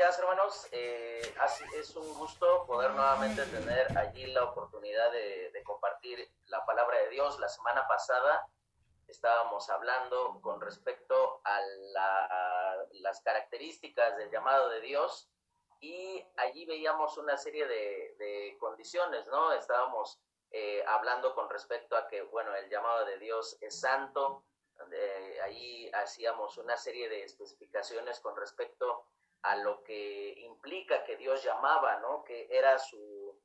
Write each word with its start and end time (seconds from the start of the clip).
días, 0.00 0.18
hermanos. 0.18 0.66
Eh, 0.72 1.34
es 1.76 1.94
un 1.94 2.14
gusto 2.14 2.64
poder 2.66 2.92
nuevamente 2.92 3.44
tener 3.44 3.98
allí 3.98 4.24
la 4.28 4.44
oportunidad 4.44 5.12
de, 5.12 5.62
compartir 5.62 6.26
la 6.46 6.64
palabra 6.64 6.96
de 7.00 7.10
Dios. 7.10 7.38
La 7.38 7.50
semana 7.50 7.86
pasada 7.86 8.48
estábamos 9.08 9.68
hablando 9.68 10.40
con 10.40 10.58
respecto 10.62 11.42
a 11.44 11.60
las 12.92 13.20
características 13.20 14.16
del 14.16 14.30
llamado 14.30 14.70
de 14.70 14.80
Dios 14.80 15.28
y 15.80 16.24
allí 16.38 16.64
veíamos 16.64 17.18
una 17.18 17.36
serie 17.36 17.66
de, 17.66 18.56
condiciones, 18.58 19.26
¿no? 19.26 19.52
Estábamos 19.52 20.18
eh, 20.50 20.82
hablando 20.88 21.34
con 21.34 21.50
respecto 21.50 21.94
a 21.94 22.08
que, 22.08 22.22
bueno, 22.22 22.54
el 22.54 22.70
llamado 22.70 23.04
de 23.04 23.18
Dios 23.18 23.58
es 23.60 23.78
santo, 23.78 24.44
ahí 25.44 25.90
hacíamos 25.92 26.56
una 26.56 26.78
serie 26.78 27.10
de 27.10 27.24
especificaciones 27.24 28.18
con 28.20 28.34
respecto 28.34 29.04
a 29.42 29.56
lo 29.56 29.82
que 29.82 30.34
implica 30.40 31.04
que 31.04 31.16
Dios 31.16 31.42
llamaba, 31.42 31.98
¿no? 32.00 32.24
Que 32.24 32.46
era 32.50 32.78
su, 32.78 33.38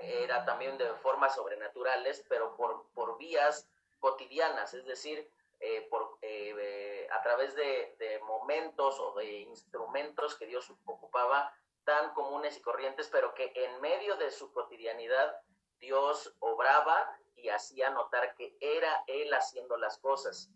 era 0.00 0.44
también 0.44 0.78
de 0.78 0.92
formas 0.94 1.34
sobrenaturales, 1.34 2.24
pero 2.28 2.56
por, 2.56 2.90
por 2.92 3.18
vías 3.18 3.68
cotidianas, 3.98 4.74
es 4.74 4.84
decir, 4.84 5.28
eh, 5.60 5.86
por, 5.90 6.18
eh, 6.22 7.06
a 7.12 7.22
través 7.22 7.54
de, 7.54 7.94
de, 7.98 8.18
momentos 8.20 8.98
o 8.98 9.14
de 9.14 9.40
instrumentos 9.42 10.36
que 10.36 10.46
Dios 10.46 10.72
ocupaba 10.84 11.54
tan 11.84 12.12
comunes 12.14 12.56
y 12.56 12.62
corrientes, 12.62 13.08
pero 13.08 13.34
que 13.34 13.52
en 13.54 13.80
medio 13.80 14.16
de 14.16 14.30
su 14.30 14.52
cotidianidad 14.52 15.36
Dios 15.78 16.34
obraba 16.40 17.16
y 17.36 17.48
hacía 17.48 17.90
notar 17.90 18.34
que 18.34 18.56
era 18.60 19.04
Él 19.06 19.32
haciendo 19.34 19.76
las 19.76 19.98
cosas. 19.98 20.50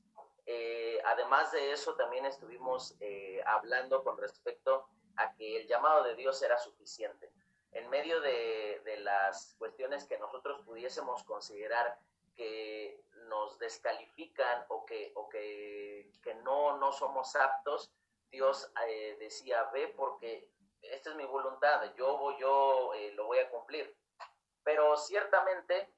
Eh, 0.46 1.00
además 1.04 1.50
de 1.50 1.72
eso, 1.72 1.96
también 1.96 2.24
estuvimos 2.24 2.96
eh, 3.00 3.42
hablando 3.44 4.04
con 4.04 4.16
respecto 4.16 4.88
a 5.16 5.34
que 5.34 5.56
el 5.60 5.66
llamado 5.66 6.04
de 6.04 6.14
Dios 6.14 6.40
era 6.40 6.56
suficiente. 6.56 7.32
En 7.72 7.90
medio 7.90 8.20
de, 8.20 8.80
las 9.00 9.54
cuestiones 9.58 10.04
que 10.06 10.18
nosotros 10.18 10.62
pudiésemos 10.64 11.22
considerar 11.24 11.98
que 12.34 13.04
nos 13.28 13.58
descalifican 13.58 14.64
o 14.68 14.84
que, 14.84 15.12
o 15.14 15.28
que, 15.28 16.10
que 16.22 16.34
no, 16.36 16.76
no 16.78 16.92
somos 16.92 17.36
aptos, 17.36 17.92
Dios 18.30 18.72
eh, 18.88 19.16
decía, 19.20 19.64
ve 19.72 19.94
porque 19.96 20.48
esta 20.82 21.10
es 21.10 21.16
mi 21.16 21.24
voluntad, 21.24 21.94
yo, 21.96 22.36
yo 22.38 22.92
lo 23.14 23.26
voy 23.26 23.38
a 23.38 23.50
cumplir. 23.50 23.96
Pero 24.64 24.96
ciertamente 24.96 25.92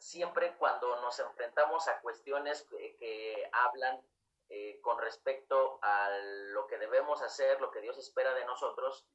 siempre 0.00 0.54
cuando 0.56 1.00
nos 1.00 1.18
enfrentamos 1.18 1.88
a 1.88 2.00
cuestiones 2.00 2.62
que, 2.64 3.48
hablan 3.52 4.00
eh, 4.48 4.80
con 4.80 4.98
respecto 4.98 5.78
a 5.82 6.08
lo 6.52 6.66
que 6.66 6.78
debemos 6.78 7.22
hacer, 7.22 7.60
lo 7.60 7.70
que 7.70 7.80
Dios 7.80 7.98
espera 7.98 8.34
de 8.34 8.44
nosotros, 8.44 9.06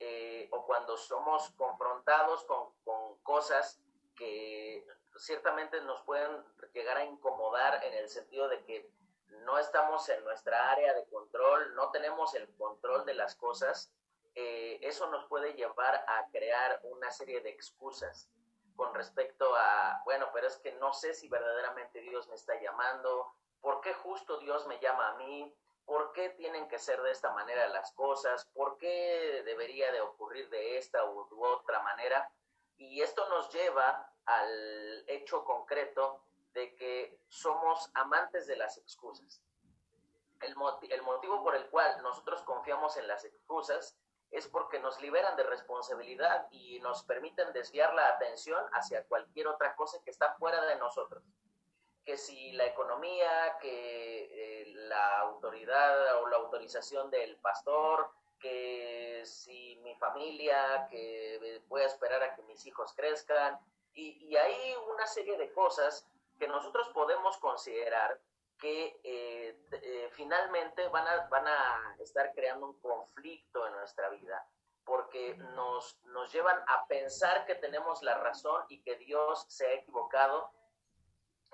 eh, 0.00 0.48
o 0.52 0.64
cuando 0.64 0.96
somos 0.96 1.50
confrontados 1.56 2.44
con, 2.44 2.72
con, 2.84 3.18
cosas 3.22 3.80
que 4.16 4.86
ciertamente 5.16 5.80
nos 5.82 6.00
pueden 6.02 6.44
llegar 6.72 6.96
a 6.98 7.04
incomodar 7.04 7.84
en 7.84 7.94
el 7.94 8.08
sentido 8.08 8.48
de 8.48 8.64
que 8.64 8.90
no 9.44 9.58
estamos 9.58 10.08
en 10.08 10.22
nuestra 10.24 10.70
área 10.70 10.94
de 10.94 11.04
control, 11.06 11.74
no 11.74 11.90
tenemos 11.90 12.34
el 12.34 12.48
control 12.56 13.04
de 13.04 13.14
las 13.14 13.34
cosas, 13.34 13.92
eh, 14.34 14.78
eso 14.82 15.10
nos 15.10 15.26
puede 15.26 15.54
llevar 15.54 16.04
a 16.06 16.28
crear 16.30 16.80
una 16.84 17.10
serie 17.10 17.40
de 17.40 17.50
excusas 17.50 18.30
con 18.78 18.94
respecto 18.94 19.56
a, 19.56 20.00
bueno, 20.04 20.28
pero 20.32 20.46
es 20.46 20.56
que 20.58 20.70
no 20.74 20.92
sé 20.92 21.12
si 21.12 21.28
verdaderamente 21.28 22.00
Dios 22.00 22.28
me 22.28 22.36
está 22.36 22.54
llamando, 22.60 23.34
¿por 23.60 23.80
qué 23.80 23.92
justo 23.92 24.38
Dios 24.38 24.68
me 24.68 24.78
llama 24.78 25.08
a 25.08 25.14
mí? 25.16 25.52
¿Por 25.84 26.12
qué 26.12 26.30
tienen 26.30 26.68
que 26.68 26.78
ser 26.78 27.02
de 27.02 27.10
esta 27.10 27.32
manera 27.32 27.66
las 27.70 27.90
cosas? 27.94 28.46
¿Por 28.54 28.78
qué 28.78 29.42
debería 29.44 29.90
de 29.90 30.00
ocurrir 30.00 30.48
de 30.50 30.78
esta 30.78 31.04
u, 31.04 31.26
otra 31.44 31.82
manera? 31.82 32.30
Y 32.76 33.02
esto 33.02 33.28
nos 33.30 33.52
lleva 33.52 34.12
al 34.26 35.04
hecho 35.08 35.44
concreto 35.44 36.22
de 36.52 36.76
que 36.76 37.18
somos 37.26 37.90
amantes 37.94 38.46
de 38.46 38.54
las 38.54 38.78
excusas. 38.78 39.42
El, 40.40 40.54
el 40.90 41.02
motivo 41.02 41.42
por 41.42 41.56
el 41.56 41.66
cual 41.68 42.00
nosotros 42.04 42.42
confiamos 42.42 42.96
en 42.96 43.08
las 43.08 43.24
excusas 43.24 43.98
es 44.30 44.46
porque 44.48 44.78
nos 44.78 45.00
liberan 45.00 45.36
de 45.36 45.42
responsabilidad 45.44 46.46
y 46.50 46.80
nos 46.80 47.02
permiten 47.04 47.52
desviar 47.52 47.94
la 47.94 48.08
atención 48.08 48.62
hacia 48.72 49.04
cualquier 49.04 49.48
otra 49.48 49.74
cosa 49.74 49.98
que 50.04 50.10
está 50.10 50.34
fuera 50.34 50.64
de 50.66 50.76
nosotros. 50.76 51.22
Que 52.04 52.16
si 52.16 52.52
la 52.52 52.66
economía, 52.66 53.58
que 53.60 54.62
eh, 54.62 54.66
la 54.74 55.20
autoridad 55.20 56.22
o 56.22 56.28
la 56.28 56.36
autorización 56.36 57.10
del 57.10 57.36
pastor, 57.36 58.10
que 58.38 59.22
si 59.24 59.76
mi 59.82 59.94
familia, 59.96 60.86
que 60.90 61.62
voy 61.68 61.82
a 61.82 61.86
esperar 61.86 62.22
a 62.22 62.34
que 62.34 62.42
mis 62.42 62.64
hijos 62.66 62.92
crezcan, 62.94 63.58
y, 63.94 64.26
y 64.26 64.36
hay 64.36 64.74
una 64.92 65.06
serie 65.06 65.36
de 65.38 65.52
cosas 65.52 66.06
que 66.38 66.46
nosotros 66.46 66.88
podemos 66.90 67.36
considerar 67.38 68.20
que 68.58 69.00
eh, 69.04 69.60
eh, 69.70 70.08
finalmente 70.12 70.88
van 70.88 71.06
a, 71.06 71.28
van 71.28 71.46
a 71.46 71.96
estar 72.00 72.32
creando 72.34 72.66
un 72.66 72.80
conflicto 72.80 73.66
en 73.66 73.72
nuestra 73.74 74.08
vida, 74.10 74.46
porque 74.84 75.36
nos, 75.54 75.98
nos 76.04 76.32
llevan 76.32 76.58
a 76.66 76.86
pensar 76.86 77.46
que 77.46 77.54
tenemos 77.54 78.02
la 78.02 78.18
razón 78.18 78.64
y 78.68 78.82
que 78.82 78.96
Dios 78.96 79.44
se 79.48 79.66
ha 79.66 79.72
equivocado 79.74 80.50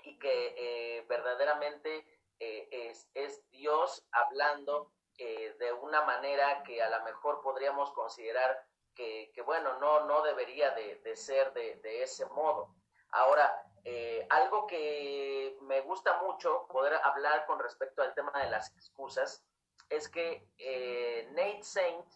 y 0.03 0.19
que 0.19 0.55
eh, 0.57 1.05
verdaderamente 1.09 2.07
es, 2.39 3.09
es, 3.15 3.49
Dios 3.51 4.07
hablando 4.11 4.93
de 5.17 5.73
una 5.81 6.03
manera 6.03 6.63
que 6.65 6.83
a 6.83 6.91
lo 6.91 7.05
mejor 7.05 7.41
podríamos 7.41 7.93
considerar 7.93 8.67
que, 8.95 9.31
que 9.33 9.43
bueno, 9.43 9.79
no, 9.79 10.05
no 10.07 10.23
debería 10.23 10.73
de, 10.73 10.97
de 10.97 11.17
ser 11.17 11.53
de, 11.53 11.77
de 11.77 12.03
ese 12.03 12.27
modo. 12.27 12.75
Ahora, 13.11 13.64
eh, 13.85 14.27
algo 14.31 14.67
que 14.67 15.59
me 15.61 15.83
gusta 15.83 16.23
mucho 16.23 16.67
poder 16.69 16.95
hablar 17.05 17.45
con 17.45 17.59
respecto 17.59 18.01
al 18.03 18.15
tema 18.15 18.33
de 18.43 18.51
las 18.51 18.75
excusas 18.75 19.45
es 19.91 20.09
que 20.09 20.49
eh, 20.57 21.29
Nate 21.33 21.63
Saint, 21.63 22.07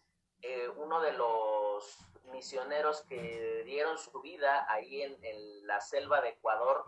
eh, 0.41 0.69
uno 0.77 1.03
de 1.03 1.13
los 1.13 1.99
misioneros 2.33 3.03
que 3.03 3.63
dieron 3.67 3.99
su 3.99 4.19
vida 4.23 4.67
ahí 4.71 5.03
en, 5.03 5.67
la 5.67 5.81
selva 5.83 6.23
de 6.23 6.31
Ecuador, 6.31 6.87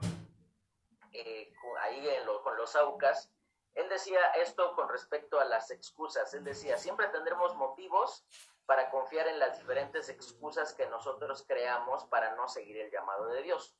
ahí 1.83 2.09
con 2.43 2.57
los 2.57 2.75
Aucas, 2.77 3.31
él 3.75 3.89
decía 3.91 4.21
esto 4.37 4.75
con 4.75 4.89
respecto 4.89 5.39
a 5.39 5.45
las 5.45 5.71
excusas. 5.71 6.33
Él 6.33 6.45
decía, 6.45 6.79
siempre 6.79 7.09
tendremos 7.09 7.55
motivos 7.57 8.25
para 8.65 8.89
confiar 8.91 9.29
en 9.29 9.39
las 9.39 9.59
diferentes 9.59 10.09
excusas 10.09 10.73
que 10.73 10.87
nosotros 10.87 11.45
creamos 11.47 12.05
para 12.07 12.35
no 12.37 12.49
seguir 12.49 12.79
el 12.79 12.91
llamado 12.91 13.27
de 13.27 13.43
Dios 13.43 13.77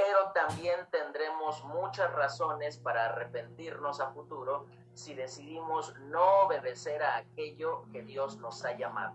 pero 0.00 0.30
también 0.32 0.88
tendremos 0.90 1.62
muchas 1.64 2.10
razones 2.12 2.78
para 2.78 3.06
arrepentirnos 3.06 4.00
a 4.00 4.10
futuro 4.12 4.64
si 4.94 5.14
decidimos 5.14 5.94
no 6.00 6.46
obedecer 6.46 7.02
a 7.02 7.18
aquello 7.18 7.84
que 7.92 8.02
Dios 8.02 8.38
nos 8.38 8.64
ha 8.64 8.72
llamado. 8.78 9.14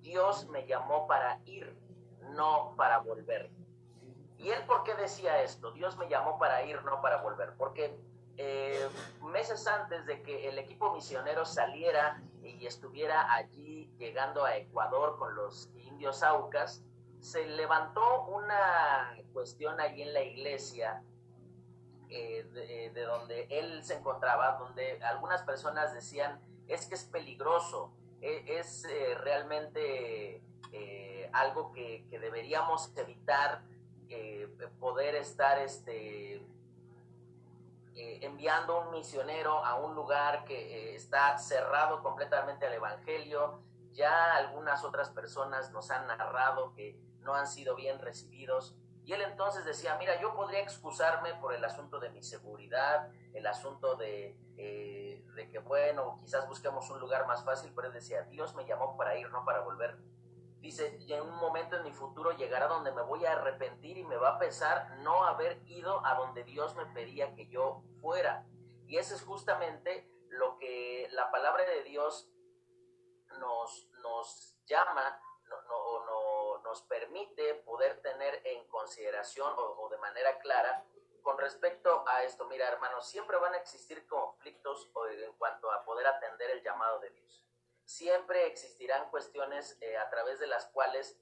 Dios 0.00 0.48
me 0.48 0.66
llamó 0.66 1.06
para 1.06 1.40
ir, 1.44 1.76
no 2.30 2.74
para 2.74 2.98
volver. 3.00 3.50
¿Y 4.38 4.48
él 4.48 4.64
por 4.66 4.82
qué 4.82 4.94
decía 4.94 5.42
esto? 5.42 5.72
Dios 5.72 5.98
me 5.98 6.08
llamó 6.08 6.38
para 6.38 6.64
ir, 6.64 6.82
no 6.84 7.02
para 7.02 7.18
volver. 7.18 7.52
Porque 7.58 7.94
eh, 8.38 8.88
meses 9.20 9.66
antes 9.66 10.06
de 10.06 10.22
que 10.22 10.48
el 10.48 10.58
equipo 10.58 10.94
misionero 10.94 11.44
saliera 11.44 12.22
y 12.42 12.66
estuviera 12.66 13.30
allí 13.34 13.92
llegando 13.98 14.44
a 14.44 14.56
Ecuador 14.56 15.18
con 15.18 15.34
los 15.34 15.68
indios 15.76 16.22
aucas, 16.22 16.82
se 17.24 17.46
levantó 17.46 18.26
una 18.26 19.16
cuestión 19.32 19.80
allí 19.80 20.02
en 20.02 20.12
la 20.12 20.22
iglesia 20.22 21.02
eh, 22.10 22.90
de, 22.92 23.02
donde 23.02 23.46
él 23.48 23.82
se 23.82 23.94
encontraba, 23.94 24.58
donde 24.58 25.02
algunas 25.02 25.42
personas 25.42 25.94
decían, 25.94 26.38
es 26.68 26.84
que 26.84 26.96
es 26.96 27.04
peligroso, 27.04 27.94
e, 28.20 28.58
es, 28.58 28.84
eh, 28.84 29.14
realmente 29.14 30.42
eh, 30.70 31.30
algo 31.32 31.72
que, 31.72 32.06
que, 32.10 32.18
deberíamos 32.18 32.92
evitar, 32.94 33.62
poder 34.78 35.14
estar 35.14 35.58
este, 35.58 36.46
enviando 37.96 38.82
un 38.82 38.90
misionero 38.90 39.64
a 39.64 39.76
un 39.76 39.94
lugar 39.94 40.44
que 40.44 40.94
está 40.94 41.38
cerrado 41.38 42.02
completamente 42.02 42.66
al 42.66 42.74
Evangelio. 42.74 43.60
Ya 43.92 44.34
algunas 44.34 44.84
otras 44.84 45.08
personas 45.08 45.72
nos 45.72 45.90
han 45.90 46.06
narrado 46.06 46.74
que 46.74 46.96
no 47.24 47.34
han 47.34 47.46
sido 47.46 47.74
bien 47.74 47.98
recibidos. 47.98 48.76
Y 49.04 49.12
él 49.12 49.20
entonces 49.22 49.64
decía, 49.64 49.96
mira, 49.98 50.20
yo 50.20 50.34
podría 50.34 50.60
excusarme 50.60 51.34
por 51.34 51.52
el 51.54 51.64
asunto 51.64 51.98
de 51.98 52.10
mi 52.10 52.22
seguridad, 52.22 53.10
el 53.34 53.46
asunto 53.46 53.96
de, 53.96 54.38
eh, 54.56 55.24
de 55.34 55.50
que, 55.50 55.58
bueno, 55.58 56.16
quizás 56.18 56.48
busquemos 56.48 56.88
un 56.90 57.00
lugar 57.00 57.26
más 57.26 57.44
fácil, 57.44 57.72
pero 57.74 57.88
él 57.88 57.94
decía, 57.94 58.22
Dios 58.22 58.54
me 58.54 58.64
llamó 58.64 58.96
para 58.96 59.18
ir, 59.18 59.30
no 59.30 59.44
para 59.44 59.60
volver. 59.60 59.98
Dice, 60.60 60.98
en 61.06 61.20
un 61.20 61.36
momento 61.36 61.76
en 61.76 61.82
mi 61.82 61.92
futuro 61.92 62.30
llegará 62.32 62.68
donde 62.68 62.90
me 62.92 63.02
voy 63.02 63.26
a 63.26 63.32
arrepentir 63.32 63.98
y 63.98 64.04
me 64.04 64.16
va 64.16 64.36
a 64.36 64.38
pesar 64.38 64.96
no 65.00 65.24
haber 65.24 65.60
ido 65.66 66.04
a 66.06 66.14
donde 66.14 66.42
Dios 66.42 66.74
me 66.74 66.86
pedía 66.86 67.34
que 67.34 67.48
yo 67.48 67.82
fuera. 68.00 68.46
Y 68.86 68.96
eso 68.96 69.14
es 69.14 69.22
justamente 69.22 70.10
lo 70.30 70.56
que 70.56 71.08
la 71.12 71.30
palabra 71.30 71.64
de 71.66 71.82
Dios 71.84 72.30
nos, 73.38 73.90
nos 74.02 74.56
llama 74.64 75.20
o 75.70 76.04
no, 76.06 76.23
nos 76.74 76.82
permite 76.82 77.54
poder 77.54 78.02
tener 78.02 78.42
en 78.44 78.66
consideración 78.66 79.54
o, 79.56 79.88
de 79.90 79.96
manera 79.98 80.40
clara 80.40 80.84
con 81.22 81.38
respecto 81.38 82.02
a 82.08 82.24
esto. 82.24 82.46
Mira, 82.46 82.66
hermanos, 82.66 83.06
siempre 83.06 83.36
van 83.36 83.54
a 83.54 83.58
existir 83.58 84.04
conflictos 84.08 84.90
en 85.12 85.32
cuanto 85.34 85.70
a 85.70 85.84
poder 85.84 86.04
atender 86.08 86.50
el 86.50 86.64
llamado 86.64 86.98
de 86.98 87.10
Dios. 87.10 87.44
Siempre 87.84 88.48
existirán 88.48 89.08
cuestiones 89.10 89.78
eh, 89.82 89.96
a 89.96 90.10
través 90.10 90.40
de 90.40 90.48
las 90.48 90.66
cuales 90.66 91.16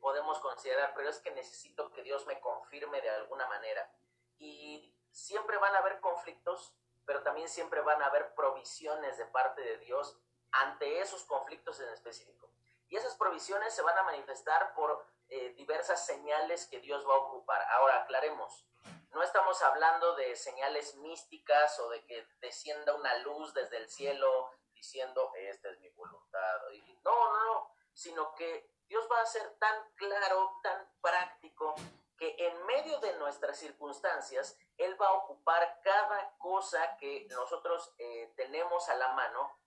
podemos 0.00 0.38
considerar, 0.38 0.94
pero 0.94 1.08
es 1.08 1.18
que 1.18 1.32
necesito 1.32 1.90
que 1.90 2.04
Dios 2.04 2.24
me 2.28 2.38
confirme 2.38 3.00
de 3.00 3.10
alguna 3.10 3.48
manera. 3.48 3.92
Y 4.38 4.94
siempre 5.10 5.58
van 5.58 5.74
a 5.74 5.78
haber 5.78 5.98
conflictos, 5.98 6.72
pero 7.04 7.24
también 7.24 7.48
siempre 7.48 7.80
van 7.80 8.00
a 8.00 8.06
haber 8.06 8.32
provisiones 8.36 9.18
de 9.18 9.26
parte 9.26 9.60
de 9.60 9.78
Dios 9.78 10.20
ante 10.52 11.00
esos 11.00 11.24
conflictos 11.24 11.80
en 11.80 11.88
específico. 11.88 12.51
Y 12.92 12.96
esas 12.98 13.16
provisiones 13.16 13.72
se 13.72 13.80
van 13.80 13.96
a 13.96 14.02
manifestar 14.02 14.74
por 14.74 15.06
eh, 15.30 15.54
diversas 15.56 16.04
señales 16.04 16.66
que 16.66 16.78
Dios 16.78 17.08
va 17.08 17.14
a 17.14 17.20
ocupar. 17.20 17.62
Ahora, 17.70 18.02
aclaremos, 18.02 18.66
no 19.12 19.22
estamos 19.22 19.62
hablando 19.62 20.14
de 20.14 20.36
señales 20.36 20.94
místicas 20.96 21.78
o 21.78 21.88
de 21.88 22.04
que 22.04 22.28
descienda 22.42 22.94
una 22.94 23.16
luz 23.20 23.54
desde 23.54 23.78
el 23.78 23.88
cielo 23.88 24.50
diciendo, 24.74 25.32
esta 25.36 25.70
es 25.70 25.80
mi 25.80 25.88
voluntad. 25.88 26.60
No, 27.02 27.32
no, 27.32 27.44
no, 27.46 27.74
sino 27.94 28.34
que 28.34 28.70
Dios 28.88 29.08
va 29.10 29.22
a 29.22 29.26
ser 29.26 29.54
tan 29.58 29.90
claro, 29.94 30.60
tan 30.62 30.86
práctico, 31.00 31.74
que 32.18 32.36
en 32.36 32.66
medio 32.66 32.98
de 32.98 33.14
nuestras 33.14 33.56
circunstancias, 33.56 34.58
Él 34.76 35.00
va 35.00 35.08
a 35.08 35.14
ocupar 35.14 35.80
cada 35.82 36.36
cosa 36.36 36.98
que 36.98 37.26
nosotros 37.30 37.94
eh, 37.96 38.30
tenemos 38.36 38.86
a 38.90 38.96
la 38.96 39.14
mano 39.14 39.61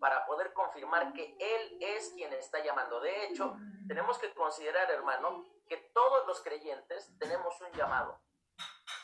para 0.00 0.26
poder 0.26 0.52
confirmar 0.52 1.12
que 1.12 1.36
Él 1.38 1.78
es 1.80 2.10
quien 2.10 2.32
está 2.32 2.62
llamando. 2.62 3.00
De 3.00 3.24
hecho, 3.24 3.56
tenemos 3.86 4.18
que 4.18 4.32
considerar, 4.34 4.90
hermano, 4.90 5.44
que 5.68 5.76
todos 5.94 6.26
los 6.26 6.40
creyentes 6.42 7.12
tenemos 7.18 7.60
un 7.60 7.72
llamado. 7.72 8.20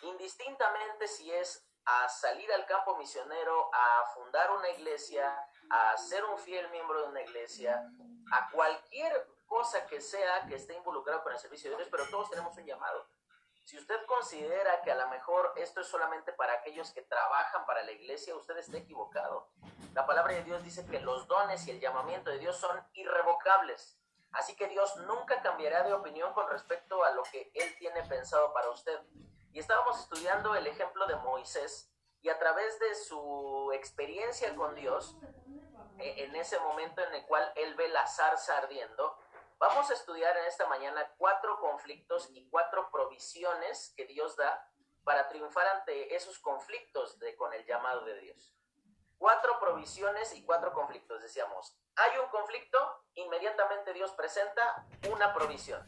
Indistintamente 0.03 1.07
si 1.09 1.33
es 1.33 1.67
a 1.85 2.09
salir 2.09 2.51
al 2.53 2.65
campo 2.67 2.97
misionero, 2.97 3.71
a 3.73 4.05
fundar 4.15 4.51
una 4.53 4.71
iglesia, 4.71 5.37
a 5.71 5.97
ser 5.97 6.25
un 6.25 6.39
fiel 6.39 6.69
miembro 6.71 7.03
de 7.03 7.09
una 7.09 7.23
iglesia, 7.23 7.83
a 8.33 8.51
cualquier 8.51 9.29
cosa 9.47 9.87
que 9.87 10.01
sea 10.01 10.47
que 10.47 10.55
esté 10.55 10.75
involucrado 10.75 11.23
con 11.23 11.33
el 11.33 11.39
servicio 11.39 11.71
de 11.71 11.77
Dios, 11.77 11.89
pero 11.91 12.09
todos 12.09 12.31
tenemos 12.31 12.57
un 12.57 12.65
llamado. 12.65 13.07
Si 13.65 13.79
usted 13.79 14.05
considera 14.07 14.83
que 14.83 14.91
a 14.91 14.97
lo 14.97 15.09
mejor 15.09 15.53
esto 15.57 15.81
es 15.81 15.87
solamente 15.87 16.33
para 16.33 16.55
aquellos 16.55 16.91
que 16.93 17.03
trabajan 17.03 17.65
para 17.65 17.83
la 17.85 17.93
iglesia, 17.93 18.35
usted 18.35 18.57
está 18.57 18.79
equivocado. 18.79 19.49
La 19.95 20.07
palabra 20.07 20.33
de 20.33 20.45
Dios 20.45 20.63
dice 20.63 20.87
que 20.87 21.01
los 21.01 21.29
dones 21.29 21.67
y 21.67 21.71
el 21.71 21.81
llamamiento 21.81 22.31
de 22.31 22.39
Dios 22.39 22.57
son 22.57 22.83
irrevocables. 22.95 23.99
Así 24.33 24.57
que 24.57 24.67
Dios 24.69 24.97
nunca 25.07 25.43
cambiará 25.43 25.83
de 25.83 25.93
opinión 25.93 26.33
con 26.33 26.49
respecto 26.49 27.05
a 27.05 27.11
lo 27.11 27.23
que 27.25 27.51
Él 27.55 27.77
tiene 27.79 28.03
pensado 28.05 28.55
para 28.55 28.71
usted. 28.71 28.99
Y 29.53 29.59
estábamos 29.59 30.01
estudiando 30.01 30.55
el 30.55 30.67
ejemplo 30.67 31.07
de 31.07 31.17
Moisés 31.17 31.93
y 32.23 32.31
a 32.31 32.39
través 32.39 32.79
de 32.79 32.95
su 32.95 33.71
experiencia 33.75 34.57
con 34.57 34.75
Dios, 34.75 35.19
e, 35.99 36.25
en 36.25 36.37
ese 36.37 36.59
momento 36.61 37.03
en 37.03 37.15
el 37.15 37.27
cual 37.27 37.53
Él 37.55 37.75
ve 37.75 37.89
la 37.89 38.07
zarza 38.07 38.57
ardiendo, 38.57 39.19
vamos 39.59 39.91
a 39.91 39.93
estudiar 39.93 40.35
en 40.39 40.47
esta 40.47 40.67
mañana 40.69 41.07
cuatro 41.19 41.61
conflictos 41.61 42.31
y 42.31 42.49
cuatro 42.49 42.91
provisiones 42.91 43.93
que 43.95 44.07
Dios 44.07 44.37
da 44.37 44.73
para 45.05 45.29
triunfar 45.29 45.67
ante 45.67 46.15
esos 46.17 46.39
conflictos 46.39 47.19
con 47.37 47.53
el 47.53 47.67
llamado 47.67 48.07
de 48.07 48.19
Dios 48.21 48.55
cuatro 49.23 49.61
provisiones 49.61 50.35
y 50.35 50.43
cuatro 50.43 50.73
conflictos. 50.73 51.23
Decíamos, 51.23 51.77
hay 51.95 52.19
un 52.19 52.27
conflicto, 52.27 53.05
inmediatamente 53.15 53.93
Dios 53.93 54.11
presenta 54.15 54.85
una 55.13 55.33
provisión 55.33 55.81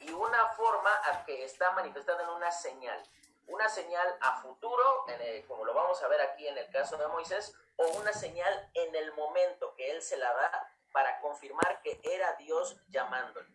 y 0.00 0.10
una 0.10 0.48
forma 0.48 0.90
que 1.24 1.44
está 1.44 1.70
manifestada 1.70 2.24
en 2.24 2.30
una 2.30 2.50
señal. 2.50 3.00
Una 3.46 3.68
señal 3.68 4.18
a 4.20 4.42
futuro, 4.42 5.06
como 5.46 5.64
lo 5.64 5.74
vamos 5.74 6.02
a 6.02 6.08
ver 6.08 6.22
aquí 6.22 6.48
en 6.48 6.58
el 6.58 6.68
caso 6.70 6.96
de 6.96 7.06
Moisés, 7.06 7.56
o 7.76 7.86
una 8.00 8.12
señal 8.12 8.70
en 8.74 8.96
el 8.96 9.12
momento 9.14 9.76
que 9.76 9.92
él 9.92 10.02
se 10.02 10.16
la 10.16 10.32
da 10.32 10.76
para 10.90 11.20
confirmar 11.20 11.82
que 11.82 12.00
era 12.02 12.32
Dios 12.32 12.80
llamándole. 12.88 13.48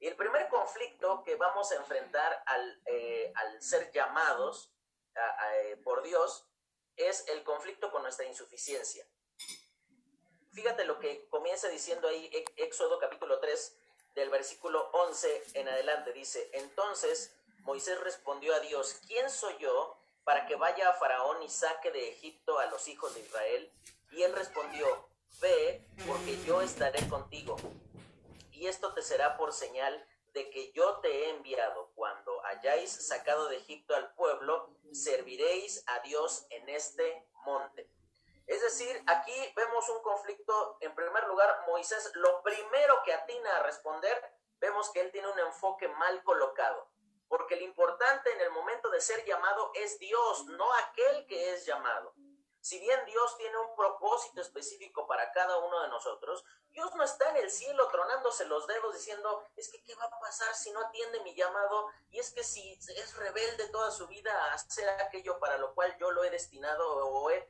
Y 0.00 0.06
el 0.06 0.16
primer 0.16 0.48
conflicto 0.48 1.22
que 1.24 1.36
vamos 1.36 1.72
a 1.72 1.76
enfrentar 1.76 2.42
al, 2.44 2.82
eh, 2.84 3.32
al 3.36 3.62
ser 3.62 3.90
llamados 3.90 4.70
eh, 5.14 5.80
por 5.82 6.02
Dios 6.02 6.46
es 6.96 7.26
el 7.28 7.42
conflicto 7.44 7.90
con 7.90 8.02
nuestra 8.02 8.26
insuficiencia. 8.26 9.06
Fíjate 10.52 10.84
lo 10.84 10.98
que 10.98 11.28
comienza 11.28 11.68
diciendo 11.68 12.08
ahí 12.08 12.30
Éxodo 12.56 12.98
capítulo 12.98 13.38
3 13.40 13.76
del 14.14 14.30
versículo 14.30 14.90
11 14.92 15.44
en 15.54 15.68
adelante. 15.68 16.12
Dice, 16.12 16.48
entonces 16.54 17.34
Moisés 17.60 18.00
respondió 18.00 18.54
a 18.54 18.60
Dios, 18.60 19.00
¿quién 19.06 19.28
soy 19.28 19.54
yo 19.58 19.98
para 20.24 20.46
que 20.46 20.56
vaya 20.56 20.88
a 20.88 20.94
Faraón 20.94 21.42
y 21.42 21.50
saque 21.50 21.90
de 21.90 22.08
Egipto 22.08 22.58
a 22.58 22.66
los 22.66 22.88
hijos 22.88 23.14
de 23.14 23.20
Israel? 23.20 23.72
Y 24.12 24.22
él 24.22 24.32
respondió, 24.32 25.08
ve, 25.40 25.86
porque 26.06 26.42
yo 26.44 26.62
estaré 26.62 27.06
contigo. 27.08 27.56
Y 28.52 28.66
esto 28.66 28.94
te 28.94 29.02
será 29.02 29.36
por 29.36 29.52
señal 29.52 30.08
de 30.36 30.50
que 30.50 30.70
yo 30.72 30.98
te 31.00 31.08
he 31.08 31.30
enviado. 31.30 31.90
Cuando 31.94 32.44
hayáis 32.44 32.92
sacado 33.08 33.48
de 33.48 33.56
Egipto 33.56 33.96
al 33.96 34.12
pueblo, 34.14 34.68
serviréis 34.92 35.82
a 35.86 36.00
Dios 36.00 36.46
en 36.50 36.68
este 36.68 37.26
monte. 37.46 37.90
Es 38.46 38.60
decir, 38.60 39.02
aquí 39.06 39.32
vemos 39.56 39.88
un 39.88 40.02
conflicto. 40.02 40.76
En 40.80 40.94
primer 40.94 41.26
lugar, 41.26 41.64
Moisés, 41.66 42.12
lo 42.16 42.42
primero 42.42 43.02
que 43.02 43.14
atina 43.14 43.56
a 43.56 43.62
responder, 43.62 44.22
vemos 44.58 44.90
que 44.90 45.00
él 45.00 45.10
tiene 45.10 45.26
un 45.28 45.38
enfoque 45.38 45.88
mal 45.88 46.22
colocado. 46.22 46.90
Porque 47.28 47.56
lo 47.56 47.62
importante 47.62 48.30
en 48.30 48.42
el 48.42 48.50
momento 48.50 48.90
de 48.90 49.00
ser 49.00 49.24
llamado 49.24 49.72
es 49.74 49.98
Dios, 49.98 50.44
no 50.48 50.70
aquel 50.74 51.26
que 51.26 51.54
es 51.54 51.64
llamado. 51.64 52.12
Si 52.66 52.80
bien 52.80 53.00
Dios 53.06 53.36
tiene 53.36 53.56
un 53.58 53.76
propósito 53.76 54.40
específico 54.40 55.06
para 55.06 55.30
cada 55.30 55.56
uno 55.58 55.82
de 55.82 55.88
nosotros, 55.88 56.44
Dios 56.70 56.92
no 56.96 57.04
está 57.04 57.30
en 57.30 57.36
el 57.36 57.48
cielo 57.48 57.86
tronándose 57.92 58.44
los 58.46 58.66
dedos 58.66 58.92
diciendo, 58.92 59.44
es 59.54 59.68
que 59.68 59.84
qué 59.84 59.94
va 59.94 60.06
a 60.06 60.18
pasar 60.18 60.52
si 60.52 60.72
no 60.72 60.80
atiende 60.80 61.20
mi 61.20 61.32
llamado, 61.36 61.86
y 62.10 62.18
es 62.18 62.32
que 62.32 62.42
si 62.42 62.72
es 62.72 63.16
rebelde 63.18 63.68
toda 63.68 63.92
su 63.92 64.08
vida 64.08 64.32
a 64.32 64.54
hacer 64.54 64.88
aquello 64.88 65.38
para 65.38 65.58
lo 65.58 65.76
cual 65.76 65.96
yo 66.00 66.10
lo 66.10 66.24
he 66.24 66.30
destinado 66.30 67.06
o 67.06 67.30
he, 67.30 67.48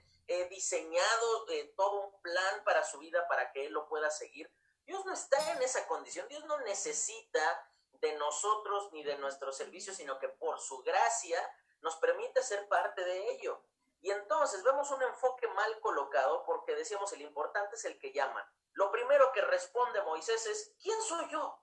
diseñado 0.50 1.48
eh, 1.48 1.72
todo 1.78 2.08
un 2.08 2.20
plan 2.20 2.62
para 2.66 2.84
su 2.84 2.98
vida 2.98 3.26
para 3.26 3.50
que 3.52 3.64
él 3.64 3.72
lo 3.72 3.88
pueda 3.88 4.10
seguir. 4.10 4.52
Dios 4.84 5.02
no 5.06 5.14
está 5.14 5.52
en 5.52 5.62
esa 5.62 5.86
condición, 5.86 6.28
Dios 6.28 6.44
no 6.44 6.58
necesita 6.58 7.72
de 7.92 8.12
nosotros 8.16 8.92
ni 8.92 9.02
de 9.02 9.16
nuestro 9.16 9.50
servicio, 9.50 9.94
sino 9.94 10.18
que 10.18 10.28
por 10.28 10.60
su 10.60 10.82
gracia 10.82 11.40
nos 11.80 11.96
permite 11.96 12.42
ser 12.42 12.68
parte 12.68 13.02
de 13.02 13.30
ello. 13.30 13.62
Y 14.06 14.12
entonces 14.12 14.62
vemos 14.62 14.88
un 14.92 15.02
enfoque 15.02 15.48
mal 15.48 15.80
colocado 15.80 16.44
porque 16.44 16.76
decíamos 16.76 17.12
el 17.12 17.22
importante 17.22 17.74
es 17.74 17.84
el 17.86 17.98
que 17.98 18.12
llama. 18.12 18.48
Lo 18.74 18.92
primero 18.92 19.32
que 19.32 19.40
responde 19.40 20.00
Moisés 20.02 20.46
es, 20.46 20.76
¿quién 20.80 21.02
soy 21.02 21.28
yo? 21.32 21.60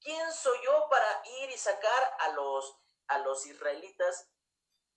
¿Quién 0.00 0.32
soy 0.32 0.56
yo 0.64 0.88
para 0.88 1.22
ir 1.42 1.50
y 1.50 1.58
sacar 1.58 2.16
a 2.20 2.30
los, 2.30 2.78
a 3.08 3.18
los 3.18 3.44
israelitas 3.44 4.30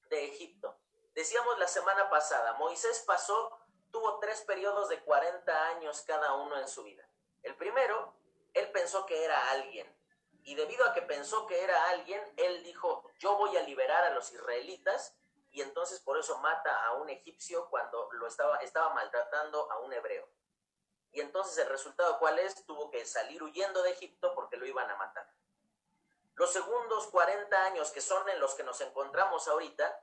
de 0.04 0.28
Egipto? 0.28 0.80
Decíamos 1.14 1.60
la 1.60 1.68
semana 1.68 2.10
pasada, 2.10 2.54
Moisés 2.54 3.04
pasó, 3.06 3.60
tuvo 3.92 4.20
tres 4.20 4.40
periodos 4.44 4.88
de 4.88 5.04
40 5.04 5.68
años 5.68 6.04
cada 6.04 6.36
uno 6.36 6.58
en 6.58 6.70
su 6.70 6.84
vida. 6.84 7.06
El 7.44 7.58
primero, 7.58 8.14
él 8.54 8.72
pensó 8.72 9.06
que 9.06 9.26
era 9.26 9.52
alguien. 9.52 9.94
Y 10.44 10.56
debido 10.56 10.86
a 10.86 10.94
que 10.94 11.02
pensó 11.02 11.48
que 11.48 11.62
era 11.62 11.90
alguien, 11.90 12.22
él 12.38 12.64
dijo, 12.64 13.04
yo 13.20 13.36
voy 13.36 13.58
a 13.58 13.64
liberar 13.64 14.06
a 14.06 14.12
los 14.12 14.32
israelitas 14.32 15.17
y 15.58 15.62
entonces 15.64 16.00
por 16.02 16.20
eso 16.20 16.38
mata 16.38 16.86
a 16.86 16.94
un 16.94 17.10
egipcio 17.10 17.68
cuando 17.72 18.12
lo 18.12 18.28
estaba, 18.28 18.58
estaba 18.58 18.94
maltratando 18.94 19.72
a 19.72 19.80
un 19.80 19.92
hebreo. 19.92 20.30
Y 21.12 21.20
entonces 21.20 21.58
el 21.58 21.68
resultado 21.68 22.20
cuál 22.20 22.38
es? 22.38 22.64
Tuvo 22.68 22.92
que 22.92 23.04
salir 23.08 23.42
huyendo 23.42 23.82
de 23.82 23.90
Egipto 23.90 24.36
porque 24.36 24.56
lo 24.58 24.68
iban 24.68 24.88
a 24.88 24.98
matar. 24.98 25.28
Los 26.36 26.54
segundos 26.54 27.08
40 27.08 27.64
años 27.64 27.90
que 27.90 28.02
son 28.02 28.30
en 28.30 28.40
los 28.40 28.54
que 28.54 28.64
nos 28.64 28.80
encontramos 28.82 29.48
ahorita, 29.48 30.00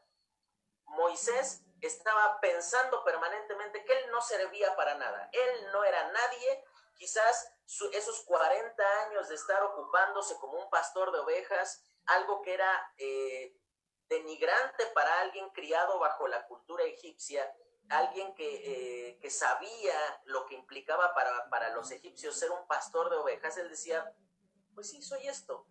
Moisés 0.86 1.62
estaba 1.80 2.40
pensando 2.40 3.04
permanentemente 3.04 3.84
que 3.84 3.92
él 3.92 4.10
no 4.10 4.22
servía 4.22 4.74
para 4.74 4.96
nada. 4.96 5.30
Él 5.30 5.70
no 5.70 5.84
era 5.84 6.10
nadie. 6.10 6.64
Quizás 6.96 7.54
esos 7.92 8.24
40 8.24 9.02
años 9.06 9.28
de 9.28 9.36
estar 9.36 9.62
ocupándose 9.62 10.36
como 10.40 10.58
un 10.58 10.68
pastor 10.68 11.12
de 11.12 11.20
ovejas, 11.20 11.80
algo 12.06 12.42
que 12.42 12.54
era 12.54 12.92
eh, 12.98 13.56
denigrante 14.08 14.86
para 14.94 15.20
alguien 15.20 15.48
criado 15.50 15.98
bajo 15.98 16.28
la 16.28 16.46
cultura 16.46 16.84
egipcia, 16.84 17.52
alguien 17.88 18.34
que, 18.34 19.08
eh, 19.08 19.18
que 19.18 19.30
sabía 19.30 20.22
lo 20.24 20.46
que 20.46 20.54
implicaba 20.54 21.14
para, 21.14 21.48
para 21.50 21.70
los 21.70 21.90
egipcios 21.90 22.38
ser 22.38 22.50
un 22.50 22.66
pastor 22.66 23.10
de 23.10 23.16
ovejas, 23.16 23.56
él 23.56 23.68
decía, 23.68 24.14
pues 24.74 24.90
sí, 24.90 25.02
soy 25.02 25.26
esto. 25.28 25.66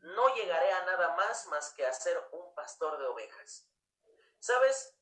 No 0.00 0.34
llegaré 0.34 0.72
a 0.72 0.84
nada 0.86 1.14
más 1.14 1.46
más 1.48 1.72
que 1.72 1.86
a 1.86 1.92
ser 1.92 2.18
un 2.32 2.54
pastor 2.54 2.98
de 2.98 3.06
ovejas. 3.06 3.66
¿Sabes? 4.38 4.94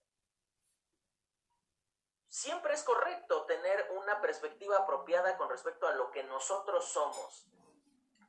siempre 2.39 2.73
es 2.73 2.85
correcto 2.85 3.47
tener 3.47 3.91
una 3.91 4.21
perspectiva 4.21 4.79
apropiada 4.79 5.37
con 5.37 5.49
respecto 5.49 5.89
a 5.89 5.93
lo 5.93 6.13
que 6.13 6.23
nosotros 6.23 6.85
somos. 6.85 7.49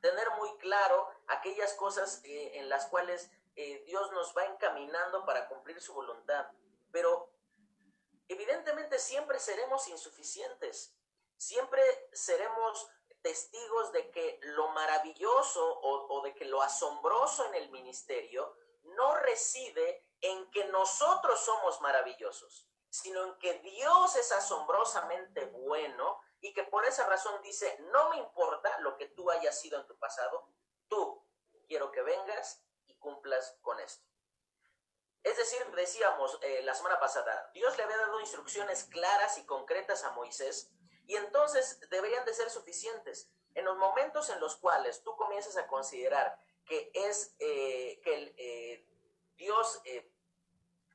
Tener 0.00 0.28
muy 0.38 0.56
claro 0.58 1.08
aquellas 1.28 1.74
cosas 1.74 2.20
eh, 2.24 2.58
en 2.58 2.68
las 2.68 2.86
cuales 2.86 3.30
eh, 3.56 3.82
Dios 3.86 4.10
nos 4.12 4.36
va 4.36 4.44
encaminando 4.46 5.24
para 5.24 5.48
cumplir 5.48 5.80
su 5.80 5.94
voluntad. 5.94 6.46
Pero 6.92 7.30
evidentemente 8.28 8.98
siempre 8.98 9.38
seremos 9.38 9.88
insuficientes. 9.88 10.94
Siempre 11.36 11.82
seremos 12.12 12.90
testigos 13.22 13.92
de 13.92 14.10
que 14.10 14.38
lo 14.42 14.68
maravilloso 14.68 15.80
o, 15.82 16.22
de 16.22 16.34
que 16.34 16.44
lo 16.44 16.62
asombroso 16.62 17.46
en 17.46 17.54
el 17.54 17.70
ministerio 17.70 18.56
no 18.82 19.14
reside 19.16 20.06
en 20.20 20.50
que 20.50 20.64
nosotros 20.66 21.40
somos 21.40 21.80
maravillosos, 21.80 22.68
sino 22.88 23.24
en 23.24 23.38
que 23.38 23.58
Dios 23.60 24.16
es 24.16 24.32
asombrosamente 24.32 25.46
bueno 25.46 26.20
y 26.40 26.52
que 26.54 26.64
por 26.64 26.84
esa 26.86 27.06
razón 27.06 27.40
dice, 27.42 27.78
no 27.92 28.10
me 28.10 28.18
importa 28.18 28.78
lo 28.80 28.96
que 28.96 29.06
tú 29.08 29.30
hayas 29.30 29.58
sido 29.60 29.78
en 29.78 29.86
tu 29.86 29.98
pasado, 29.98 30.48
tú 30.88 31.22
quiero 31.68 31.92
que 31.92 32.02
vengas 32.02 32.64
cumplas 33.00 33.58
con 33.62 33.80
esto. 33.80 34.06
Es 35.22 35.36
decir, 35.36 35.60
decíamos 35.74 36.38
eh, 36.42 36.62
la 36.62 36.74
semana 36.74 36.98
pasada, 36.98 37.50
Dios 37.52 37.76
le 37.76 37.82
había 37.82 37.98
dado 37.98 38.20
instrucciones 38.20 38.84
claras 38.84 39.36
y 39.38 39.44
concretas 39.44 40.04
a 40.04 40.12
Moisés 40.12 40.70
y 41.06 41.16
entonces 41.16 41.80
deberían 41.90 42.24
de 42.24 42.32
ser 42.32 42.48
suficientes. 42.48 43.30
En 43.54 43.64
los 43.64 43.76
momentos 43.76 44.30
en 44.30 44.40
los 44.40 44.56
cuales 44.56 45.02
tú 45.02 45.16
comienzas 45.16 45.56
a 45.56 45.66
considerar 45.66 46.38
que 46.64 46.90
es 46.94 47.34
eh, 47.40 48.00
que 48.02 48.34
eh, 48.36 48.86
Dios 49.36 49.82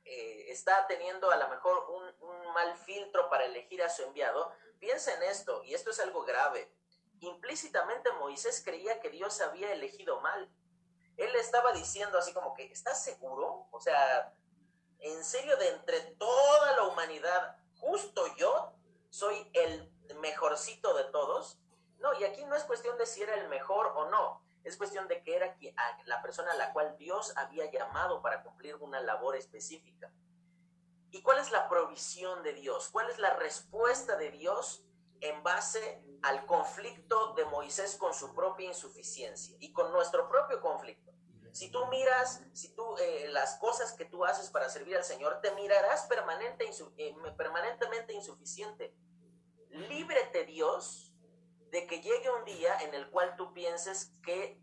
está 0.08 0.86
teniendo 0.86 1.32
a 1.32 1.36
lo 1.36 1.48
mejor 1.48 1.84
un 1.90 2.52
mal 2.54 2.76
filtro 2.78 3.28
para 3.28 3.44
elegir 3.44 3.82
a 3.82 3.90
su 3.90 4.04
enviado, 4.04 4.52
piensa 4.78 5.12
en 5.14 5.22
esto, 5.24 5.62
y 5.64 5.74
esto 5.74 5.90
es 5.90 6.00
algo 6.00 6.22
grave. 6.24 6.72
Implícitamente 7.20 8.10
Moisés 8.12 8.62
creía 8.64 9.00
que 9.00 9.10
Dios 9.10 9.40
había 9.40 9.72
elegido 9.72 10.20
mal. 10.20 10.50
Él 11.16 11.34
estaba 11.36 11.72
diciendo 11.72 12.18
así 12.18 12.32
como 12.32 12.54
que, 12.54 12.64
¿estás 12.64 13.02
seguro? 13.02 13.66
O 13.70 13.80
sea, 13.80 14.34
¿en 15.00 15.24
serio 15.24 15.56
de 15.56 15.68
entre 15.68 16.00
toda 16.16 16.76
la 16.76 16.84
humanidad, 16.84 17.56
justo 17.78 18.22
yo 18.36 18.72
soy 19.10 19.48
el 19.54 19.90
mejorcito 20.20 20.94
de 20.94 21.04
todos. 21.04 21.58
No, 21.98 22.12
y 22.18 22.24
aquí 22.24 22.44
no 22.44 22.54
es 22.54 22.64
cuestión 22.64 22.98
de 22.98 23.06
si 23.06 23.22
era 23.22 23.34
el 23.34 23.48
mejor 23.48 23.92
o 23.96 24.10
no, 24.10 24.42
es 24.64 24.76
cuestión 24.76 25.08
de 25.08 25.22
que 25.22 25.36
era 25.36 25.56
la 26.04 26.22
persona 26.22 26.52
a 26.52 26.56
la 26.56 26.72
cual 26.72 26.96
Dios 26.98 27.32
había 27.36 27.70
llamado 27.70 28.20
para 28.20 28.42
cumplir 28.42 28.76
una 28.76 29.00
labor 29.00 29.36
específica. 29.36 30.12
¿Y 31.10 31.22
cuál 31.22 31.38
es 31.38 31.50
la 31.50 31.68
provisión 31.68 32.42
de 32.42 32.52
Dios? 32.52 32.90
¿Cuál 32.90 33.08
es 33.08 33.18
la 33.18 33.34
respuesta 33.34 34.16
de 34.16 34.30
Dios 34.32 34.84
en 35.20 35.42
base 35.42 36.02
al 36.22 36.46
conflicto 36.46 37.34
de 37.34 37.44
Moisés 37.46 37.96
con 37.96 38.14
su 38.14 38.34
propia 38.34 38.68
insuficiencia 38.68 39.56
y 39.60 39.72
con 39.72 39.92
nuestro 39.92 40.28
propio 40.28 40.60
conflicto? 40.60 41.12
Si 41.52 41.70
tú 41.70 41.86
miras, 41.86 42.42
si 42.52 42.74
tú 42.74 42.96
eh, 42.98 43.28
las 43.30 43.56
cosas 43.58 43.94
que 43.94 44.04
tú 44.04 44.24
haces 44.24 44.50
para 44.50 44.68
servir 44.68 44.96
al 44.96 45.04
Señor, 45.04 45.40
te 45.40 45.54
mirarás 45.54 46.06
eh, 46.10 47.14
permanentemente 47.36 48.12
insuficiente 48.12 48.94
líbrete 49.76 50.44
Dios 50.44 51.12
de 51.70 51.86
que 51.86 52.00
llegue 52.00 52.30
un 52.30 52.44
día 52.44 52.76
en 52.80 52.94
el 52.94 53.10
cual 53.10 53.36
tú 53.36 53.52
pienses 53.52 54.12
que 54.24 54.60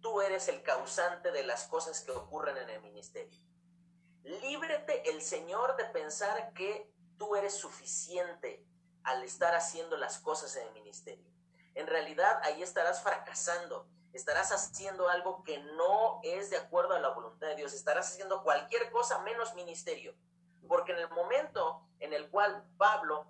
tú 0.00 0.20
eres 0.20 0.48
el 0.48 0.62
causante 0.62 1.30
de 1.32 1.44
las 1.44 1.66
cosas 1.66 2.00
que 2.00 2.12
ocurren 2.12 2.56
en 2.56 2.70
el 2.70 2.82
ministerio. 2.82 3.40
Líbrete 4.22 5.10
el 5.10 5.22
Señor 5.22 5.76
de 5.76 5.84
pensar 5.86 6.52
que 6.52 6.90
tú 7.18 7.34
eres 7.34 7.54
suficiente 7.54 8.64
al 9.04 9.22
estar 9.22 9.54
haciendo 9.54 9.96
las 9.96 10.18
cosas 10.18 10.56
en 10.56 10.66
el 10.68 10.74
ministerio. 10.74 11.24
En 11.74 11.86
realidad 11.86 12.40
ahí 12.44 12.62
estarás 12.62 13.02
fracasando, 13.02 13.86
estarás 14.12 14.52
haciendo 14.52 15.08
algo 15.08 15.42
que 15.42 15.58
no 15.58 16.20
es 16.22 16.50
de 16.50 16.56
acuerdo 16.58 16.94
a 16.94 17.00
la 17.00 17.08
voluntad 17.08 17.48
de 17.48 17.56
Dios, 17.56 17.72
estarás 17.72 18.10
haciendo 18.10 18.42
cualquier 18.42 18.90
cosa 18.90 19.18
menos 19.20 19.54
ministerio. 19.54 20.14
Porque 20.68 20.92
en 20.92 20.98
el 20.98 21.10
momento 21.10 21.86
en 21.98 22.12
el 22.12 22.30
cual 22.30 22.64
Pablo 22.76 23.26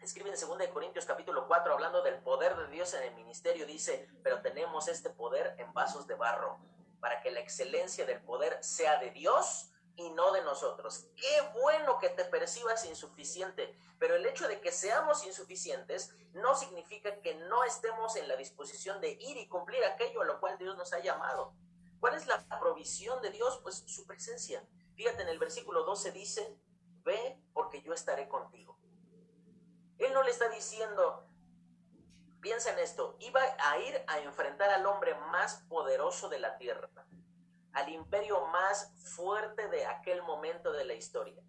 escribe 0.00 0.30
en 0.30 0.36
2 0.38 0.68
Corintios 0.68 1.06
capítulo 1.06 1.46
4 1.46 1.72
hablando 1.72 2.02
del 2.02 2.20
poder 2.20 2.56
de 2.56 2.68
Dios 2.68 2.94
en 2.94 3.02
el 3.02 3.14
ministerio, 3.14 3.66
dice, 3.66 4.08
pero 4.22 4.40
tenemos 4.42 4.88
este 4.88 5.10
poder 5.10 5.54
en 5.58 5.72
vasos 5.72 6.06
de 6.06 6.14
barro, 6.14 6.58
para 7.00 7.20
que 7.20 7.30
la 7.30 7.40
excelencia 7.40 8.04
del 8.06 8.20
poder 8.20 8.58
sea 8.62 8.98
de 8.98 9.10
Dios 9.10 9.70
y 9.98 10.10
no 10.10 10.30
de 10.30 10.42
nosotros. 10.42 11.08
Qué 11.16 11.60
bueno 11.60 11.98
que 11.98 12.08
te 12.08 12.24
percibas 12.24 12.86
insuficiente, 12.86 13.76
pero 13.98 14.14
el 14.14 14.24
hecho 14.26 14.46
de 14.46 14.60
que 14.60 14.70
seamos 14.70 15.26
insuficientes 15.26 16.14
no 16.34 16.54
significa 16.54 17.20
que 17.20 17.34
no 17.34 17.64
estemos 17.64 18.14
en 18.14 18.28
la 18.28 18.36
disposición 18.36 19.00
de 19.00 19.18
ir 19.20 19.36
y 19.36 19.48
cumplir 19.48 19.84
aquello 19.84 20.22
a 20.22 20.24
lo 20.24 20.38
cual 20.38 20.56
Dios 20.56 20.76
nos 20.76 20.92
ha 20.92 21.00
llamado. 21.00 21.52
¿Cuál 21.98 22.14
es 22.14 22.28
la 22.28 22.46
provisión 22.60 23.20
de 23.22 23.30
Dios? 23.30 23.58
Pues 23.64 23.82
su 23.88 24.06
presencia. 24.06 24.64
Fíjate 24.94 25.22
en 25.22 25.28
el 25.28 25.38
versículo 25.40 25.82
12 25.82 26.12
dice, 26.12 26.56
ve 27.02 27.42
porque 27.52 27.82
yo 27.82 27.92
estaré 27.92 28.28
contigo. 28.28 28.78
Él 29.98 30.12
no 30.12 30.22
le 30.22 30.30
está 30.30 30.48
diciendo, 30.48 31.26
piensa 32.40 32.70
en 32.70 32.78
esto, 32.78 33.16
iba 33.18 33.40
a 33.58 33.78
ir 33.80 34.04
a 34.06 34.20
enfrentar 34.20 34.70
al 34.70 34.86
hombre 34.86 35.16
más 35.32 35.64
poderoso 35.68 36.28
de 36.28 36.38
la 36.38 36.56
tierra, 36.56 36.88
al 37.78 37.88
imperio 37.88 38.46
más 38.48 38.92
fuerte 39.14 39.68
de 39.68 39.86
aquel 39.86 40.22
momento 40.22 40.72
de 40.72 40.84
la 40.84 40.94
historia. 40.94 41.42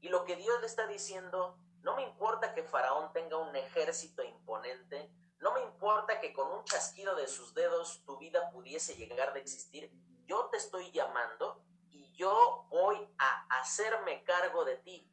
Y 0.00 0.08
lo 0.08 0.24
que 0.24 0.36
Dios 0.36 0.60
le 0.60 0.66
está 0.66 0.86
diciendo, 0.86 1.56
no 1.82 1.96
me 1.96 2.02
importa 2.02 2.54
que 2.54 2.62
Faraón 2.62 3.12
tenga 3.12 3.36
un 3.36 3.54
ejército 3.56 4.22
imponente, 4.22 5.10
no 5.38 5.52
me 5.52 5.62
importa 5.62 6.20
que 6.20 6.32
con 6.32 6.50
un 6.52 6.64
chasquido 6.64 7.14
de 7.16 7.26
sus 7.26 7.54
dedos 7.54 8.02
tu 8.04 8.18
vida 8.18 8.50
pudiese 8.50 8.96
llegar 8.96 9.32
de 9.32 9.40
existir, 9.40 9.90
yo 10.26 10.46
te 10.46 10.58
estoy 10.58 10.90
llamando 10.92 11.62
y 11.90 12.12
yo 12.12 12.66
voy 12.70 12.96
a 13.18 13.46
hacerme 13.60 14.22
cargo 14.24 14.64
de 14.64 14.76
ti 14.76 15.10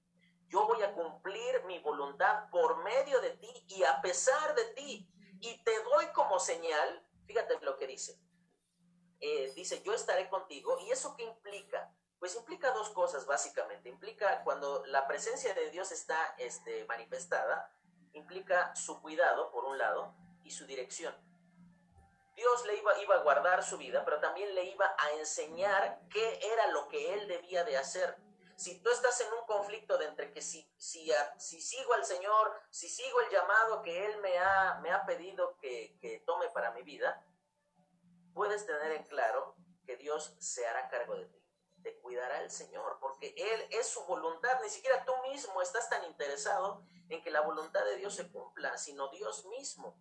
yo 0.49 0.65
voy 0.65 0.81
a 0.81 0.93
cumplir 0.93 1.63
mi 1.65 1.79
voluntad 1.79 2.49
por 2.49 2.83
medio 2.83 3.19
de 3.21 3.31
ti 3.31 3.65
y 3.67 3.83
a 3.83 4.01
pesar 4.01 4.55
de 4.55 4.65
ti. 4.75 5.09
Y 5.39 5.63
te 5.63 5.83
doy 5.83 6.07
como 6.13 6.39
señal, 6.39 7.05
fíjate 7.25 7.59
lo 7.61 7.77
que 7.77 7.87
dice. 7.87 8.17
Eh, 9.19 9.51
dice, 9.55 9.81
yo 9.83 9.93
estaré 9.93 10.29
contigo. 10.29 10.77
¿Y 10.79 10.91
eso 10.91 11.15
qué 11.15 11.23
implica? 11.23 11.91
Pues 12.19 12.35
implica 12.35 12.71
dos 12.71 12.89
cosas 12.89 13.25
básicamente. 13.25 13.89
Implica 13.89 14.43
cuando 14.43 14.85
la 14.85 15.07
presencia 15.07 15.53
de 15.53 15.69
Dios 15.69 15.91
está 15.91 16.35
este, 16.37 16.85
manifestada, 16.85 17.71
implica 18.13 18.75
su 18.75 19.01
cuidado, 19.01 19.51
por 19.51 19.65
un 19.65 19.77
lado, 19.77 20.13
y 20.43 20.51
su 20.51 20.65
dirección. 20.65 21.15
Dios 22.35 22.65
le 22.67 22.77
iba, 22.77 23.01
iba 23.01 23.15
a 23.15 23.23
guardar 23.23 23.63
su 23.63 23.77
vida, 23.77 24.05
pero 24.05 24.19
también 24.19 24.53
le 24.53 24.65
iba 24.65 24.85
a 24.97 25.11
enseñar 25.13 25.99
qué 26.09 26.39
era 26.53 26.67
lo 26.67 26.87
que 26.87 27.13
él 27.13 27.27
debía 27.27 27.63
de 27.63 27.77
hacer 27.77 28.15
si 28.57 28.81
tú 28.81 28.89
estás 28.89 29.21
en 29.21 29.31
un 29.33 29.45
conflicto 29.45 29.99
de 29.99 30.05
entre 30.07 30.31
que 30.33 30.41
si, 30.41 30.67
si, 30.77 31.11
si 31.37 31.61
sigo 31.61 31.93
al 31.93 32.03
Señor, 32.03 32.59
si 32.71 32.89
sigo 32.89 33.21
el 33.21 33.29
llamado 33.29 33.83
que 33.83 34.05
Él 34.07 34.17
me 34.17 34.37
ha, 34.39 34.79
me 34.81 34.91
ha 34.91 35.05
pedido 35.05 35.55
que, 35.59 35.95
que 36.01 36.23
tome 36.25 36.49
para 36.49 36.71
mi 36.71 36.81
vida, 36.81 37.23
puedes 38.37 38.65
tener 38.65 38.93
en 38.93 39.03
claro 39.03 39.57
que 39.85 39.97
Dios 39.97 40.37
se 40.39 40.65
hará 40.65 40.87
cargo 40.87 41.15
de 41.15 41.25
ti. 41.25 41.43
Te 41.83 41.99
cuidará 41.99 42.41
el 42.41 42.49
Señor, 42.49 42.99
porque 43.01 43.35
Él 43.35 43.67
es 43.71 43.87
su 43.87 44.05
voluntad. 44.05 44.61
Ni 44.61 44.69
siquiera 44.69 45.03
tú 45.03 45.11
mismo 45.29 45.61
estás 45.61 45.89
tan 45.89 46.05
interesado 46.05 46.81
en 47.09 47.21
que 47.21 47.31
la 47.31 47.41
voluntad 47.41 47.83
de 47.83 47.97
Dios 47.97 48.15
se 48.15 48.31
cumpla, 48.31 48.77
sino 48.77 49.09
Dios 49.09 49.45
mismo. 49.47 49.99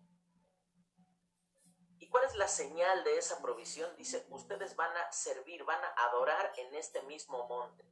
¿Y 1.99 2.09
cuál 2.09 2.23
es 2.23 2.35
la 2.35 2.47
señal 2.47 3.03
de 3.03 3.17
esa 3.17 3.41
provisión? 3.41 3.93
Dice, 3.97 4.25
ustedes 4.29 4.77
van 4.77 4.95
a 4.95 5.11
servir, 5.11 5.65
van 5.65 5.83
a 5.83 5.89
adorar 6.07 6.53
en 6.55 6.73
este 6.75 7.01
mismo 7.01 7.47
monte 7.47 7.83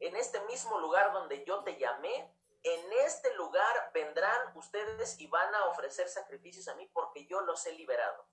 en 0.00 0.16
este 0.16 0.40
mismo 0.42 0.78
lugar 0.80 1.12
donde 1.12 1.44
yo 1.44 1.62
te 1.64 1.78
llamé, 1.78 2.30
en 2.62 2.92
este 3.06 3.34
lugar 3.34 3.90
vendrán 3.92 4.56
ustedes 4.56 5.18
y 5.20 5.26
van 5.26 5.54
a 5.54 5.66
ofrecer 5.66 6.08
sacrificios 6.08 6.68
a 6.68 6.74
mí 6.74 6.88
porque 6.92 7.26
yo 7.26 7.40
los 7.42 7.64
he 7.66 7.72
liberado. 7.72 8.26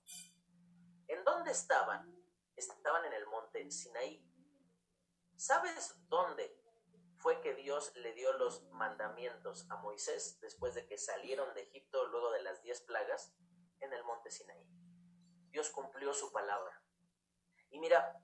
¿En 1.11 1.25
dónde 1.25 1.51
estaban? 1.51 2.09
Estaban 2.55 3.03
en 3.03 3.11
el 3.11 3.27
monte 3.27 3.69
Sinaí. 3.69 4.25
¿Sabes 5.35 5.93
dónde 6.07 6.57
fue 7.17 7.41
que 7.41 7.53
Dios 7.53 7.93
le 7.97 8.13
dio 8.13 8.31
los 8.37 8.63
mandamientos 8.69 9.69
a 9.69 9.75
Moisés 9.75 10.39
después 10.39 10.73
de 10.73 10.87
que 10.87 10.97
salieron 10.97 11.53
de 11.53 11.63
Egipto 11.63 12.07
luego 12.07 12.31
de 12.31 12.41
las 12.43 12.61
diez 12.61 12.79
plagas? 12.79 13.35
En 13.81 13.91
el 13.91 14.05
monte 14.05 14.31
Sinaí. 14.31 14.65
Dios 15.49 15.69
cumplió 15.71 16.13
su 16.13 16.31
palabra. 16.31 16.81
Y 17.71 17.79
mira, 17.79 18.17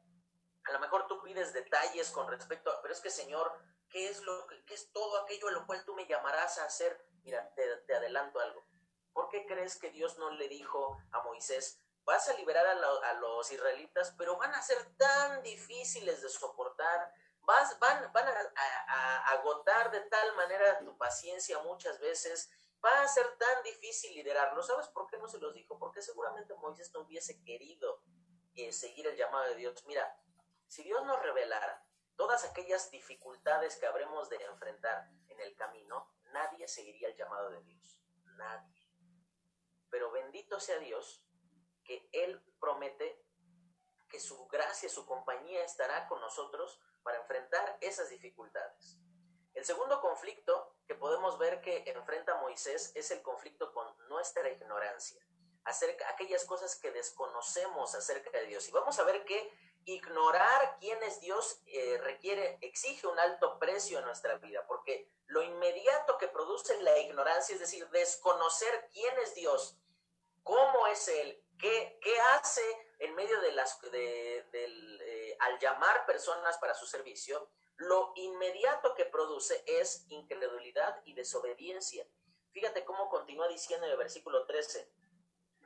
a 0.63 0.72
lo 0.72 0.79
mejor 0.79 1.08
tú 1.08 1.22
pides 1.22 1.51
detalles 1.51 2.10
con 2.12 2.29
respecto 2.29 2.72
a, 2.72 2.82
pero 2.82 2.94
es 2.94 3.01
que 3.01 3.10
Señor, 3.10 3.51
¿qué 3.89 4.08
es, 4.08 4.22
lo, 4.22 4.48
qué 4.65 4.75
es 4.75 4.94
todo 4.94 5.22
aquello 5.24 5.50
a 5.50 5.51
lo 5.51 5.65
cual 5.65 5.84
tú 5.84 5.94
me 5.94 6.08
llamarás 6.08 6.58
a 6.60 6.63
hacer? 6.63 7.06
Mira, 7.24 7.53
te, 7.53 7.94
adelanto 7.94 8.39
algo. 8.39 8.65
¿Por 9.12 9.27
qué 9.27 9.46
crees 9.46 9.77
que 9.77 9.89
Dios 9.89 10.17
no 10.17 10.32
le 10.32 10.48
dijo 10.48 10.98
a 11.12 11.22
Moisés, 11.24 11.84
vas 12.07 12.29
a 12.29 12.33
liberar 12.35 12.65
a, 12.65 13.13
los 13.15 13.51
israelitas, 13.51 14.15
pero 14.17 14.37
van 14.37 14.55
a 14.55 14.61
ser 14.61 14.95
tan 14.95 15.43
difíciles 15.43 16.21
de 16.21 16.29
soportar, 16.29 17.13
van, 17.41 17.67
van 18.13 18.27
a, 18.29 19.31
agotar 19.33 19.91
de 19.91 19.99
tal 20.01 20.33
manera 20.37 20.79
tu 20.79 20.97
paciencia 20.97 21.59
muchas 21.63 21.99
veces, 21.99 22.49
va 22.83 23.01
a 23.01 23.07
ser 23.09 23.27
tan 23.37 23.61
difícil 23.63 24.15
liderarlo. 24.15 24.63
¿Sabes 24.63 24.87
por 24.87 25.07
qué 25.09 25.17
no 25.17 25.27
se 25.27 25.37
los 25.37 25.53
dijo? 25.53 25.77
Porque 25.77 26.01
seguramente 26.01 26.53
Moisés 26.55 26.93
no 26.93 27.01
hubiese 27.01 27.43
querido 27.43 28.01
eh, 28.55 28.71
seguir 28.71 29.05
el 29.05 29.17
llamado 29.17 29.49
de 29.49 29.55
Dios. 29.55 29.83
Mira, 29.85 30.17
si 30.65 30.83
Dios 30.83 31.05
nos 31.05 31.21
revelara 31.21 31.85
todas 32.15 32.45
aquellas 32.45 32.89
dificultades 32.89 33.75
que 33.75 33.85
habremos 33.85 34.29
de 34.29 34.37
enfrentar 34.45 35.09
en 35.27 35.41
el 35.41 35.57
camino, 35.57 36.09
nadie 36.31 36.69
seguiría 36.69 37.09
el 37.09 37.17
llamado 37.17 37.49
de 37.49 37.61
Dios. 37.63 38.01
Nadie. 38.37 38.87
Pero 39.89 40.09
bendito 40.11 40.57
sea 40.61 40.79
Dios 40.79 41.26
que 41.88 42.08
Él 42.12 42.39
promete 42.60 43.20
que 44.10 44.20
su 44.20 44.48
gracia, 44.48 44.89
su 44.89 45.06
compañía 45.06 45.63
estará 45.63 46.08
con 46.08 46.22
nosotros 46.22 46.79
para 47.03 47.17
enfrentar 47.17 47.77
esas 47.82 48.10
dificultades. 48.10 49.00
El 49.53 49.65
segundo 49.65 50.00
conflicto 50.01 50.75
que 50.88 50.96
podemos 50.96 51.39
ver 51.39 51.62
que 51.62 51.84
enfrenta 51.88 52.39
Moisés 52.41 52.91
es 52.96 53.10
el 53.12 53.22
conflicto 53.24 53.74
con 53.74 53.88
nuestra 54.08 54.50
ignorancia, 54.50 55.20
acerca 55.63 56.08
aquellas 56.10 56.46
cosas 56.46 56.75
que 56.75 56.91
desconocemos 56.91 57.96
acerca 57.96 58.29
de 58.38 58.46
Dios. 58.46 58.67
Y 58.67 58.72
vamos 58.72 59.00
a 59.00 59.03
ver 59.03 59.25
que 59.25 59.51
ignorar 59.86 60.77
quién 60.79 61.01
es 61.01 61.22
Dios 61.22 61.62
eh, 61.65 61.98
requiere, 62.03 62.60
exige 62.62 63.08
un 63.08 63.17
alto 63.17 63.58
precio 63.58 64.00
en 64.00 64.06
nuestra 64.06 64.38
vida, 64.38 64.65
porque 64.67 65.10
lo 65.25 65.41
inmediato 65.41 66.17
que 66.17 66.27
produce 66.27 66.82
la 66.84 66.98
ignorancia, 67.00 67.56
es 67.56 67.62
decir, 67.62 67.89
desconocer 67.89 68.89
quién 68.91 69.17
es 69.20 69.34
Dios, 69.34 69.77
cómo 70.48 70.88
es 70.88 71.10
Él, 71.10 71.44
qué, 71.60 72.00
hace 72.34 72.63
en 73.00 73.13
medio 73.16 73.39
de 73.42 73.51
las, 73.51 73.80
de, 73.82 74.48
eh, 74.54 75.38
al 75.42 75.60
llamar 75.60 76.06
personas 76.06 76.58
para 76.58 76.74
su 76.74 76.86
servicio, 76.88 77.50
lo 77.75 78.13
inmediato 78.16 78.96
que 78.96 79.06
produce 79.06 79.62
es 79.68 80.06
incredulidad 80.10 81.01
y 81.04 81.13
desobediencia. 81.13 82.08
Fíjate 82.51 82.86
cómo 82.86 83.10
continúa 83.10 83.50
diciendo 83.50 83.86
en 83.86 83.92
el 83.92 83.98
versículo 83.98 84.46
13. 84.46 84.89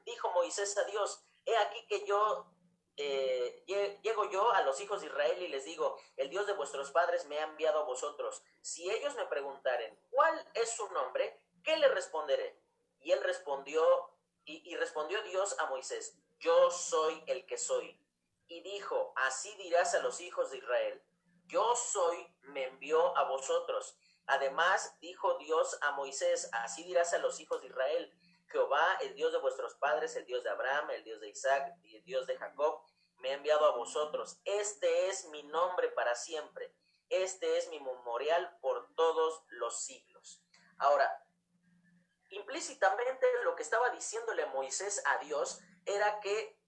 Dijo 0.04 0.32
Moisés 0.32 0.76
a 0.78 0.84
Dios, 0.86 1.24
he 1.46 1.56
aquí 1.56 1.86
que 1.88 2.06
yo 2.06 2.52
eh, 2.98 3.64
llego 4.02 4.30
yo 4.32 4.52
a 4.52 4.64
los 4.64 4.82
hijos 4.82 5.02
de 5.02 5.08
Israel 5.08 5.42
y 5.44 5.48
les 5.48 5.64
digo, 5.64 5.96
el 6.18 6.30
Dios 6.32 6.48
de 6.48 6.54
vuestros 6.54 6.92
padres 6.92 7.28
me 7.28 7.38
ha 7.38 7.44
enviado 7.44 7.82
a 7.82 7.86
vosotros. 7.86 8.44
Si 8.62 8.90
ellos 8.90 9.16
me 9.16 9.28
preguntaren, 9.28 9.98
¿cuál 10.10 10.44
es 10.56 10.72
su 10.72 10.90
nombre? 10.90 11.40
¿Qué 11.64 11.78
le 11.78 11.88
responderé? 11.90 12.60
Y 13.00 13.12
él 13.12 13.24
respondió, 13.24 14.12
y, 14.46 14.76
respondió 14.76 15.22
Dios 15.24 15.58
a 15.60 15.68
Moisés, 15.68 16.18
yo 16.40 16.72
soy 16.72 17.24
el 17.28 17.46
que 17.46 17.58
soy. 17.58 17.98
Y 18.48 18.62
dijo, 18.62 19.14
así 19.16 19.56
dirás 19.58 19.94
a 19.96 20.00
los 20.00 20.20
hijos 20.20 20.52
de 20.52 20.58
Israel, 20.58 21.02
yo 21.46 21.76
soy, 21.76 22.28
me 22.42 22.66
envió 22.66 23.16
a 23.18 23.24
vosotros. 23.24 23.98
Además, 24.26 24.98
dijo 25.00 25.38
Dios 25.38 25.78
a 25.82 25.92
Moisés, 25.92 26.50
así 26.54 26.84
dirás 26.84 27.14
a 27.14 27.20
los 27.20 27.40
hijos 27.40 27.62
de 27.62 27.68
Israel, 27.68 28.14
Jehová, 28.48 28.98
el 29.02 29.16
Dios 29.16 29.32
de 29.32 29.40
vuestros 29.40 29.76
padres, 29.76 30.16
el 30.16 30.26
Dios 30.26 30.44
de 30.44 30.50
Abraham, 30.50 30.92
el 30.92 31.04
Dios 31.04 31.22
de 31.22 31.30
Isaac 31.30 31.78
y 31.84 31.96
el 31.98 32.04
Dios 32.04 32.28
de 32.28 32.38
Jacob, 32.38 32.84
me 33.20 33.30
ha 33.30 33.34
enviado 33.36 33.66
a 33.66 33.78
vosotros. 33.78 34.40
Este 34.46 35.08
es 35.08 35.26
mi 35.30 35.44
nombre 35.44 35.90
para 35.90 36.16
siempre. 36.16 36.74
Este 37.10 37.58
es 37.58 37.70
mi 37.70 37.80
memorial 37.80 38.58
por 38.62 38.94
todos 38.96 39.44
los 39.50 39.84
siglos. 39.84 40.42
Ahora, 40.78 41.24
implícitamente 42.32 43.28
lo 43.44 43.56
que 43.56 43.64
estaba 43.64 43.90
diciéndole 43.90 44.46
Moisés 44.48 45.02
a 45.06 45.18
Dios 45.20 45.60
era 45.86 46.20
que, 46.20 46.60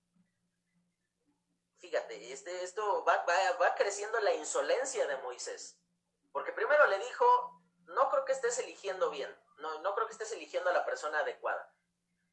fíjate, 1.80 2.32
este, 2.32 2.64
esto 2.64 3.04
va, 3.06 3.26
va 3.62 3.76
creciendo 3.76 4.20
la 4.20 4.34
insolencia 4.34 5.08
de 5.08 5.18
Moisés. 5.18 5.80
Porque 6.32 6.52
primero 6.52 6.86
le 6.88 7.00
dijo, 7.00 7.62
no 7.86 8.10
creo 8.10 8.26
que 8.26 8.34
estés 8.34 8.58
eligiendo 8.60 9.10
bien, 9.10 9.30
no, 9.58 9.80
no 9.80 9.94
creo 9.96 10.08
que 10.08 10.14
estés 10.14 10.32
eligiendo 10.32 10.70
a 10.70 10.74
la 10.74 10.86
persona 10.86 11.20
adecuada. 11.20 11.74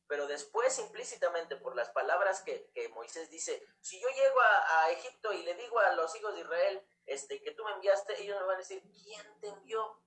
Pero 0.09 0.27
después, 0.27 0.77
implícitamente, 0.81 1.55
por 1.55 1.77
las 1.77 1.90
palabras 1.90 2.43
que, 2.43 2.69
Moisés 2.95 3.31
dice, 3.31 3.64
si 3.81 4.01
yo 4.01 4.09
llego 4.09 4.40
a, 4.40 4.90
Egipto 4.90 5.33
y 5.33 5.45
le 5.45 5.55
digo 5.55 5.79
a 5.79 5.93
los 5.93 6.12
hijos 6.16 6.35
de 6.35 6.40
Israel 6.40 6.85
este, 7.07 7.40
que 7.40 7.53
tú 7.53 7.62
me 7.64 7.71
enviaste, 7.73 8.21
ellos 8.21 8.37
me 8.40 8.47
van 8.47 8.57
a 8.57 8.59
decir, 8.59 8.83
¿quién 9.05 9.40
te 9.40 9.47
envió? 9.47 10.03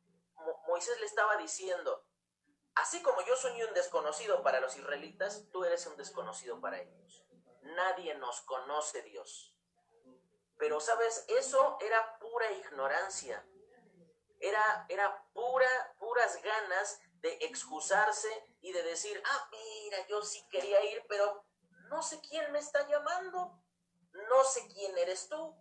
Moisés 0.67 0.99
le 0.99 1.05
estaba 1.05 1.37
diciendo, 1.37 2.05
así 2.75 3.01
como 3.01 3.21
yo 3.25 3.35
soy 3.35 3.61
un 3.63 3.73
desconocido 3.73 4.43
para 4.43 4.59
los 4.59 4.75
israelitas, 4.77 5.43
tú 5.51 5.63
eres 5.63 5.85
un 5.87 5.97
desconocido 5.97 6.59
para 6.59 6.81
ellos. 6.81 7.23
Nadie 7.61 8.15
nos 8.15 8.41
conoce 8.41 9.01
Dios. 9.03 9.55
Pero, 10.57 10.79
¿sabes? 10.79 11.25
Eso 11.27 11.77
era 11.81 12.19
pura 12.19 12.51
ignorancia. 12.51 13.45
Era, 14.39 14.85
era 14.89 15.25
pura, 15.33 15.95
puras 15.97 16.41
ganas 16.41 16.99
de 17.21 17.33
excusarse 17.41 18.29
y 18.61 18.73
de 18.73 18.83
decir, 18.83 19.21
ah, 19.25 19.49
mira, 19.51 20.05
yo 20.07 20.21
sí 20.21 20.45
quería 20.49 20.83
ir, 20.91 21.05
pero 21.07 21.45
no 21.89 22.03
sé 22.03 22.19
quién 22.21 22.51
me 22.51 22.59
está 22.59 22.85
llamando, 22.87 23.57
no 24.11 24.43
sé 24.43 24.67
quién 24.73 24.97
eres 24.97 25.29
tú, 25.29 25.55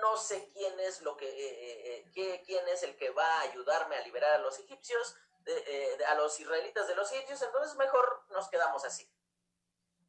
no 0.00 0.16
sé 0.16 0.50
quién 0.52 0.78
es 0.80 1.00
lo 1.02 1.16
que, 1.16 1.26
eh, 1.26 2.04
eh, 2.04 2.12
eh, 2.14 2.42
quién 2.44 2.66
es 2.68 2.82
el 2.82 2.96
que 2.96 3.10
va 3.10 3.26
a 3.26 3.40
ayudarme 3.42 3.96
a 3.96 4.02
liberar 4.02 4.32
a 4.34 4.38
los 4.38 4.58
egipcios, 4.58 5.16
a 6.06 6.14
los 6.14 6.38
israelitas 6.38 6.86
de 6.86 6.94
los 6.94 7.10
egipcios, 7.12 7.42
entonces 7.42 7.76
mejor 7.76 8.24
nos 8.30 8.48
quedamos 8.48 8.84
así. 8.84 9.10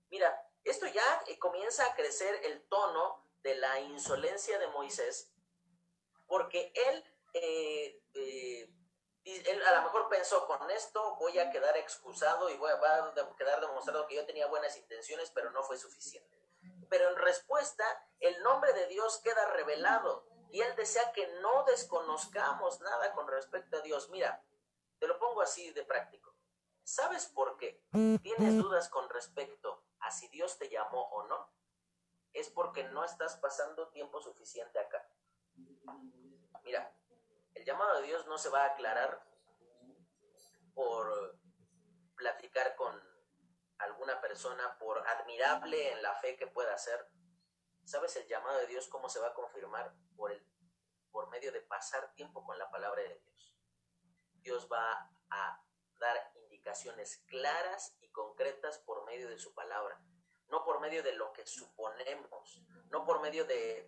Mira, 0.10 0.50
esto 0.64 0.88
ya 0.88 1.24
comienza 1.40 1.86
a 1.86 1.96
crecer 1.96 2.42
el 2.46 2.62
tono 2.68 3.26
de 3.44 3.56
la 3.56 3.80
insolencia 3.80 4.60
de 4.60 4.68
Moisés, 4.68 5.32
porque 6.28 6.72
él 6.76 7.04
él 9.38 9.62
a 9.64 9.76
lo 9.76 9.82
mejor 9.84 10.10
pensó, 10.10 10.48
con 10.48 10.70
esto 10.72 11.16
voy 11.18 11.38
a 11.40 11.52
quedar 11.52 11.78
excusado 11.78 12.50
y 12.50 12.58
voy 12.58 12.72
a, 12.72 13.14
quedar 13.38 13.62
demostrado 13.62 14.08
que 14.08 14.16
yo 14.16 14.26
tenía 14.26 14.48
buenas 14.48 14.76
intenciones, 14.78 15.32
pero 15.32 15.52
no 15.52 15.64
fue 15.64 15.78
suficiente. 15.78 16.38
Pero 16.90 17.10
en 17.10 17.18
respuesta, 17.18 17.84
el 18.20 18.42
nombre 18.42 18.74
de 18.74 18.88
Dios 18.88 19.20
queda 19.20 19.46
revelado 19.52 20.26
y 20.52 20.62
Él 20.62 20.76
desea 20.76 21.12
que 21.12 21.28
no 21.42 21.64
desconozcamos 21.66 22.82
nada 22.82 23.14
con 23.14 23.28
respecto 23.28 23.78
a 23.78 23.82
Dios. 23.82 24.10
Mira, 24.10 24.42
te 25.00 25.08
lo 25.08 25.18
pongo 25.18 25.42
así 25.42 25.72
de 25.72 25.84
práctico. 25.84 26.36
¿Sabes 26.84 27.28
por 27.28 27.58
qué 27.58 27.84
tienes 28.24 28.58
dudas 28.58 28.90
con 28.90 29.10
respecto 29.10 29.86
a 30.00 30.12
si 30.12 30.28
Dios 30.30 30.58
te 30.58 30.70
llamó 30.70 31.04
o 31.10 31.28
no? 31.28 31.54
Es 32.34 32.50
porque 32.50 32.84
no 32.86 33.04
estás 33.04 33.38
pasando 33.38 33.90
tiempo 33.90 34.22
suficiente 34.22 34.80
acá. 34.80 35.08
Mira, 36.64 36.94
el 37.54 37.66
llamado 37.66 38.02
de 38.02 38.08
Dios 38.08 38.26
no 38.28 38.38
se 38.38 38.50
va 38.50 38.64
a 38.64 38.68
aclarar 38.68 39.24
por 40.74 41.40
platicar 42.16 42.76
con 42.76 43.00
alguna 43.80 44.20
persona, 44.22 44.78
por 44.78 45.08
admirable 45.08 45.92
en 45.92 46.02
la 46.02 46.16
fe 46.16 46.36
que 46.38 46.48
pueda 46.48 46.78
ser. 46.78 47.10
¿Sabes 47.84 48.16
el 48.18 48.28
llamado 48.28 48.60
de 48.60 48.68
Dios 48.68 48.88
cómo 48.88 49.10
se 49.10 49.20
va 49.20 49.28
a 49.28 49.34
confirmar? 49.34 49.94
Por, 50.16 50.32
el, 50.32 50.46
por 51.12 51.30
medio 51.30 51.52
de 51.52 51.62
pasar 51.62 52.14
tiempo 52.14 52.46
con 52.46 52.58
la 52.58 52.70
palabra 52.70 53.02
de 53.02 53.20
Dios. 53.20 53.49
Dios 54.42 54.68
va 54.72 55.12
a 55.30 55.64
dar 56.00 56.32
indicaciones 56.36 57.24
claras 57.28 57.96
y 58.02 58.10
concretas 58.10 58.80
por 58.80 59.06
medio 59.06 59.30
de 59.30 59.38
su 59.38 59.54
palabra, 59.54 60.02
no 60.48 60.64
por 60.64 60.80
medio 60.80 61.04
de 61.04 61.14
lo 61.14 61.32
que 61.34 61.46
suponemos, 61.46 62.62
no 62.90 63.06
por 63.06 63.22
medio 63.22 63.46
de, 63.46 63.88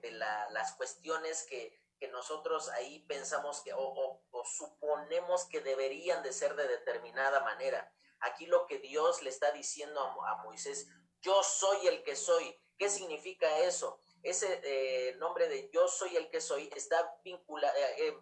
las 0.50 0.74
cuestiones 0.76 1.46
que, 1.48 1.80
nosotros 2.12 2.68
ahí 2.70 3.06
pensamos 3.08 3.62
que 3.62 3.74
o, 3.76 4.22
suponemos 4.44 5.46
que 5.46 5.62
deberían 5.62 6.24
de 6.24 6.34
ser 6.34 6.56
de 6.56 6.68
determinada 6.68 7.42
manera. 7.42 7.94
Aquí 8.22 8.48
lo 8.48 8.66
que 8.66 8.80
Dios 8.80 9.22
le 9.22 9.30
está 9.30 9.52
diciendo 9.52 10.02
a, 10.26 10.36
Moisés, 10.44 10.88
yo 11.22 11.44
soy 11.44 11.88
el 11.88 12.04
que 12.04 12.16
soy. 12.16 12.60
¿Qué 12.78 12.90
significa 12.90 13.60
eso? 13.60 14.02
Ese 14.24 14.62
eh, 14.64 15.16
nombre 15.18 15.48
de 15.48 15.70
yo 15.72 15.88
soy 15.88 16.16
el 16.16 16.30
que 16.32 16.42
soy 16.42 16.72
está 16.76 17.20
vinculado, 17.24 17.76
eh, 17.78 18.08
eh, 18.08 18.18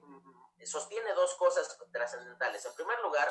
sostiene 0.65 1.13
dos 1.13 1.35
cosas 1.35 1.77
trascendentales. 1.91 2.65
En 2.65 2.73
primer 2.73 2.99
lugar, 2.99 3.27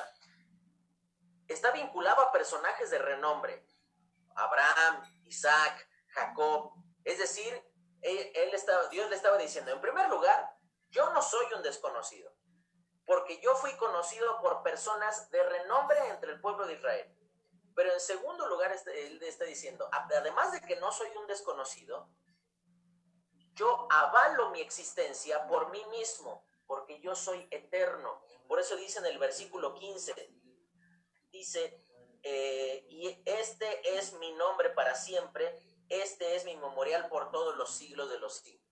está 1.48 1.70
vinculado 1.70 2.22
a 2.22 2.32
personajes 2.32 2.90
de 2.90 2.98
renombre. 2.98 3.66
Abraham, 4.34 5.02
Isaac, 5.24 5.88
Jacob. 6.08 6.72
Es 7.04 7.18
decir, 7.18 7.62
él, 8.02 8.32
Dios 8.90 9.10
le 9.10 9.16
estaba 9.16 9.38
diciendo, 9.38 9.72
en 9.72 9.80
primer 9.80 10.08
lugar, 10.08 10.56
yo 10.90 11.10
no 11.12 11.22
soy 11.22 11.46
un 11.54 11.62
desconocido, 11.62 12.32
porque 13.04 13.40
yo 13.40 13.54
fui 13.56 13.76
conocido 13.76 14.40
por 14.40 14.62
personas 14.62 15.30
de 15.30 15.42
renombre 15.42 16.08
entre 16.08 16.32
el 16.32 16.40
pueblo 16.40 16.66
de 16.66 16.74
Israel. 16.74 17.14
Pero 17.74 17.92
en 17.92 18.00
segundo 18.00 18.48
lugar, 18.48 18.72
este, 18.72 19.06
él 19.06 19.22
está 19.22 19.44
diciendo, 19.44 19.88
además 19.92 20.52
de 20.52 20.60
que 20.60 20.76
no 20.76 20.90
soy 20.90 21.08
un 21.16 21.26
desconocido, 21.26 22.08
yo 23.54 23.86
avalo 23.90 24.50
mi 24.50 24.60
existencia 24.60 25.46
por 25.46 25.70
mí 25.70 25.84
mismo, 25.86 26.44
porque 26.68 27.00
yo 27.00 27.16
soy 27.16 27.48
eterno. 27.50 28.22
Por 28.46 28.60
eso 28.60 28.76
dice 28.76 29.00
en 29.00 29.06
el 29.06 29.18
versículo 29.18 29.74
15, 29.74 30.14
dice, 31.32 31.82
eh, 32.22 32.86
y 32.88 33.20
este 33.24 33.98
es 33.98 34.12
mi 34.12 34.32
nombre 34.34 34.70
para 34.70 34.94
siempre, 34.94 35.58
este 35.88 36.36
es 36.36 36.44
mi 36.44 36.56
memorial 36.56 37.08
por 37.08 37.32
todos 37.32 37.56
los 37.56 37.74
siglos 37.74 38.10
de 38.10 38.18
los 38.20 38.36
siglos. 38.36 38.62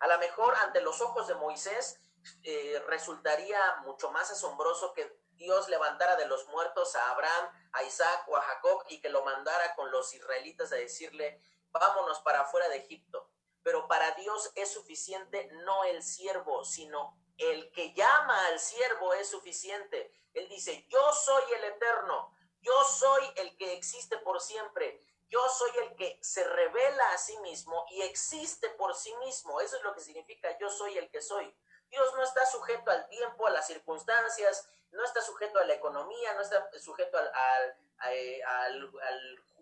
A 0.00 0.08
lo 0.08 0.18
mejor 0.18 0.54
ante 0.56 0.80
los 0.80 1.00
ojos 1.00 1.28
de 1.28 1.34
Moisés 1.34 2.00
eh, 2.42 2.82
resultaría 2.86 3.58
mucho 3.84 4.10
más 4.10 4.30
asombroso 4.30 4.92
que 4.94 5.20
Dios 5.32 5.68
levantara 5.68 6.16
de 6.16 6.26
los 6.26 6.48
muertos 6.48 6.96
a 6.96 7.10
Abraham, 7.10 7.50
a 7.72 7.82
Isaac 7.82 8.24
o 8.28 8.36
a 8.36 8.42
Jacob 8.42 8.82
y 8.88 9.00
que 9.00 9.10
lo 9.10 9.24
mandara 9.24 9.74
con 9.74 9.90
los 9.90 10.14
israelitas 10.14 10.72
a 10.72 10.76
decirle, 10.76 11.42
vámonos 11.70 12.20
para 12.20 12.40
afuera 12.40 12.68
de 12.68 12.78
Egipto. 12.78 13.30
Pero 13.62 13.88
para 13.88 14.12
Dios 14.12 14.52
es 14.54 14.72
suficiente 14.72 15.50
no 15.64 15.84
el 15.84 16.02
siervo, 16.02 16.64
sino 16.64 17.18
el 17.38 17.70
que 17.72 17.92
llama 17.92 18.46
al 18.46 18.58
siervo 18.58 19.14
es 19.14 19.28
suficiente. 19.28 20.12
Él 20.34 20.48
dice, 20.48 20.84
yo 20.88 21.12
soy 21.12 21.42
el 21.56 21.64
eterno, 21.64 22.34
yo 22.60 22.84
soy 22.84 23.24
el 23.36 23.56
que 23.56 23.72
existe 23.74 24.18
por 24.18 24.40
siempre, 24.40 25.00
yo 25.28 25.40
soy 25.48 25.70
el 25.84 25.96
que 25.96 26.18
se 26.22 26.44
revela 26.44 27.12
a 27.12 27.18
sí 27.18 27.36
mismo 27.38 27.84
y 27.90 28.02
existe 28.02 28.68
por 28.70 28.94
sí 28.94 29.14
mismo. 29.16 29.60
Eso 29.60 29.76
es 29.76 29.82
lo 29.82 29.94
que 29.94 30.00
significa 30.00 30.56
yo 30.58 30.70
soy 30.70 30.96
el 30.98 31.10
que 31.10 31.20
soy. 31.20 31.54
Dios 31.90 32.14
no 32.14 32.22
está 32.22 32.44
sujeto 32.46 32.90
al 32.90 33.08
tiempo, 33.08 33.46
a 33.46 33.50
las 33.50 33.66
circunstancias, 33.66 34.68
no 34.92 35.04
está 35.04 35.22
sujeto 35.22 35.58
a 35.58 35.64
la 35.64 35.74
economía, 35.74 36.34
no 36.34 36.42
está 36.42 36.68
sujeto 36.78 37.18
al, 37.18 37.76
eh, 38.12 38.40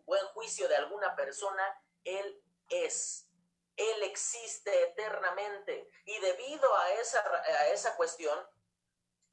buen 0.04 0.26
juicio 0.28 0.68
de 0.68 0.76
alguna 0.76 1.14
persona. 1.16 1.62
Él 2.04 2.42
es. 2.68 3.26
Él 3.76 4.02
existe 4.04 4.82
eternamente. 4.82 5.90
Y 6.04 6.18
debido 6.20 6.74
a 6.76 6.92
esa, 6.92 7.20
a 7.20 7.68
esa 7.68 7.96
cuestión, 7.96 8.38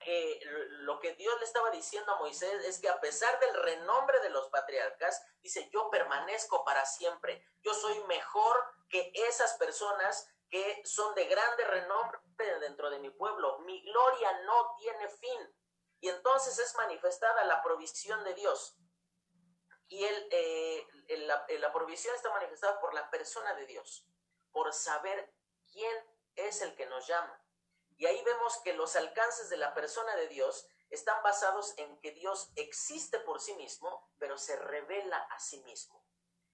eh, 0.03 0.39
lo 0.81 0.99
que 0.99 1.13
Dios 1.13 1.37
le 1.39 1.45
estaba 1.45 1.69
diciendo 1.69 2.11
a 2.11 2.19
Moisés 2.19 2.65
es 2.65 2.79
que 2.79 2.89
a 2.89 2.99
pesar 2.99 3.39
del 3.39 3.53
renombre 3.61 4.19
de 4.21 4.31
los 4.31 4.49
patriarcas, 4.49 5.21
dice, 5.41 5.69
yo 5.71 5.89
permanezco 5.91 6.65
para 6.65 6.85
siempre. 6.85 7.45
Yo 7.61 7.73
soy 7.73 7.99
mejor 8.05 8.63
que 8.89 9.11
esas 9.13 9.53
personas 9.57 10.27
que 10.49 10.81
son 10.83 11.13
de 11.15 11.25
grande 11.25 11.63
renombre 11.65 12.19
dentro 12.59 12.89
de 12.89 12.99
mi 12.99 13.09
pueblo. 13.11 13.59
Mi 13.59 13.81
gloria 13.83 14.41
no 14.41 14.75
tiene 14.77 15.07
fin. 15.07 15.55
Y 15.99 16.09
entonces 16.09 16.57
es 16.57 16.75
manifestada 16.75 17.43
la 17.45 17.61
provisión 17.61 18.23
de 18.23 18.33
Dios. 18.33 18.75
Y 19.87 20.03
eh, 20.03 20.87
la, 21.27 21.45
la 21.47 21.71
provisión 21.71 22.15
está 22.15 22.31
manifestada 22.31 22.79
por 22.79 22.93
la 22.93 23.09
persona 23.11 23.53
de 23.53 23.65
Dios, 23.65 24.07
por 24.51 24.73
saber 24.73 25.33
quién 25.71 25.95
es 26.35 26.61
el 26.61 26.75
que 26.75 26.85
nos 26.85 27.07
llama. 27.07 27.43
Y 27.97 28.05
ahí 28.05 28.21
vemos 28.23 28.57
que 28.63 28.73
los 28.73 28.95
alcances 28.95 29.49
de 29.49 29.57
la 29.57 29.73
persona 29.73 30.15
de 30.15 30.27
Dios 30.27 30.67
están 30.89 31.21
basados 31.23 31.73
en 31.77 31.99
que 31.99 32.11
Dios 32.11 32.51
existe 32.55 33.19
por 33.19 33.39
sí 33.39 33.53
mismo, 33.55 34.09
pero 34.17 34.37
se 34.37 34.57
revela 34.57 35.17
a 35.17 35.39
sí 35.39 35.61
mismo. 35.63 36.03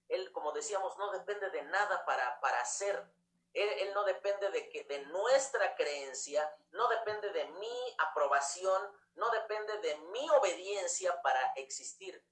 Él, 0.09 0.31
como 0.31 0.51
decíamos, 0.51 0.97
no 0.97 1.11
depende 1.11 1.49
de 1.49 1.63
nada 1.63 2.05
para, 2.05 2.39
para 2.39 2.63
ser 2.65 3.11
él, 3.53 3.93
no 3.93 4.03
depende 4.03 4.49
de, 4.51 4.69
que, 4.69 4.83
de 4.83 4.99
nuestra 5.07 5.75
creencia, 5.75 6.55
no 6.71 6.87
depende 6.89 7.31
de 7.31 7.45
mi 7.45 7.95
aprobación, 7.97 8.81
no 9.15 9.29
depende 9.31 9.79
de 9.79 9.97
mi 10.11 10.29
obediencia 10.29 11.19
para 11.21 11.53
existir. 11.55 12.23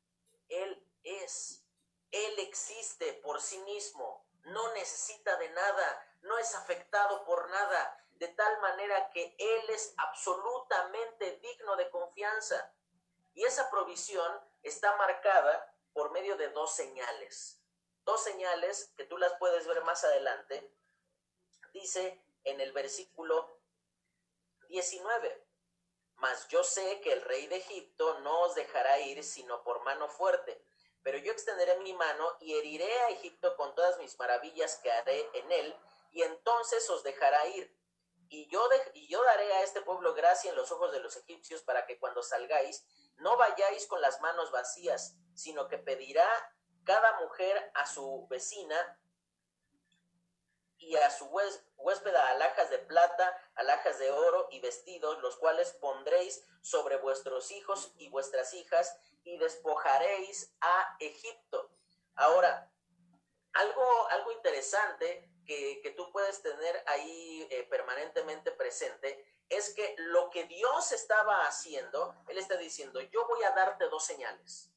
Él 0.49 0.87
es, 1.03 1.65
Él 2.11 2.39
existe 2.39 3.13
por 3.13 3.41
sí 3.41 3.57
mismo, 3.59 4.24
no 4.45 4.73
necesita 4.73 5.35
de 5.37 5.49
nada, 5.49 6.17
no 6.21 6.37
es 6.37 6.55
afectado 6.55 7.23
por 7.25 7.49
nada, 7.49 8.05
de 8.13 8.27
tal 8.29 8.59
manera 8.61 9.09
que 9.11 9.35
Él 9.37 9.69
es 9.69 9.93
absolutamente 9.97 11.37
digno 11.37 11.75
de 11.75 11.89
confianza. 11.89 12.73
Y 13.33 13.43
esa 13.43 13.69
provisión 13.69 14.41
está 14.63 14.95
marcada 14.95 15.75
por 15.93 16.11
medio 16.11 16.37
de 16.37 16.49
dos 16.49 16.73
señales. 16.73 17.61
Dos 18.03 18.23
señales 18.23 18.91
que 18.95 19.05
tú 19.05 19.17
las 19.17 19.33
puedes 19.37 19.67
ver 19.67 19.83
más 19.83 20.03
adelante, 20.03 20.71
dice 21.73 22.23
en 22.43 22.61
el 22.61 22.71
versículo 22.71 23.59
19, 24.69 25.45
mas 26.17 26.47
yo 26.47 26.63
sé 26.63 27.01
que 27.01 27.13
el 27.13 27.21
rey 27.23 27.47
de 27.47 27.57
Egipto 27.57 28.19
no 28.19 28.41
os 28.41 28.55
dejará 28.55 28.99
ir 28.99 29.23
sino 29.23 29.63
por 29.63 29.83
mano 29.83 30.07
fuerte, 30.07 30.63
pero 31.05 31.19
yo 31.19 31.31
extenderé 31.31 31.77
mi 31.81 31.93
mano 31.93 32.35
y 32.39 32.55
heriré 32.55 32.91
a 33.01 33.09
Egipto 33.09 33.55
con 33.57 33.75
todas 33.75 33.99
mis 33.99 34.17
maravillas 34.17 34.77
que 34.77 34.91
haré 34.91 35.29
en 35.33 35.51
él, 35.51 35.75
y 36.11 36.23
entonces 36.23 36.89
os 36.89 37.03
dejará 37.03 37.45
ir. 37.49 37.71
Y 38.27 38.47
yo, 38.47 38.67
y 38.95 39.07
yo 39.07 39.23
daré 39.23 39.53
a 39.53 39.61
este 39.61 39.83
pueblo 39.83 40.15
gracia 40.15 40.49
en 40.49 40.55
los 40.55 40.71
ojos 40.71 40.91
de 40.91 40.99
los 41.01 41.15
egipcios 41.15 41.61
para 41.61 41.85
que 41.85 41.99
cuando 41.99 42.23
salgáis 42.23 42.87
no 43.17 43.37
vayáis 43.37 43.85
con 43.85 44.01
las 44.01 44.19
manos 44.19 44.49
vacías, 44.49 45.15
sino 45.35 45.67
que 45.67 45.77
pedirá 45.77 46.27
cada 46.83 47.19
mujer 47.19 47.71
a 47.75 47.85
su 47.85 48.25
vecina 48.27 48.99
y 50.77 50.95
a 50.97 51.09
su 51.09 51.25
huéspeda 51.77 52.29
alhajas 52.29 52.69
de 52.69 52.79
plata, 52.79 53.51
alhajas 53.55 53.99
de 53.99 54.11
oro 54.11 54.47
y 54.51 54.59
vestidos, 54.59 55.19
los 55.21 55.37
cuales 55.37 55.73
pondréis 55.73 56.45
sobre 56.61 56.97
vuestros 56.97 57.51
hijos 57.51 57.93
y 57.97 58.09
vuestras 58.09 58.53
hijas, 58.53 58.97
y 59.23 59.37
despojaréis 59.37 60.53
a 60.61 60.95
Egipto. 60.99 61.71
Ahora, 62.15 62.71
algo, 63.53 64.07
algo 64.09 64.31
interesante 64.33 65.29
que, 65.45 65.93
tú 65.95 66.11
puedes 66.11 66.41
tener 66.41 66.83
ahí 66.87 67.47
eh, 67.49 67.63
permanentemente 67.69 68.51
presente 68.51 69.25
es 69.49 69.73
que 69.73 69.95
lo 69.97 70.29
que 70.29 70.45
Dios 70.45 70.91
estaba 70.91 71.45
haciendo, 71.45 72.15
Él 72.27 72.37
está 72.37 72.57
diciendo, 72.57 72.99
yo 73.01 73.27
voy 73.27 73.43
a 73.43 73.51
darte 73.51 73.85
dos 73.85 74.03
señales. 74.03 74.71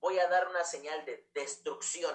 Voy 0.00 0.18
a 0.18 0.28
dar 0.28 0.48
una 0.48 0.64
señal 0.64 1.04
de 1.04 1.26
destrucción. 1.32 2.14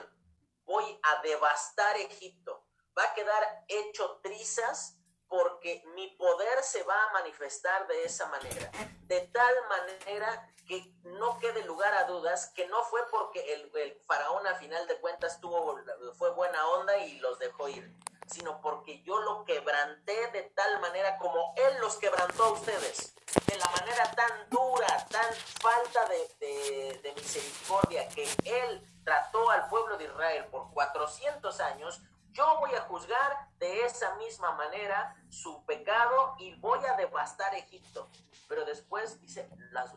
Voy 0.66 1.00
a 1.04 1.22
devastar 1.22 1.98
Egipto 1.98 2.67
va 2.98 3.04
a 3.04 3.14
quedar 3.14 3.66
hecho 3.68 4.20
trizas 4.24 4.98
porque 5.28 5.84
mi 5.94 6.08
poder 6.12 6.64
se 6.64 6.84
va 6.84 6.96
a 7.04 7.14
manifestar 7.14 7.86
de 7.88 8.06
esa 8.06 8.28
manera, 8.28 8.72
de 9.04 9.22
tal 9.22 9.54
manera 9.68 10.54
que 10.66 10.94
no 11.04 11.40
quede 11.40 11.64
lugar 11.64 11.94
a 11.94 12.06
dudas 12.06 12.52
que 12.56 12.68
no 12.68 12.84
fue 12.84 13.02
porque 13.10 13.54
el, 13.54 14.00
faraón 14.06 14.46
a 14.48 14.56
final 14.56 14.86
de 14.88 15.00
cuentas 15.00 15.40
tuvo, 15.40 15.80
fue 16.18 16.32
buena 16.32 16.66
onda 16.70 16.98
y 16.98 17.20
los 17.20 17.40
dejó 17.40 17.70
ir, 17.70 17.94
sino 18.28 18.62
porque 18.62 19.02
yo 19.04 19.20
lo 19.20 19.46
quebranté 19.46 20.28
de 20.32 20.44
tal 20.44 20.80
manera 20.82 21.18
como 21.18 21.54
él 21.56 21.78
los 21.80 21.96
quebrantó 21.98 22.46
a 22.46 22.52
ustedes, 22.52 23.14
de 23.46 23.58
la 23.58 23.68
manera 23.70 24.12
tan 24.12 24.50
dura, 24.50 25.06
tan 25.10 25.34
falta 25.62 26.08
de, 26.10 27.00
de 27.02 27.14
misericordia 27.14 28.08
que 28.10 28.28
él 28.44 28.82
trató 29.06 29.50
al 29.50 29.70
pueblo 29.70 29.98
de 29.98 30.06
Israel 30.06 30.46
por 30.52 30.70
400 30.74 31.60
años, 31.62 32.02
yo 32.38 32.58
voy 32.60 32.74
a 32.76 32.82
juzgar 32.82 33.50
de 33.58 33.84
esa 33.84 34.14
misma 34.16 34.52
manera 34.52 35.16
su 35.30 35.66
pecado 35.66 36.36
y 36.38 36.54
voy 36.60 36.80
a 36.86 36.96
devastar 36.96 37.56
Egipto. 37.56 38.08
Pero 38.48 38.64
después 38.64 39.20
dice, 39.20 39.50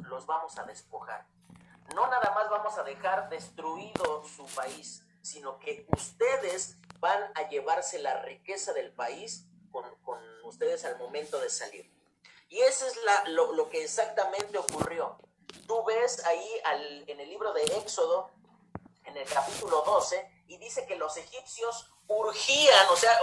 los 0.09 0.25
vamos 0.25 0.57
a 0.59 0.65
despojar. 0.65 1.27
No 1.95 2.07
nada 2.07 2.33
más 2.35 2.49
vamos 2.49 2.79
a 2.79 2.83
dejar 2.83 3.29
destruido 3.29 4.25
su 4.25 4.47
país, 4.55 5.05
sino 5.21 5.59
que 5.59 5.87
ustedes 5.95 6.79
van 6.99 7.31
a 7.35 7.47
llevarse 7.51 7.99
la 7.99 8.23
riqueza 8.23 8.73
del 8.73 8.91
país 8.91 9.45
con, 9.71 9.85
ustedes 10.45 10.87
al 10.87 10.97
momento 10.99 11.39
de 11.39 11.51
salir. 11.51 11.93
Y 12.49 12.59
eso 12.61 12.87
es 12.87 12.99
lo, 13.29 13.69
que 13.69 13.85
exactamente 13.85 14.57
ocurrió. 14.57 15.19
Tú 15.67 15.85
ves 15.85 16.25
ahí 16.25 16.49
en 17.07 17.21
el 17.21 17.29
libro 17.29 17.53
de 17.53 17.63
Éxodo, 17.63 18.31
en 19.05 19.17
el 19.17 19.29
capítulo 19.29 19.83
12, 19.83 20.40
y 20.51 20.59
dice 20.59 20.85
que 20.85 20.97
los 20.97 21.17
egipcios 21.17 21.87
urgían, 22.09 22.89
o 22.91 22.97
sea, 22.97 23.17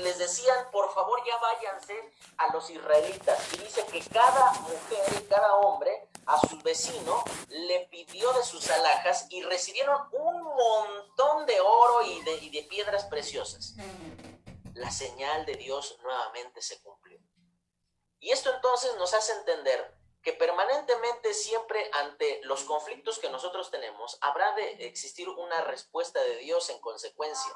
les 0.00 0.16
decían, 0.16 0.70
por 0.72 0.90
favor 0.94 1.22
ya 1.26 1.36
váyanse 1.36 1.94
a 2.38 2.50
los 2.54 2.70
israelitas. 2.70 3.38
Y 3.52 3.58
dice 3.58 3.84
que 3.84 4.00
cada 4.00 4.50
mujer 4.52 5.04
y 5.20 5.26
cada 5.26 5.56
hombre 5.56 6.08
a 6.24 6.40
su 6.40 6.58
vecino 6.60 7.22
le 7.48 7.86
pidió 7.90 8.32
de 8.32 8.42
sus 8.42 8.70
alhajas 8.70 9.26
y 9.28 9.42
recibieron 9.42 10.08
un 10.12 10.42
montón 10.42 11.44
de 11.44 11.60
oro 11.60 12.00
y 12.00 12.22
de, 12.22 12.36
y 12.36 12.48
de 12.48 12.62
piedras 12.62 13.04
preciosas. 13.04 13.74
La 14.72 14.90
señal 14.90 15.44
de 15.44 15.56
Dios 15.56 15.98
nuevamente 16.02 16.62
se 16.62 16.80
cumplió. 16.80 17.20
Y 18.20 18.30
esto 18.30 18.54
entonces 18.54 18.96
nos 18.96 19.12
hace 19.12 19.32
entender 19.32 19.99
que 20.22 20.32
permanentemente 20.32 21.32
siempre 21.32 21.90
ante 21.94 22.40
los 22.44 22.64
conflictos 22.64 23.18
que 23.18 23.30
nosotros 23.30 23.70
tenemos 23.70 24.18
habrá 24.20 24.54
de 24.54 24.86
existir 24.86 25.28
una 25.28 25.62
respuesta 25.62 26.20
de 26.20 26.36
Dios 26.36 26.68
en 26.70 26.78
consecuencia. 26.80 27.52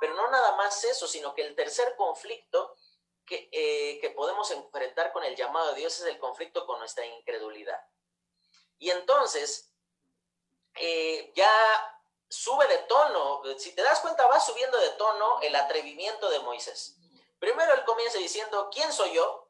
Pero 0.00 0.14
no 0.14 0.30
nada 0.30 0.54
más 0.56 0.84
eso, 0.84 1.06
sino 1.06 1.34
que 1.34 1.42
el 1.42 1.54
tercer 1.54 1.96
conflicto 1.96 2.76
que, 3.24 3.48
eh, 3.52 4.00
que 4.00 4.10
podemos 4.10 4.50
enfrentar 4.50 5.12
con 5.12 5.24
el 5.24 5.34
llamado 5.34 5.72
de 5.72 5.80
Dios 5.80 5.98
es 5.98 6.06
el 6.06 6.18
conflicto 6.18 6.66
con 6.66 6.78
nuestra 6.78 7.06
incredulidad. 7.06 7.80
Y 8.78 8.90
entonces, 8.90 9.72
eh, 10.74 11.32
ya 11.34 11.50
sube 12.28 12.66
de 12.66 12.78
tono, 12.78 13.42
si 13.58 13.74
te 13.74 13.82
das 13.82 14.00
cuenta, 14.00 14.26
va 14.26 14.40
subiendo 14.40 14.78
de 14.78 14.90
tono 14.90 15.40
el 15.40 15.54
atrevimiento 15.54 16.28
de 16.30 16.40
Moisés. 16.40 16.96
Primero 17.38 17.74
él 17.74 17.84
comienza 17.84 18.18
diciendo, 18.18 18.68
¿quién 18.72 18.92
soy 18.92 19.14
yo? 19.14 19.48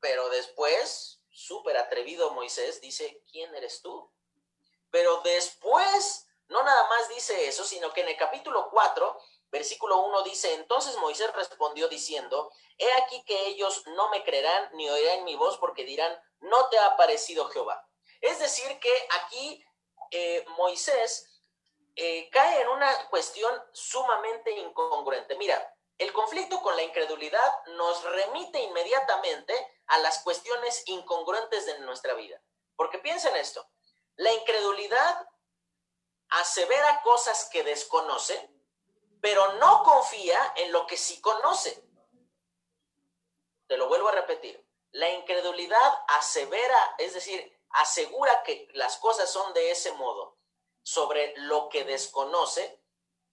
Pero 0.00 0.28
después, 0.28 1.17
súper 1.38 1.76
atrevido 1.76 2.32
Moisés, 2.32 2.80
dice, 2.80 3.22
¿quién 3.30 3.54
eres 3.54 3.80
tú? 3.82 4.10
Pero 4.90 5.20
después, 5.22 6.26
no 6.48 6.62
nada 6.62 6.88
más 6.88 7.08
dice 7.08 7.46
eso, 7.46 7.64
sino 7.64 7.92
que 7.92 8.00
en 8.00 8.08
el 8.08 8.16
capítulo 8.16 8.68
4 8.70 9.18
Versículo 9.50 10.00
1 10.02 10.22
dice, 10.24 10.52
entonces 10.54 10.96
Moisés 10.98 11.32
respondió 11.32 11.88
diciendo, 11.88 12.52
he 12.76 12.92
aquí 13.02 13.22
que 13.24 13.46
ellos 13.46 13.86
no 13.88 14.10
me 14.10 14.22
creerán 14.22 14.70
ni 14.74 14.88
oirán 14.90 15.24
mi 15.24 15.36
voz 15.36 15.56
porque 15.56 15.84
dirán, 15.84 16.14
no 16.40 16.68
te 16.68 16.78
ha 16.78 16.86
aparecido 16.86 17.48
Jehová. 17.48 17.88
Es 18.20 18.38
decir, 18.40 18.78
que 18.78 19.08
aquí 19.22 19.64
eh, 20.10 20.44
Moisés 20.58 21.42
eh, 21.96 22.28
cae 22.30 22.60
en 22.60 22.68
una 22.68 23.08
cuestión 23.08 23.54
sumamente 23.72 24.50
incongruente. 24.50 25.34
Mira, 25.36 25.74
el 25.96 26.12
conflicto 26.12 26.60
con 26.60 26.76
la 26.76 26.82
incredulidad 26.82 27.52
nos 27.68 28.04
remite 28.04 28.60
inmediatamente 28.60 29.77
a 29.88 29.98
las 29.98 30.20
cuestiones 30.22 30.82
incongruentes 30.86 31.66
de 31.66 31.78
nuestra 31.80 32.14
vida. 32.14 32.40
Porque 32.76 32.98
piensa 32.98 33.30
en 33.30 33.36
esto, 33.36 33.68
la 34.16 34.32
incredulidad 34.32 35.28
asevera 36.30 37.02
cosas 37.02 37.48
que 37.50 37.64
desconoce, 37.64 38.50
pero 39.20 39.54
no 39.54 39.82
confía 39.82 40.52
en 40.56 40.72
lo 40.72 40.86
que 40.86 40.96
sí 40.96 41.20
conoce. 41.20 41.84
Te 43.66 43.76
lo 43.76 43.88
vuelvo 43.88 44.08
a 44.08 44.12
repetir. 44.12 44.64
La 44.92 45.10
incredulidad 45.10 46.04
asevera, 46.08 46.94
es 46.98 47.14
decir, 47.14 47.58
asegura 47.70 48.42
que 48.42 48.68
las 48.72 48.96
cosas 48.98 49.30
son 49.30 49.52
de 49.54 49.70
ese 49.70 49.92
modo 49.92 50.36
sobre 50.82 51.34
lo 51.36 51.68
que 51.68 51.84
desconoce. 51.84 52.82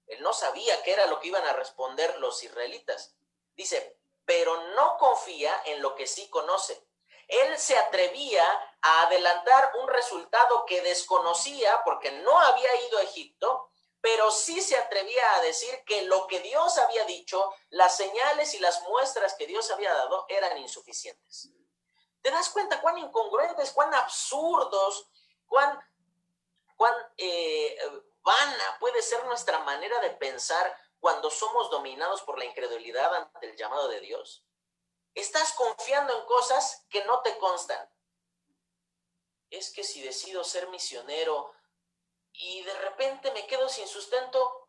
Él 0.07 0.21
no 0.21 0.33
sabía 0.33 0.83
qué 0.83 0.93
era 0.93 1.07
lo 1.07 1.19
que 1.19 1.29
iban 1.29 1.45
a 1.45 1.53
responder 1.53 2.19
los 2.19 2.43
israelitas. 2.43 3.15
Dice, 3.55 3.94
pero 4.25 4.55
no 4.75 4.97
confía 4.97 5.53
en 5.65 5.81
lo 5.81 5.95
que 5.95 6.07
sí 6.07 6.29
conoce. 6.29 6.87
Él 7.27 7.57
se 7.57 7.77
atrevía 7.77 8.45
a 8.81 9.03
adelantar 9.03 9.71
un 9.81 9.87
resultado 9.87 10.65
que 10.65 10.81
desconocía 10.81 11.81
porque 11.83 12.11
no 12.11 12.39
había 12.39 12.75
ido 12.87 12.99
a 12.99 13.03
Egipto 13.03 13.71
pero 14.05 14.29
sí 14.29 14.61
se 14.61 14.77
atrevía 14.77 15.33
a 15.33 15.41
decir 15.41 15.83
que 15.83 16.03
lo 16.03 16.27
que 16.27 16.39
Dios 16.41 16.77
había 16.77 17.05
dicho, 17.05 17.51
las 17.69 17.97
señales 17.97 18.53
y 18.53 18.59
las 18.59 18.83
muestras 18.83 19.33
que 19.33 19.47
Dios 19.47 19.71
había 19.71 19.91
dado 19.91 20.27
eran 20.29 20.59
insuficientes. 20.59 21.49
¿Te 22.21 22.29
das 22.29 22.49
cuenta 22.49 22.79
cuán 22.81 22.99
incongruentes, 22.99 23.71
cuán 23.71 23.91
absurdos, 23.95 25.09
cuán, 25.47 25.83
cuán 26.75 26.93
eh, 27.17 27.75
vana 28.21 28.77
puede 28.79 29.01
ser 29.01 29.25
nuestra 29.25 29.57
manera 29.61 29.99
de 30.01 30.11
pensar 30.11 30.77
cuando 31.05 31.29
somos 31.29 31.69
dominados 31.69 32.23
por 32.23 32.39
la 32.39 32.45
incredulidad 32.45 33.13
ante 33.13 33.45
el 33.45 33.55
llamado 33.55 33.89
de 33.89 33.99
Dios? 33.99 34.43
Estás 35.13 35.53
confiando 35.53 36.17
en 36.19 36.25
cosas 36.25 36.83
que 36.89 37.05
no 37.05 37.21
te 37.21 37.37
constan. 37.37 37.87
Es 39.51 39.71
que 39.71 39.83
si 39.83 40.01
decido 40.01 40.43
ser 40.43 40.67
misionero, 40.69 41.53
y 42.33 42.63
de 42.63 42.73
repente 42.79 43.29
me 43.33 43.45
quedo 43.45 43.69
sin 43.69 43.87
sustento. 43.87 44.67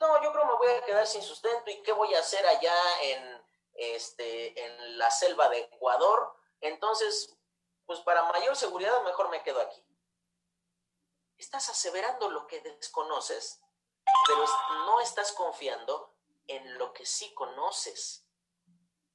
No, 0.00 0.22
yo 0.22 0.32
creo 0.32 0.46
me 0.46 0.54
voy 0.54 0.68
a 0.70 0.82
quedar 0.82 1.06
sin 1.06 1.20
sustento 1.20 1.70
y 1.70 1.82
qué 1.82 1.92
voy 1.92 2.14
a 2.14 2.20
hacer 2.20 2.46
allá 2.46 2.74
en, 3.02 3.44
este, 3.74 4.64
en 4.64 4.96
la 4.96 5.10
selva 5.10 5.50
de 5.50 5.58
Ecuador. 5.58 6.34
Entonces, 6.62 7.36
pues 7.84 8.00
para 8.00 8.22
mayor 8.32 8.56
seguridad 8.56 9.02
mejor 9.02 9.28
me 9.28 9.42
quedo 9.42 9.60
aquí. 9.60 9.84
Estás 11.36 11.68
aseverando 11.68 12.30
lo 12.30 12.46
que 12.46 12.62
desconoces, 12.62 13.60
pero 14.26 14.44
no 14.86 15.00
estás 15.00 15.32
confiando 15.32 16.14
en 16.46 16.78
lo 16.78 16.92
que 16.92 17.06
sí 17.06 17.32
conoces. 17.34 18.26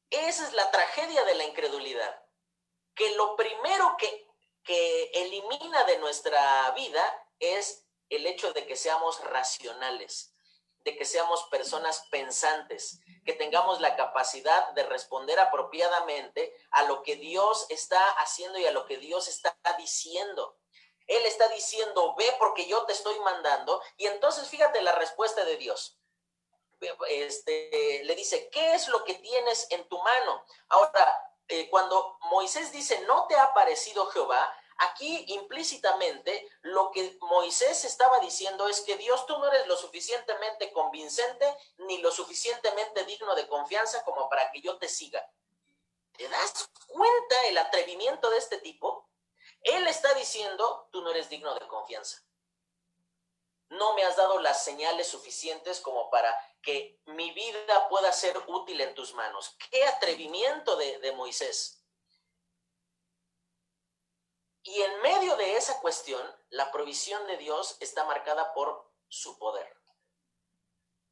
Esa 0.09 0.47
es 0.47 0.53
la 0.53 0.71
tragedia 0.71 1.23
de 1.25 1.35
la 1.35 1.45
incredulidad, 1.45 2.23
que 2.93 3.15
lo 3.15 3.35
primero 3.35 3.95
que, 3.97 4.27
que 4.63 5.11
elimina 5.13 5.83
de 5.85 5.97
nuestra 5.97 6.71
vida 6.71 7.03
es 7.39 7.85
el 8.09 8.25
hecho 8.25 8.53
de 8.53 8.65
que 8.65 8.75
seamos 8.75 9.21
racionales, 9.25 10.33
de 10.79 10.95
que 10.95 11.05
seamos 11.05 11.43
personas 11.49 12.07
pensantes, 12.11 12.99
que 13.25 13.33
tengamos 13.33 13.81
la 13.81 13.95
capacidad 13.95 14.71
de 14.73 14.83
responder 14.83 15.39
apropiadamente 15.39 16.55
a 16.71 16.83
lo 16.83 17.01
que 17.01 17.15
Dios 17.15 17.65
está 17.69 18.07
haciendo 18.19 18.59
y 18.59 18.65
a 18.67 18.71
lo 18.71 18.85
que 18.85 18.97
Dios 18.97 19.27
está 19.27 19.57
diciendo. 19.77 20.57
Él 21.07 21.25
está 21.25 21.47
diciendo, 21.49 22.15
ve 22.17 22.35
porque 22.39 22.65
yo 22.65 22.85
te 22.85 22.93
estoy 22.93 23.19
mandando. 23.19 23.81
Y 23.97 24.07
entonces 24.07 24.47
fíjate 24.47 24.81
la 24.81 24.93
respuesta 24.93 25.45
de 25.45 25.57
Dios. 25.57 25.97
Este, 27.09 28.03
le 28.03 28.15
dice, 28.15 28.49
¿qué 28.49 28.73
es 28.73 28.87
lo 28.87 29.03
que 29.03 29.15
tienes 29.15 29.67
en 29.71 29.87
tu 29.87 29.97
mano? 29.99 30.45
Ahora, 30.69 31.33
eh, 31.47 31.69
cuando 31.69 32.17
Moisés 32.31 32.71
dice, 32.71 32.99
no 33.01 33.27
te 33.27 33.35
ha 33.35 33.53
parecido 33.53 34.05
Jehová, 34.07 34.53
Aquí 34.77 35.23
implícitamente 35.29 36.49
lo 36.61 36.91
que 36.91 37.17
Moisés 37.21 37.85
estaba 37.85 38.19
diciendo 38.19 38.67
es 38.67 38.81
que 38.81 38.97
Dios 38.97 39.25
tú 39.25 39.37
no 39.37 39.47
eres 39.47 39.67
lo 39.67 39.77
suficientemente 39.77 40.73
convincente 40.73 41.45
ni 41.77 41.99
lo 41.99 42.11
suficientemente 42.11 43.05
digno 43.05 43.35
de 43.35 43.47
confianza 43.47 44.03
como 44.03 44.27
para 44.27 44.51
que 44.51 44.61
yo 44.61 44.77
te 44.77 44.89
siga. 44.89 45.25
¿Te 46.17 46.27
das 46.27 46.69
cuenta 46.87 47.35
el 47.47 47.57
atrevimiento 47.57 48.29
de 48.29 48.37
este 48.37 48.57
tipo? 48.57 49.04
Él 49.65 49.87
está 49.87 50.13
diciendo, 50.13 50.87
tú 50.91 51.01
no 51.01 51.09
eres 51.09 51.27
digno 51.27 51.53
de 51.55 51.67
confianza. 51.67 52.23
No 53.69 53.95
me 53.95 54.03
has 54.03 54.15
dado 54.15 54.39
las 54.39 54.63
señales 54.63 55.07
suficientes 55.07 55.81
como 55.81 56.11
para 56.11 56.31
que 56.61 57.01
mi 57.05 57.31
vida 57.31 57.89
pueda 57.89 58.13
ser 58.13 58.37
útil 58.47 58.79
en 58.79 58.93
tus 58.93 59.15
manos. 59.15 59.57
Qué 59.71 59.83
atrevimiento 59.85 60.75
de, 60.75 61.11
Moisés. 61.13 61.83
Y 64.61 64.81
en 64.83 65.01
medio 65.01 65.35
de 65.35 65.57
esa 65.57 65.81
cuestión, 65.81 66.23
la 66.49 66.71
provisión 66.71 67.25
de 67.25 67.37
Dios 67.37 67.77
está 67.79 68.03
marcada 68.03 68.53
por 68.53 68.93
su 69.07 69.39
poder. 69.39 69.75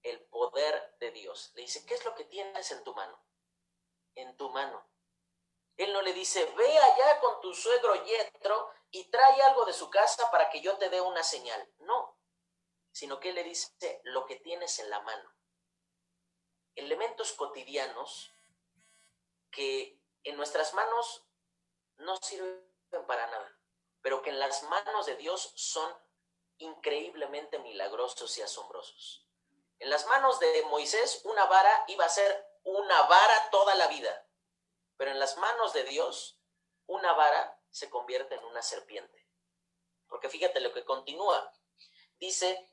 El 0.04 0.24
poder 0.26 0.96
de 1.00 1.10
Dios. 1.10 1.52
Le 1.56 1.64
dice, 1.64 1.84
¿qué 1.88 1.96
es 1.96 2.06
lo 2.06 2.14
que 2.14 2.26
tienes 2.26 2.70
en 2.72 2.84
tu 2.84 2.94
mano? 2.94 3.20
En 4.14 4.38
tu 4.38 4.50
mano. 4.50 4.93
Él 5.78 5.92
no 5.92 6.02
le 6.02 6.14
dice, 6.14 6.46
ve 6.58 6.78
allá 6.78 7.20
con 7.20 7.42
tu 7.42 7.54
suegro 7.54 7.96
Yetro 8.04 8.72
y 8.92 9.10
trae 9.10 9.42
algo 9.42 9.66
de 9.66 9.74
su 9.74 9.90
casa 9.90 10.30
para 10.30 10.50
que 10.50 10.62
yo 10.62 10.78
te 10.78 10.90
dé 10.90 11.02
una 11.02 11.24
señal. 11.24 11.68
No, 11.80 12.18
sino 12.92 13.20
que 13.20 13.30
él 13.30 13.36
le 13.36 13.44
dice 13.44 14.02
lo 14.04 14.26
que 14.26 14.36
tienes 14.36 14.80
en 14.80 14.90
la 14.90 15.02
mano. 15.02 15.34
Elementos 16.76 17.34
cotidianos 17.34 18.32
que 19.52 20.00
en 20.24 20.38
nuestras 20.38 20.74
manos 20.74 21.26
no 21.98 22.18
sirven 22.18 22.64
para 23.08 23.28
nada, 23.28 23.60
pero 24.02 24.22
que 24.22 24.30
en 24.30 24.40
las 24.40 24.64
manos 24.64 25.06
de 25.06 25.16
Dios 25.16 25.54
son 25.56 25.92
increíblemente 26.58 27.60
milagrosos 27.60 28.38
y 28.38 28.42
asombrosos. 28.42 29.28
En 29.80 29.90
las 29.90 30.06
manos 30.06 30.40
de 30.40 30.64
Moisés 30.70 31.22
una 31.26 31.46
vara 31.46 31.86
iba 31.88 32.06
a 32.06 32.10
ser 32.10 32.48
una 32.64 33.02
vara 33.04 33.50
toda 33.50 33.76
la 33.76 33.88
vida, 33.88 34.28
pero 34.98 35.12
en 35.12 35.20
las 35.20 35.38
manos 35.38 35.74
de 35.74 35.84
Dios 35.84 36.40
una 36.86 37.14
vara 37.14 37.60
se 37.70 37.90
convierte 37.90 38.36
en 38.36 38.44
una 38.46 38.62
serpiente. 38.62 39.28
Porque 40.08 40.30
fíjate 40.30 40.60
lo 40.60 40.74
que 40.74 40.86
continúa. 40.86 41.52
Dice 42.20 42.70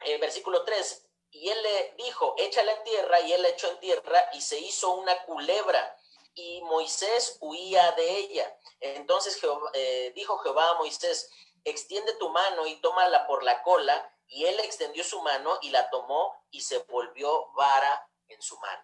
el 0.00 0.20
versículo 0.20 0.64
3, 0.64 1.06
y 1.30 1.50
él 1.50 1.62
le 1.62 1.94
dijo, 1.98 2.34
échale 2.38 2.72
en 2.72 2.84
tierra, 2.84 3.20
y 3.20 3.32
él 3.32 3.42
le 3.42 3.50
echó 3.50 3.68
en 3.68 3.80
tierra, 3.80 4.30
y 4.32 4.40
se 4.40 4.58
hizo 4.58 4.92
una 4.94 5.24
culebra 5.24 5.98
y 6.34 6.62
Moisés 6.62 7.38
huía 7.40 7.92
de 7.92 8.18
ella. 8.18 8.58
Entonces 8.80 9.40
eh, 9.72 10.12
dijo 10.14 10.38
Jehová 10.38 10.70
a 10.70 10.74
Moisés, 10.74 11.30
extiende 11.64 12.14
tu 12.16 12.28
mano 12.28 12.66
y 12.66 12.76
tómala 12.80 13.26
por 13.26 13.42
la 13.42 13.62
cola, 13.62 14.10
y 14.26 14.46
él 14.46 14.58
extendió 14.60 15.04
su 15.04 15.20
mano 15.22 15.58
y 15.62 15.70
la 15.70 15.88
tomó 15.90 16.34
y 16.50 16.62
se 16.62 16.78
volvió 16.78 17.52
vara 17.52 18.08
en 18.28 18.40
su 18.42 18.58
mano. 18.58 18.82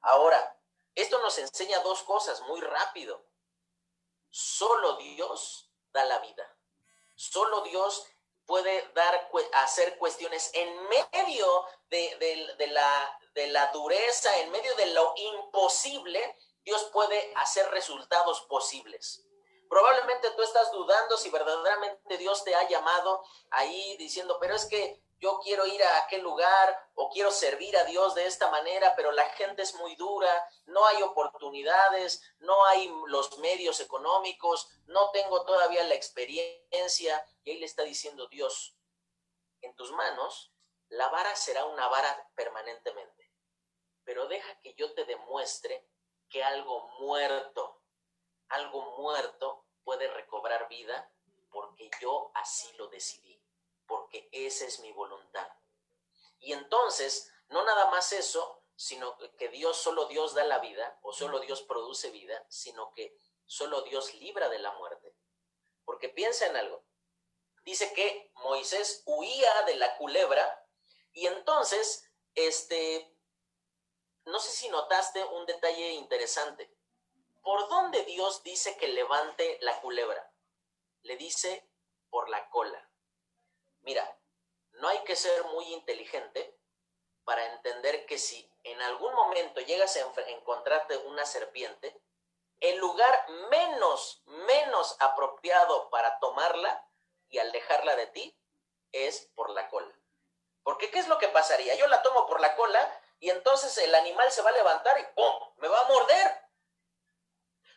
Ahora, 0.00 0.57
esto 1.02 1.18
nos 1.20 1.38
enseña 1.38 1.78
dos 1.80 2.02
cosas 2.02 2.40
muy 2.42 2.60
rápido. 2.60 3.24
Solo 4.30 4.96
Dios 4.96 5.70
da 5.92 6.04
la 6.04 6.18
vida. 6.18 6.56
Solo 7.14 7.62
Dios 7.62 8.06
puede 8.46 8.90
dar, 8.94 9.30
hacer 9.54 9.98
cuestiones 9.98 10.50
en 10.54 10.88
medio 10.88 11.66
de, 11.90 12.66
la, 12.70 13.20
de 13.34 13.46
la 13.48 13.70
dureza, 13.72 14.38
en 14.38 14.50
medio 14.50 14.74
de 14.76 14.86
lo 14.86 15.12
imposible, 15.16 16.36
Dios 16.64 16.84
puede 16.92 17.32
hacer 17.36 17.68
resultados 17.70 18.40
posibles. 18.42 19.24
Probablemente 19.68 20.30
tú 20.30 20.42
estás 20.42 20.72
dudando 20.72 21.16
si 21.16 21.28
verdaderamente 21.30 22.16
Dios 22.16 22.42
te 22.42 22.54
ha 22.54 22.66
llamado 22.68 23.22
ahí 23.50 23.96
diciendo, 23.98 24.38
pero 24.40 24.54
es 24.54 24.64
que 24.64 25.02
yo 25.18 25.40
quiero 25.40 25.66
ir 25.66 25.82
a 25.82 25.98
aquel 25.98 26.22
lugar 26.22 26.90
o 26.94 27.10
quiero 27.10 27.30
servir 27.30 27.76
a 27.76 27.84
Dios 27.84 28.14
de 28.14 28.26
esta 28.26 28.50
manera, 28.50 28.94
pero 28.96 29.12
la 29.12 29.28
gente 29.30 29.62
es 29.62 29.74
muy 29.74 29.96
dura, 29.96 30.30
no 30.66 30.86
hay 30.86 31.02
oportunidades, 31.02 32.22
no 32.38 32.64
hay 32.66 32.92
los 33.06 33.38
medios 33.38 33.80
económicos, 33.80 34.68
no 34.86 35.10
tengo 35.10 35.44
todavía 35.44 35.82
la 35.84 35.94
experiencia. 35.94 37.24
Y 37.44 37.50
ahí 37.50 37.58
le 37.58 37.66
está 37.66 37.82
diciendo 37.82 38.28
Dios, 38.28 38.76
en 39.60 39.74
tus 39.74 39.90
manos 39.92 40.52
la 40.88 41.08
vara 41.08 41.34
será 41.36 41.64
una 41.66 41.88
vara 41.88 42.30
permanentemente, 42.34 43.30
pero 44.04 44.26
deja 44.26 44.58
que 44.60 44.74
yo 44.74 44.94
te 44.94 45.04
demuestre 45.04 45.86
que 46.28 46.42
algo 46.42 46.88
muerto, 47.00 47.82
algo 48.48 48.96
muerto 48.98 49.66
puede 49.84 50.08
recobrar 50.08 50.68
vida 50.68 51.10
porque 51.50 51.90
yo 52.00 52.30
así 52.34 52.72
lo 52.76 52.88
decidí, 52.88 53.37
porque 53.88 54.28
esa 54.30 54.66
es 54.66 54.78
mi 54.80 54.92
voluntad. 54.92 55.48
Y 56.38 56.52
entonces 56.52 57.32
No 57.48 57.64
nada 57.64 57.90
más 57.90 58.12
eso, 58.12 58.62
sino 58.76 59.16
que 59.38 59.48
Dios, 59.48 59.78
solo 59.78 60.04
Dios 60.04 60.34
da 60.34 60.44
la 60.44 60.58
vida, 60.58 60.98
o 61.00 61.14
solo 61.14 61.40
Dios 61.40 61.62
produce 61.62 62.10
vida, 62.10 62.44
sino 62.50 62.92
que 62.92 63.16
solo 63.46 63.80
Dios 63.82 64.12
libra 64.14 64.50
de 64.50 64.58
la 64.58 64.72
muerte. 64.72 65.16
Porque 65.86 66.10
piensa 66.10 66.46
en 66.46 66.56
algo. 66.56 66.84
Dice 67.64 67.94
que 67.94 68.30
Moisés 68.34 69.02
huía 69.06 69.62
de 69.62 69.76
la 69.76 69.96
culebra 69.96 70.66
y 71.12 71.26
entonces, 71.26 72.08
este, 72.34 73.16
no 74.26 74.38
sé 74.40 74.50
si 74.50 74.68
notaste 74.68 75.24
un 75.24 75.46
detalle 75.46 75.92
interesante. 75.92 76.70
¿Por 77.42 77.68
dónde 77.70 78.04
Dios 78.04 78.42
dice 78.42 78.76
que 78.76 78.88
levante 78.88 79.58
la 79.62 79.80
culebra? 79.80 80.32
Le 81.00 81.16
dice 81.16 81.66
por 82.10 82.28
la 82.28 82.48
cola. 82.50 82.87
Mira, 83.82 84.18
no 84.72 84.88
hay 84.88 84.98
que 85.04 85.16
ser 85.16 85.44
muy 85.44 85.72
inteligente 85.72 86.58
para 87.24 87.44
entender 87.54 88.06
que 88.06 88.18
si 88.18 88.50
en 88.64 88.80
algún 88.82 89.12
momento 89.14 89.60
llegas 89.60 89.96
a 89.96 90.30
encontrarte 90.30 90.96
una 90.98 91.26
serpiente, 91.26 92.00
el 92.60 92.78
lugar 92.78 93.26
menos, 93.50 94.22
menos 94.24 94.96
apropiado 95.00 95.90
para 95.90 96.18
tomarla 96.18 96.86
y 97.28 97.38
alejarla 97.38 97.96
de 97.96 98.06
ti 98.08 98.38
es 98.92 99.30
por 99.34 99.50
la 99.50 99.68
cola. 99.68 99.94
Porque 100.62 100.90
¿qué 100.90 100.98
es 100.98 101.08
lo 101.08 101.18
que 101.18 101.28
pasaría? 101.28 101.74
Yo 101.76 101.86
la 101.86 102.02
tomo 102.02 102.26
por 102.26 102.40
la 102.40 102.56
cola 102.56 103.00
y 103.20 103.30
entonces 103.30 103.76
el 103.78 103.94
animal 103.94 104.30
se 104.30 104.42
va 104.42 104.50
a 104.50 104.54
levantar 104.54 104.98
y 105.00 105.04
¡pum! 105.14 105.54
me 105.56 105.68
va 105.68 105.80
a 105.80 105.88
morder. 105.88 106.48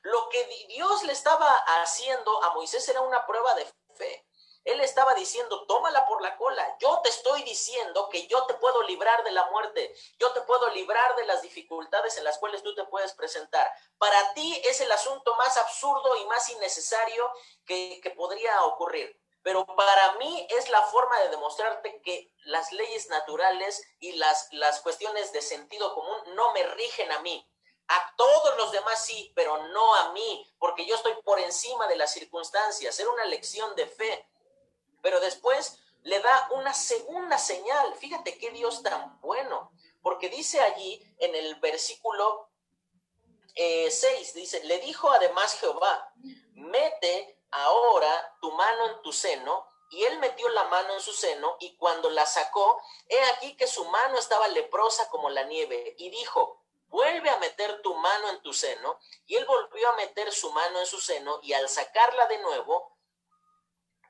Lo 0.04 0.30
que 0.30 0.44
Dios 0.68 1.04
le 1.04 1.14
estaba 1.14 1.58
haciendo 1.82 2.44
a 2.44 2.54
Moisés 2.54 2.88
era 2.90 3.02
una 3.02 3.26
prueba 3.26 3.54
de 3.56 3.66
fe. 3.96 4.28
Él 4.64 4.80
estaba 4.82 5.14
diciendo, 5.16 5.66
tómala 5.66 6.06
por 6.06 6.22
la 6.22 6.38
cola. 6.38 6.78
Yo 6.80 7.00
te 7.04 7.10
estoy 7.10 7.44
diciendo 7.44 8.10
que 8.10 8.28
yo 8.28 8.46
te 8.46 8.54
puedo 8.56 8.84
librar 8.84 9.24
de 9.24 9.32
la 9.32 9.50
muerte. 9.50 9.96
Yo 10.20 10.32
te 10.32 10.42
puedo 10.42 10.70
librar 10.70 11.16
de 11.16 11.26
las 11.26 11.42
dificultades 11.42 12.18
en 12.18 12.24
las 12.24 12.38
cuales 12.38 12.62
tú 12.62 12.76
te 12.76 12.86
puedes 12.86 13.14
presentar. 13.14 13.72
Para 13.98 14.34
ti 14.34 14.62
es 14.66 14.82
el 14.82 14.92
asunto 14.92 15.36
más 15.36 15.58
absurdo 15.58 16.16
y 16.18 16.26
más 16.26 16.48
innecesario 16.50 17.32
que, 17.66 18.00
que 18.02 18.12
podría 18.12 18.64
ocurrir. 18.66 19.20
Pero 19.44 19.66
para 19.66 20.14
mí 20.14 20.48
es 20.52 20.70
la 20.70 20.84
forma 20.84 21.20
de 21.22 21.30
demostrarte 21.30 22.02
que 22.04 22.32
las 22.44 22.72
leyes 22.72 23.10
naturales 23.10 23.84
y 24.00 24.14
las, 24.14 24.48
las 24.52 24.82
cuestiones 24.82 25.32
de 25.32 25.42
sentido 25.42 25.96
común 25.96 26.18
no 26.36 26.54
me 26.54 26.64
rigen 26.64 27.12
a 27.12 27.20
mí. 27.22 27.48
A 27.88 28.14
todos 28.16 28.56
los 28.58 28.72
demás 28.72 29.04
sí, 29.04 29.34
pero 29.36 29.68
no 29.68 29.96
a 29.96 30.14
mí, 30.14 30.48
porque 30.60 30.86
yo 30.86 30.96
estoy 30.96 31.14
por 31.24 31.40
encima 31.40 31.88
de 31.88 31.98
las 31.98 32.14
circunstancias. 32.14 32.98
Era 33.00 33.10
una 33.10 33.26
lección 33.26 33.76
de 33.76 33.88
fe. 33.88 34.31
Pero 35.02 35.20
después 35.20 35.80
le 36.04 36.20
da 36.20 36.50
una 36.52 36.74
segunda 36.74 37.38
señal. 37.38 37.96
Fíjate 37.96 38.38
qué 38.38 38.52
Dios 38.52 38.84
tan 38.84 39.20
bueno, 39.22 39.72
porque 40.02 40.30
dice 40.30 40.62
allí 40.62 41.02
en 41.20 41.36
el 41.36 41.56
versículo 41.56 42.50
6, 43.56 44.04
eh, 44.04 44.32
dice, 44.36 44.64
le 44.64 44.80
dijo 44.80 45.12
además 45.12 45.60
Jehová, 45.60 46.14
mete 46.54 47.38
ahora 47.52 48.38
tu 48.42 48.52
mano 48.52 48.88
en 48.88 49.02
tu 49.02 49.12
seno. 49.12 49.68
Y 49.94 50.06
él 50.06 50.20
metió 50.20 50.48
la 50.50 50.64
mano 50.66 50.94
en 50.94 51.02
su 51.02 51.12
seno 51.12 51.58
y 51.60 51.76
cuando 51.76 52.10
la 52.10 52.26
sacó, 52.26 52.82
he 53.10 53.22
aquí 53.32 53.58
que 53.58 53.68
su 53.68 53.84
mano 53.90 54.18
estaba 54.18 54.48
leprosa 54.48 55.10
como 55.10 55.30
la 55.30 55.44
nieve. 55.44 55.96
Y 55.98 56.10
dijo, 56.10 56.64
vuelve 56.88 57.30
a 57.30 57.38
meter 57.40 57.82
tu 57.82 57.94
mano 57.96 58.30
en 58.30 58.42
tu 58.42 58.54
seno. 58.54 59.00
Y 59.26 59.36
él 59.36 59.46
volvió 59.46 59.90
a 59.90 59.98
meter 59.98 60.32
su 60.32 60.50
mano 60.54 60.80
en 60.80 60.86
su 60.86 61.02
seno 61.02 61.42
y 61.44 61.52
al 61.52 61.68
sacarla 61.68 62.26
de 62.28 62.38
nuevo, 62.38 62.96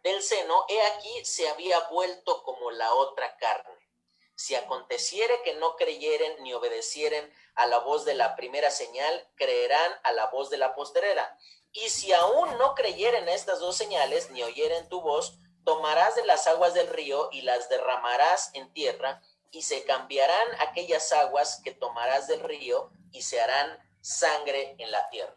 del 0.03 0.21
seno, 0.23 0.65
he 0.67 0.81
aquí 0.81 1.25
se 1.25 1.47
había 1.49 1.79
vuelto 1.89 2.43
como 2.43 2.71
la 2.71 2.93
otra 2.93 3.37
carne. 3.37 3.89
Si 4.35 4.55
aconteciere 4.55 5.41
que 5.43 5.53
no 5.55 5.75
creyeren 5.75 6.41
ni 6.41 6.53
obedecieren 6.53 7.31
a 7.53 7.67
la 7.67 7.79
voz 7.79 8.05
de 8.05 8.15
la 8.15 8.35
primera 8.35 8.71
señal, 8.71 9.29
creerán 9.35 9.91
a 10.03 10.11
la 10.13 10.27
voz 10.27 10.49
de 10.49 10.57
la 10.57 10.73
posterera. 10.73 11.37
Y 11.71 11.89
si 11.89 12.11
aún 12.11 12.57
no 12.57 12.73
creyeren 12.73 13.29
estas 13.29 13.59
dos 13.59 13.77
señales, 13.77 14.31
ni 14.31 14.41
oyeren 14.41 14.89
tu 14.89 15.01
voz, 15.01 15.37
tomarás 15.63 16.15
de 16.15 16.25
las 16.25 16.47
aguas 16.47 16.73
del 16.73 16.87
río 16.87 17.29
y 17.31 17.41
las 17.41 17.69
derramarás 17.69 18.49
en 18.53 18.73
tierra, 18.73 19.21
y 19.51 19.61
se 19.61 19.83
cambiarán 19.83 20.47
aquellas 20.59 21.11
aguas 21.11 21.61
que 21.63 21.71
tomarás 21.71 22.27
del 22.27 22.39
río 22.39 22.89
y 23.11 23.21
se 23.21 23.39
harán 23.39 23.77
sangre 24.01 24.75
en 24.79 24.89
la 24.89 25.07
tierra. 25.09 25.35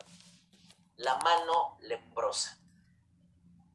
La 0.96 1.16
mano 1.16 1.76
leprosa 1.80 2.63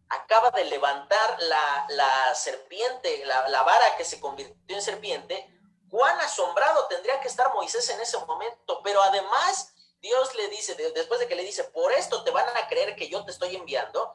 acaba 0.10 0.50
de 0.52 0.66
levantar 0.66 1.38
la, 1.42 2.36
serpiente, 2.36 3.26
la, 3.26 3.64
vara 3.64 3.96
que 3.98 4.04
se 4.04 4.20
convirtió 4.20 4.76
en 4.76 4.82
serpiente, 4.82 5.48
cuán 5.90 6.20
asombrado 6.20 6.88
tendría 6.88 7.20
que 7.22 7.28
estar 7.28 7.54
Moisés 7.54 7.90
en 7.90 8.02
ese 8.02 8.18
momento. 8.26 8.82
Pero 8.84 9.02
además, 9.02 9.74
Dios 10.02 10.34
le 10.36 10.50
dice, 10.50 10.76
después 10.76 11.20
de 11.20 11.28
que 11.28 11.36
le 11.36 11.44
dice, 11.44 11.64
por 11.66 11.92
esto 11.94 12.24
te 12.24 12.32
van 12.32 12.46
a 12.58 12.68
creer 12.68 12.96
que 12.96 13.10
yo 13.10 13.24
te 13.24 13.32
estoy 13.32 13.56
enviando, 13.56 14.14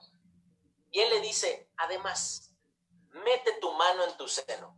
y 0.90 1.00
él 1.00 1.10
le 1.10 1.20
dice, 1.20 1.68
además, 1.76 2.50
mete 3.10 3.52
tu 3.60 3.72
mano 3.72 4.04
en 4.04 4.16
tu 4.16 4.28
seno. 4.28 4.76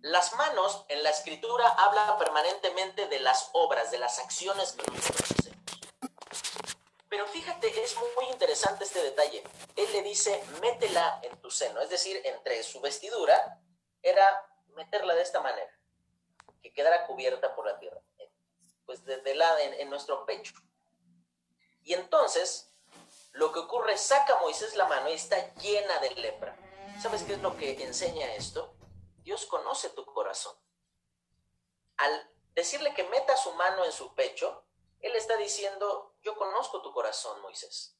Las 0.00 0.34
manos 0.34 0.84
en 0.88 1.02
la 1.02 1.10
escritura 1.10 1.66
habla 1.66 2.18
permanentemente 2.18 3.06
de 3.08 3.20
las 3.20 3.50
obras, 3.52 3.90
de 3.90 3.98
las 3.98 4.18
acciones 4.18 4.72
que 4.72 5.43
pero 7.14 7.28
fíjate, 7.28 7.68
es 7.80 7.96
muy 8.16 8.26
interesante 8.32 8.82
este 8.82 9.00
detalle. 9.00 9.44
Él 9.76 9.88
le 9.92 10.02
dice, 10.02 10.42
métela 10.60 11.20
en 11.22 11.40
tu 11.40 11.48
seno, 11.48 11.80
es 11.80 11.88
decir, 11.88 12.20
entre 12.24 12.60
su 12.64 12.80
vestidura 12.80 13.60
era 14.02 14.26
meterla 14.74 15.14
de 15.14 15.22
esta 15.22 15.40
manera, 15.40 15.70
que 16.60 16.72
quedara 16.72 17.06
cubierta 17.06 17.54
por 17.54 17.66
la 17.66 17.78
tierra, 17.78 18.00
pues 18.84 19.04
desde 19.04 19.32
la, 19.36 19.62
en, 19.62 19.74
en 19.74 19.90
nuestro 19.90 20.26
pecho. 20.26 20.54
Y 21.84 21.94
entonces, 21.94 22.74
lo 23.30 23.52
que 23.52 23.60
ocurre, 23.60 23.96
saca 23.96 24.40
Moisés 24.40 24.74
la 24.74 24.88
mano 24.88 25.08
y 25.08 25.12
está 25.12 25.54
llena 25.54 26.00
de 26.00 26.10
lepra. 26.16 26.56
¿Sabes 27.00 27.22
qué 27.22 27.34
es 27.34 27.42
lo 27.42 27.56
que 27.56 27.80
enseña 27.84 28.34
esto? 28.34 28.74
Dios 29.18 29.46
conoce 29.46 29.88
tu 29.90 30.04
corazón. 30.04 30.56
Al 31.96 32.28
decirle 32.56 32.92
que 32.92 33.04
meta 33.04 33.36
su 33.36 33.52
mano 33.52 33.84
en 33.84 33.92
su 33.92 34.12
pecho, 34.16 34.64
Él 35.04 35.14
está 35.16 35.36
diciendo, 35.36 36.14
yo 36.22 36.34
conozco 36.34 36.80
tu 36.80 36.90
corazón, 36.90 37.38
Moisés. 37.42 37.94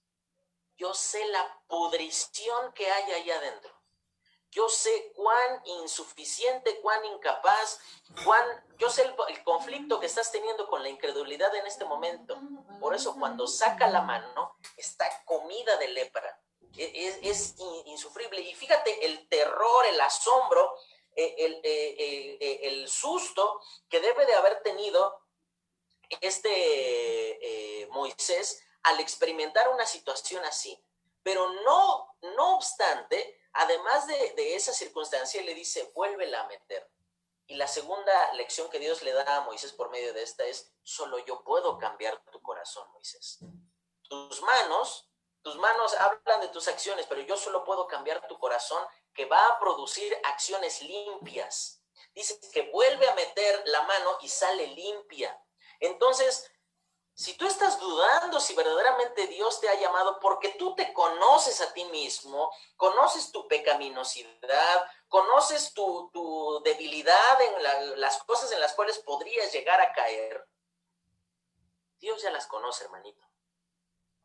Yo 0.78 0.94
sé 0.94 1.22
la 1.26 1.62
pudrición 1.66 2.72
que 2.72 2.90
hay 2.90 3.12
ahí 3.12 3.30
adentro. 3.30 3.74
Yo 4.50 4.70
sé 4.70 5.12
cuán 5.14 5.60
insuficiente, 5.66 6.80
cuán 6.80 7.04
incapaz, 7.04 7.78
cuán... 8.24 8.42
Yo 8.78 8.88
sé 8.88 9.02
el, 9.02 9.44
conflicto 9.44 10.00
que 10.00 10.06
estás 10.06 10.32
teniendo 10.32 10.66
con 10.66 10.82
la 10.82 10.88
incredulidad 10.88 11.54
en 11.54 11.66
este 11.66 11.84
momento. 11.84 12.40
Por 12.80 12.94
eso 12.94 13.14
cuando 13.18 13.46
saca 13.46 13.86
la 13.88 14.00
mano, 14.00 14.56
está 14.78 15.06
comida 15.26 15.76
de 15.76 15.88
lepra. 15.88 16.40
E, 16.74 17.20
es, 17.22 17.54
insufrible. 17.84 18.40
Y 18.40 18.54
fíjate 18.54 19.04
el 19.04 19.28
terror, 19.28 19.84
el 19.90 20.00
asombro, 20.00 20.74
eh, 21.14 21.34
eh, 21.36 21.60
eh, 22.40 22.60
el 22.62 22.88
susto 22.88 23.60
que 23.90 24.00
debe 24.00 24.24
de 24.24 24.34
haber 24.36 24.62
tenido 24.62 25.23
este 26.20 27.88
Moisés 27.90 28.62
al 28.84 29.00
experimentar 29.00 29.68
una 29.70 29.86
situación 29.86 30.44
así. 30.44 30.78
Pero 31.22 31.50
no, 31.62 32.16
no 32.36 32.56
obstante, 32.56 33.40
además 33.54 34.06
de, 34.06 34.54
esa 34.54 34.72
circunstancia, 34.72 35.42
le 35.42 35.54
dice, 35.54 35.90
vuélvela 35.94 36.42
a 36.42 36.48
meter. 36.48 36.88
Y 37.46 37.56
la 37.56 37.66
segunda 37.66 38.32
lección 38.34 38.68
que 38.70 38.78
Dios 38.78 39.02
le 39.02 39.12
da 39.12 39.36
a 39.36 39.40
Moisés 39.42 39.72
por 39.72 39.90
medio 39.90 40.12
de 40.12 40.22
esta 40.22 40.44
es, 40.44 40.72
solo 40.82 41.18
yo 41.18 41.42
puedo 41.42 41.78
cambiar 41.78 42.22
tu 42.30 42.40
corazón, 42.42 42.90
Moisés. 42.92 43.38
Tus 44.02 44.42
manos, 44.42 45.10
tus 45.42 45.56
manos 45.56 45.94
hablan 45.94 46.40
de 46.42 46.48
tus 46.48 46.68
acciones, 46.68 47.06
pero 47.06 47.22
yo 47.22 47.36
solo 47.36 47.64
puedo 47.64 47.86
cambiar 47.86 48.26
tu 48.28 48.38
corazón 48.38 48.82
que 49.14 49.24
va 49.24 49.46
a 49.48 49.58
producir 49.58 50.14
acciones 50.24 50.82
limpias. 50.82 51.82
Dice 52.14 52.38
que 52.52 52.70
vuelve 52.70 53.08
a 53.08 53.14
meter 53.14 53.62
la 53.66 53.82
mano 53.82 54.18
y 54.20 54.28
sale 54.28 54.66
limpia. 54.68 55.38
Entonces, 55.86 56.50
si 57.14 57.36
tú 57.36 57.46
estás 57.46 57.78
dudando 57.78 58.40
si 58.40 58.54
verdaderamente 58.54 59.26
Dios 59.28 59.60
te 59.60 59.68
ha 59.68 59.78
llamado 59.78 60.18
porque 60.18 60.50
tú 60.50 60.74
te 60.74 60.92
conoces 60.92 61.60
a 61.60 61.72
ti 61.72 61.84
mismo, 61.86 62.50
conoces 62.76 63.30
tu 63.30 63.46
pecaminosidad, 63.46 64.84
conoces 65.08 65.72
tu, 65.74 66.10
debilidad 66.64 67.40
en 67.42 68.00
las 68.00 68.22
cosas 68.24 68.50
en 68.52 68.60
las 68.60 68.72
cuales 68.74 68.98
podrías 68.98 69.52
llegar 69.52 69.80
a 69.80 69.92
caer, 69.92 70.48
Dios 71.98 72.22
ya 72.22 72.30
las 72.30 72.46
conoce, 72.46 72.84
hermanito. 72.84 73.24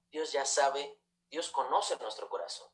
Dios 0.09 0.31
ya 0.31 0.45
sabe, 0.45 0.99
Dios 1.29 1.51
conoce 1.51 1.95
nuestro 1.97 2.27
corazón. 2.29 2.69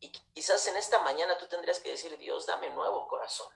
Y 0.00 0.12
quizás 0.12 0.66
en 0.66 0.76
esta 0.76 0.98
mañana 1.00 1.38
tú 1.38 1.46
tendrías 1.46 1.80
que 1.80 1.90
decir, 1.90 2.16
Dios, 2.18 2.46
dame 2.46 2.70
nuevo 2.70 3.08
corazón. 3.08 3.52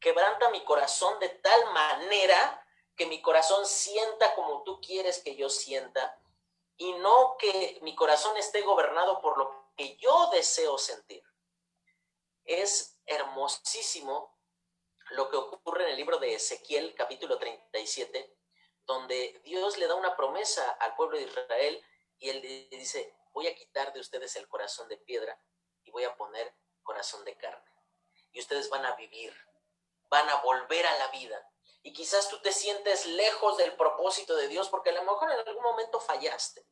Quebranta 0.00 0.48
mi 0.50 0.64
corazón 0.64 1.18
de 1.20 1.28
tal 1.28 1.72
manera 1.72 2.66
que 3.00 3.06
mi 3.06 3.22
corazón 3.22 3.64
sienta 3.64 4.34
como 4.34 4.62
tú 4.62 4.78
quieres 4.78 5.22
que 5.22 5.34
yo 5.34 5.48
sienta 5.48 6.20
y 6.76 6.92
no 6.98 7.38
que 7.38 7.78
mi 7.80 7.94
corazón 7.94 8.36
esté 8.36 8.60
gobernado 8.60 9.22
por 9.22 9.38
lo 9.38 9.72
que 9.74 9.96
yo 9.96 10.28
deseo 10.34 10.76
sentir. 10.76 11.24
Es 12.44 13.00
hermosísimo 13.06 14.38
lo 15.12 15.30
que 15.30 15.38
ocurre 15.38 15.84
en 15.84 15.90
el 15.92 15.96
libro 15.96 16.18
de 16.18 16.34
Ezequiel, 16.34 16.94
capítulo 16.94 17.38
37, 17.38 18.36
donde 18.84 19.40
Dios 19.46 19.78
le 19.78 19.86
da 19.86 19.94
una 19.94 20.14
promesa 20.14 20.70
al 20.72 20.94
pueblo 20.94 21.16
de 21.16 21.24
Israel 21.24 21.82
y 22.18 22.28
él 22.28 22.68
dice, 22.70 23.16
voy 23.32 23.46
a 23.46 23.54
quitar 23.54 23.94
de 23.94 24.00
ustedes 24.00 24.36
el 24.36 24.46
corazón 24.46 24.90
de 24.90 24.98
piedra 24.98 25.42
y 25.84 25.90
voy 25.90 26.04
a 26.04 26.14
poner 26.18 26.54
corazón 26.82 27.24
de 27.24 27.34
carne. 27.38 27.72
Y 28.32 28.40
ustedes 28.40 28.68
van 28.68 28.84
a 28.84 28.94
vivir, 28.96 29.34
van 30.10 30.28
a 30.28 30.42
volver 30.42 30.84
a 30.84 30.98
la 30.98 31.08
vida. 31.08 31.49
Y 31.82 31.92
quizás 31.92 32.28
tú 32.28 32.40
te 32.40 32.52
sientes 32.52 33.06
lejos 33.06 33.56
del 33.56 33.74
propósito 33.76 34.36
de 34.36 34.48
Dios 34.48 34.68
porque 34.68 34.90
a 34.90 34.92
lo 34.92 35.02
mejor 35.02 35.30
en 35.30 35.38
algún 35.38 35.62
momento 35.62 35.98
fallaste. 36.00 36.66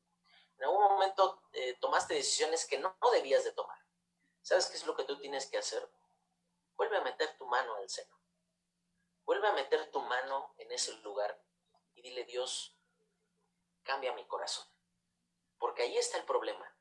En 0.58 0.64
algún 0.64 0.82
momento 0.82 1.42
eh, 1.52 1.74
tomaste 1.80 2.14
decisiones 2.14 2.66
que 2.66 2.78
no, 2.78 2.96
no 3.00 3.10
debías 3.10 3.44
de 3.44 3.52
tomar. 3.52 3.78
¿Sabes 4.42 4.66
qué 4.66 4.76
es 4.76 4.86
lo 4.86 4.96
que 4.96 5.04
tú 5.04 5.18
tienes 5.18 5.46
que 5.46 5.58
hacer? 5.58 5.88
Vuelve 6.76 6.96
a 6.96 7.02
meter 7.02 7.36
tu 7.38 7.46
mano 7.46 7.74
al 7.76 7.88
seno. 7.88 8.18
Vuelve 9.24 9.48
a 9.48 9.52
meter 9.52 9.90
tu 9.90 10.00
mano 10.00 10.54
en 10.58 10.72
ese 10.72 10.92
lugar 10.98 11.42
y 11.94 12.02
dile, 12.02 12.24
Dios, 12.24 12.76
cambia 13.82 14.12
mi 14.12 14.26
corazón. 14.26 14.66
Porque 15.58 15.82
ahí 15.82 15.96
está 15.96 16.18
el 16.18 16.24
problema. 16.24 16.74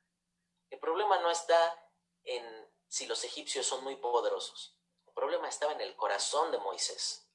El 0.69 0.79
problema 0.79 1.19
no 1.19 1.29
está 1.31 1.91
en 2.23 2.71
si 2.87 3.05
los 3.05 3.23
egipcios 3.23 3.65
son 3.65 3.83
muy 3.83 3.95
poderosos. 3.97 4.77
El 5.05 5.13
problema 5.13 5.49
estaba 5.49 5.73
en 5.73 5.81
el 5.81 5.95
corazón 5.95 6.51
de 6.51 6.57
Moisés. 6.59 7.26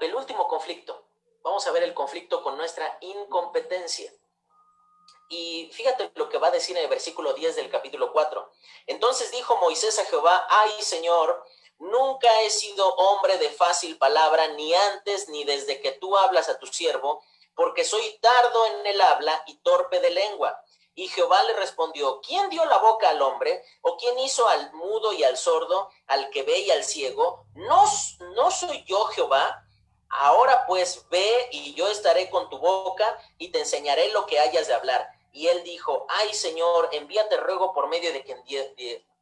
El 0.00 0.14
último 0.14 0.48
conflicto. 0.48 1.04
Vamos 1.42 1.66
a 1.66 1.70
ver 1.70 1.82
el 1.82 1.94
conflicto 1.94 2.42
con 2.42 2.56
nuestra 2.56 2.98
incompetencia. 3.00 4.12
Y 5.28 5.70
fíjate 5.72 6.10
lo 6.14 6.28
que 6.28 6.38
va 6.38 6.48
a 6.48 6.52
decir 6.52 6.76
en 6.76 6.84
el 6.84 6.88
versículo 6.90 7.34
10 7.34 7.56
del 7.56 7.70
capítulo 7.70 8.12
4. 8.12 8.50
Entonces 8.86 9.30
dijo 9.32 9.56
Moisés 9.56 9.98
a 9.98 10.04
Jehová, 10.04 10.46
ay 10.48 10.70
Señor, 10.80 11.44
nunca 11.78 12.42
he 12.42 12.50
sido 12.50 12.88
hombre 12.94 13.38
de 13.38 13.50
fácil 13.50 13.98
palabra, 13.98 14.48
ni 14.48 14.72
antes 14.74 15.28
ni 15.28 15.44
desde 15.44 15.80
que 15.80 15.92
tú 15.92 16.16
hablas 16.16 16.48
a 16.48 16.58
tu 16.58 16.66
siervo, 16.66 17.22
porque 17.54 17.84
soy 17.84 18.18
tardo 18.20 18.66
en 18.66 18.86
el 18.86 19.00
habla 19.00 19.42
y 19.46 19.56
torpe 19.58 20.00
de 20.00 20.10
lengua. 20.10 20.60
Y 20.98 21.08
Jehová 21.08 21.42
le 21.44 21.52
respondió, 21.52 22.22
¿quién 22.22 22.48
dio 22.48 22.64
la 22.64 22.78
boca 22.78 23.10
al 23.10 23.20
hombre? 23.20 23.62
¿O 23.82 23.98
quién 23.98 24.18
hizo 24.18 24.48
al 24.48 24.72
mudo 24.72 25.12
y 25.12 25.24
al 25.24 25.36
sordo, 25.36 25.90
al 26.06 26.30
que 26.30 26.42
ve 26.42 26.60
y 26.60 26.70
al 26.70 26.84
ciego? 26.84 27.44
¿No, 27.54 27.84
no 28.34 28.50
soy 28.50 28.82
yo 28.84 29.04
Jehová? 29.08 29.62
Ahora 30.08 30.66
pues 30.66 31.06
ve 31.10 31.48
y 31.52 31.74
yo 31.74 31.86
estaré 31.88 32.30
con 32.30 32.48
tu 32.48 32.58
boca 32.58 33.04
y 33.36 33.48
te 33.48 33.58
enseñaré 33.58 34.08
lo 34.08 34.24
que 34.24 34.40
hayas 34.40 34.68
de 34.68 34.74
hablar. 34.74 35.06
Y 35.32 35.48
él 35.48 35.62
dijo, 35.64 36.06
ay 36.08 36.32
Señor, 36.32 36.88
envíate 36.92 37.36
ruego 37.36 37.74
por 37.74 37.88
medio 37.88 38.10
de 38.14 38.22
quien, 38.22 38.42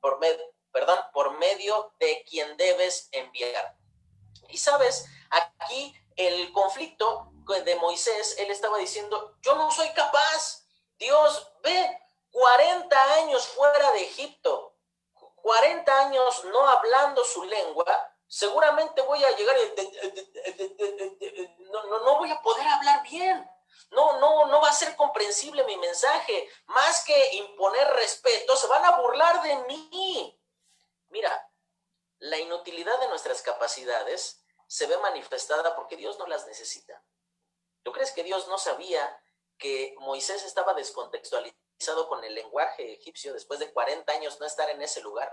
por 0.00 0.20
perdón, 0.72 1.00
por 1.12 1.36
medio 1.38 1.92
de 1.98 2.24
quien 2.30 2.56
debes 2.56 3.08
enviar. 3.10 3.76
Y 4.48 4.58
sabes, 4.58 5.06
aquí 5.28 5.92
el 6.14 6.52
conflicto 6.52 7.32
de 7.64 7.76
Moisés, 7.76 8.36
él 8.38 8.50
estaba 8.50 8.78
diciendo, 8.78 9.34
yo 9.42 9.56
no 9.56 9.72
soy 9.72 9.88
capaz. 9.90 10.63
Dios, 10.98 11.52
ve, 11.62 12.00
40 12.30 13.14
años 13.14 13.46
fuera 13.48 13.92
de 13.92 14.02
Egipto, 14.02 14.76
40 15.36 15.98
años 16.06 16.44
no 16.46 16.68
hablando 16.68 17.24
su 17.24 17.44
lengua, 17.44 18.16
seguramente 18.26 19.02
voy 19.02 19.22
a 19.22 19.36
llegar 19.36 19.56
y 19.58 19.68
no, 21.70 21.84
no, 21.84 22.00
no 22.00 22.18
voy 22.18 22.30
a 22.30 22.40
poder 22.40 22.66
hablar 22.66 23.02
bien. 23.02 23.50
No, 23.90 24.18
no, 24.18 24.46
no 24.46 24.60
va 24.60 24.70
a 24.70 24.72
ser 24.72 24.96
comprensible 24.96 25.62
mi 25.64 25.76
mensaje. 25.76 26.48
Más 26.66 27.04
que 27.04 27.34
imponer 27.36 27.86
respeto, 27.92 28.56
se 28.56 28.66
van 28.66 28.84
a 28.84 28.96
burlar 28.96 29.42
de 29.42 29.56
mí. 29.66 30.40
Mira, 31.08 31.50
la 32.18 32.38
inutilidad 32.38 32.98
de 33.00 33.08
nuestras 33.08 33.42
capacidades 33.42 34.42
se 34.66 34.86
ve 34.86 34.96
manifestada 34.98 35.76
porque 35.76 35.96
Dios 35.96 36.18
no 36.18 36.26
las 36.26 36.46
necesita. 36.46 37.04
¿Tú 37.82 37.92
crees 37.92 38.12
que 38.12 38.24
Dios 38.24 38.48
no 38.48 38.58
sabía 38.58 39.22
que 39.58 39.94
Moisés 39.98 40.44
estaba 40.44 40.74
descontextualizado 40.74 42.08
con 42.08 42.22
el 42.24 42.34
lenguaje 42.34 42.92
egipcio 42.92 43.32
después 43.32 43.60
de 43.60 43.72
40 43.72 44.12
años 44.12 44.38
no 44.40 44.46
estar 44.46 44.68
en 44.70 44.82
ese 44.82 45.00
lugar? 45.00 45.32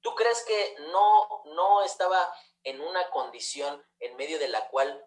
¿Tú 0.00 0.14
crees 0.14 0.44
que 0.44 0.76
no, 0.92 1.42
no 1.46 1.82
estaba 1.82 2.32
en 2.62 2.80
una 2.80 3.10
condición 3.10 3.84
en 4.00 4.16
medio 4.16 4.38
de 4.38 4.48
la 4.48 4.68
cual 4.68 5.04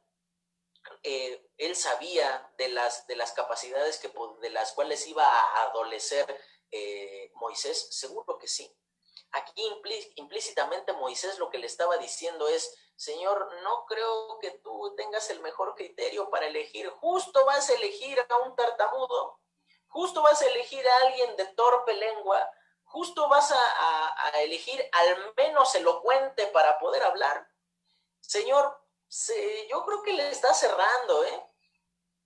eh, 1.03 1.45
él 1.57 1.76
sabía 1.76 2.51
de 2.57 2.70
las, 2.70 3.07
de 3.07 3.15
las 3.15 3.32
capacidades 3.32 3.99
que, 3.99 4.11
de 4.41 4.49
las 4.49 4.74
cuales 4.74 5.05
iba 5.07 5.26
a 5.26 5.63
adolecer 5.63 6.39
eh, 6.72 7.32
Moisés? 7.36 7.88
Seguro 7.91 8.38
que 8.38 8.47
sí. 8.47 8.70
Aquí 9.32 9.63
implícitamente 10.15 10.93
Moisés 10.93 11.38
lo 11.38 11.49
que 11.49 11.59
le 11.59 11.67
estaba 11.67 11.97
diciendo 11.97 12.47
es, 12.47 12.75
Señor, 12.95 13.49
no 13.63 13.86
creo 13.86 14.39
que 14.39 14.51
tú 14.51 14.93
tengas 14.95 15.30
el 15.30 15.39
mejor 15.39 15.75
criterio 15.75 16.30
para 16.30 16.47
elegir. 16.47 16.89
Justo 16.89 17.45
vas 17.45 17.69
a 17.69 17.73
elegir 17.75 18.19
a 18.27 18.38
un 18.38 18.55
tartamudo, 18.55 19.39
justo 19.88 20.21
vas 20.21 20.41
a 20.41 20.47
elegir 20.47 20.86
a 20.88 20.97
alguien 21.07 21.36
de 21.36 21.45
torpe 21.45 21.93
lengua, 21.93 22.51
justo 22.84 23.30
vas 23.30 23.51
a, 23.51 24.39
elegir 24.41 24.84
al 24.91 25.34
menos 25.36 25.73
elocuente 25.75 26.47
para 26.47 26.80
poder 26.80 27.03
hablar. 27.03 27.47
Señor, 28.19 28.77
yo 29.69 29.86
creo 29.86 30.03
que 30.03 30.13
le 30.13 30.30
está 30.30 30.53
cerrando, 30.53 31.23
¿eh? 31.23 31.45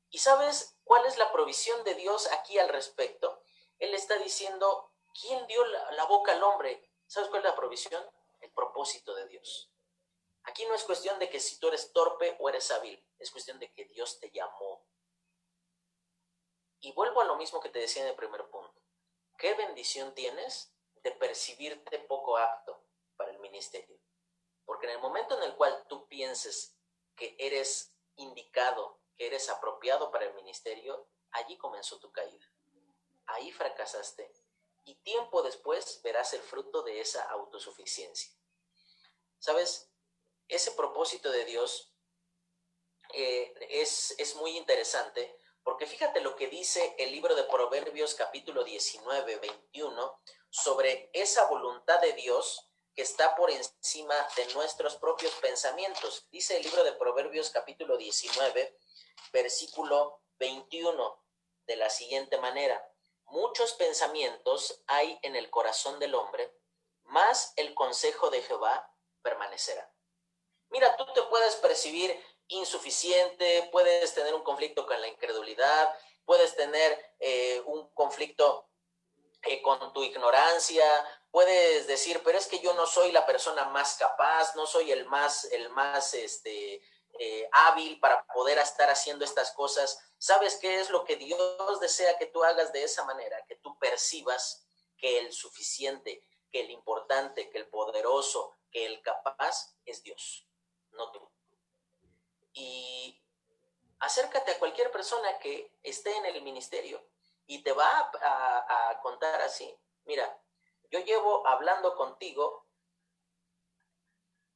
¿Y 0.09 0.19
sabes 0.19 0.77
cuál 0.83 1.05
es 1.05 1.17
la 1.17 1.31
provisión 1.31 1.83
de 1.83 1.95
Dios 1.95 2.31
aquí 2.31 2.59
al 2.59 2.69
respecto? 2.69 3.41
Él 3.79 3.93
está 3.93 4.15
diciendo, 4.17 4.91
¿quién 5.19 5.45
dio 5.47 5.65
la, 5.65 6.05
boca 6.05 6.33
al 6.33 6.43
hombre? 6.43 6.89
¿Sabes 7.07 7.29
cuál 7.29 7.41
es 7.41 7.49
la 7.49 7.55
provisión? 7.55 8.03
El 8.41 8.51
propósito 8.51 9.13
de 9.15 9.27
Dios. 9.27 9.69
Aquí 10.43 10.65
no 10.65 10.75
es 10.75 10.83
cuestión 10.83 11.19
de 11.19 11.29
que 11.29 11.39
si 11.39 11.59
tú 11.59 11.69
eres 11.69 11.93
torpe 11.93 12.35
o 12.39 12.49
eres 12.49 12.69
hábil, 12.71 13.01
es 13.19 13.31
cuestión 13.31 13.59
de 13.59 13.71
que 13.71 13.85
Dios 13.85 14.19
te 14.19 14.29
llamó. 14.31 14.85
Y 16.81 16.91
vuelvo 16.91 17.21
a 17.21 17.25
lo 17.25 17.37
mismo 17.37 17.61
que 17.61 17.69
te 17.69 17.79
decía 17.79 18.03
en 18.03 18.09
el 18.09 18.15
primer 18.15 18.49
punto. 18.49 18.81
¿Qué 19.37 19.53
bendición 19.53 20.13
tienes 20.13 20.73
de 21.01 21.11
percibirte 21.11 21.99
poco 21.99 22.37
apto 22.37 22.83
para 23.15 23.31
el 23.31 23.39
ministerio? 23.39 23.97
Porque 24.65 24.87
en 24.87 24.93
el 24.93 24.99
momento 24.99 25.37
en 25.37 25.43
el 25.43 25.55
cual 25.55 25.85
tú 25.87 26.07
pienses 26.07 26.75
que 27.15 27.35
eres 27.39 27.93
indicado, 28.17 28.99
que 29.15 29.27
eres 29.27 29.49
apropiado 29.49 30.11
para 30.11 30.25
el 30.25 30.33
ministerio, 30.33 31.07
allí 31.31 31.57
comenzó 31.57 31.99
tu 31.99 32.11
caída. 32.11 32.45
Ahí 33.27 33.51
fracasaste 33.51 34.42
y 34.85 34.95
tiempo 34.95 35.41
después 35.41 36.01
verás 36.03 36.33
el 36.33 36.41
fruto 36.41 36.83
de 36.83 36.99
esa 36.99 37.23
autosuficiencia. 37.29 38.31
¿Sabes? 39.39 39.89
Ese 40.47 40.71
propósito 40.71 41.31
de 41.31 41.45
Dios 41.45 41.93
eh, 43.13 43.53
es, 43.69 44.15
es 44.17 44.35
muy 44.35 44.57
interesante 44.57 45.37
porque 45.63 45.87
fíjate 45.87 46.19
lo 46.19 46.35
que 46.35 46.47
dice 46.47 46.93
el 46.97 47.11
libro 47.11 47.35
de 47.35 47.45
Proverbios 47.45 48.15
capítulo 48.15 48.63
19, 48.63 49.37
21 49.37 50.19
sobre 50.49 51.09
esa 51.13 51.45
voluntad 51.47 51.99
de 52.01 52.13
Dios 52.13 52.69
que 52.93 53.01
está 53.01 53.35
por 53.35 53.49
encima 53.49 54.15
de 54.35 54.53
nuestros 54.53 54.97
propios 54.97 55.33
pensamientos. 55.35 56.27
Dice 56.31 56.57
el 56.57 56.63
libro 56.63 56.83
de 56.83 56.91
Proverbios 56.93 57.49
capítulo 57.49 57.97
19, 57.97 58.77
versículo 59.31 60.21
21, 60.37 61.23
de 61.65 61.75
la 61.77 61.89
siguiente 61.89 62.37
manera. 62.39 62.92
Muchos 63.33 63.73
pensamientos 63.73 64.83
hay 64.85 65.17
en 65.23 65.35
el 65.35 65.49
corazón 65.49 65.97
del 65.97 66.13
hombre, 66.13 66.55
mas 67.05 67.51
el 67.55 67.73
consejo 67.73 68.29
de 68.29 68.43
Jehová 68.43 68.95
permanecerá. 69.23 69.91
Mira, 70.69 70.95
tú 70.97 71.11
te 71.13 71.23
puedes 71.23 71.55
percibir 71.55 72.15
insuficiente, 72.49 73.67
puedes 73.71 74.13
tener 74.13 74.35
un 74.35 74.43
conflicto 74.43 74.85
con 74.85 75.01
la 75.01 75.07
incredulidad, 75.07 75.97
puedes 76.25 76.55
tener 76.55 77.15
eh, 77.19 77.59
un 77.65 77.89
conflicto 77.95 78.69
eh, 79.41 79.63
con 79.63 79.91
tu 79.93 80.03
ignorancia, 80.03 80.85
puedes 81.31 81.87
decir, 81.87 82.21
pero 82.23 82.37
es 82.37 82.45
que 82.45 82.59
yo 82.59 82.75
no 82.75 82.85
soy 82.85 83.11
la 83.11 83.25
persona 83.25 83.65
más 83.65 83.97
capaz, 83.97 84.55
no 84.55 84.67
soy 84.67 84.91
el 84.91 85.05
más, 85.05 85.45
el 85.45 85.69
más, 85.69 86.13
este, 86.13 86.83
eh, 87.19 87.47
hábil 87.51 87.99
para 87.99 88.25
poder 88.27 88.57
estar 88.57 88.89
haciendo 88.89 89.23
estas 89.23 89.51
cosas. 89.51 89.99
¿Sabes 90.17 90.57
qué 90.57 90.79
es 90.79 90.89
lo 90.89 91.03
que 91.03 91.15
Dios 91.15 91.79
desea 91.79 92.17
que 92.17 92.25
tú 92.25 92.43
hagas 92.43 92.73
de 92.73 92.83
esa 92.83 93.05
manera? 93.05 93.45
Que 93.45 93.55
tú 93.55 93.77
percibas 93.77 94.65
que 94.97 95.19
el 95.19 95.31
suficiente, 95.31 96.25
que 96.51 96.61
el 96.61 96.71
importante, 96.71 97.49
que 97.49 97.57
el 97.57 97.67
poderoso, 97.67 98.55
que 98.71 98.85
el 98.85 99.01
capaz 99.01 99.75
es 99.85 100.01
Dios, 100.01 100.47
no 100.91 101.11
tú. 101.11 101.29
Y 102.53 103.21
acércate 103.99 104.51
a 104.51 104.59
cualquier 104.59 104.91
persona 104.91 105.37
que 105.39 105.71
esté 105.83 106.15
en 106.17 106.25
el 106.25 106.41
ministerio 106.41 107.03
y 107.47 107.63
te 107.63 107.71
va 107.73 108.11
a, 108.21 108.99
contar 109.01 109.41
así, 109.41 109.75
mira, 110.05 110.41
yo 110.89 110.99
llevo 110.99 111.45
hablando 111.45 111.95
contigo 111.95 112.65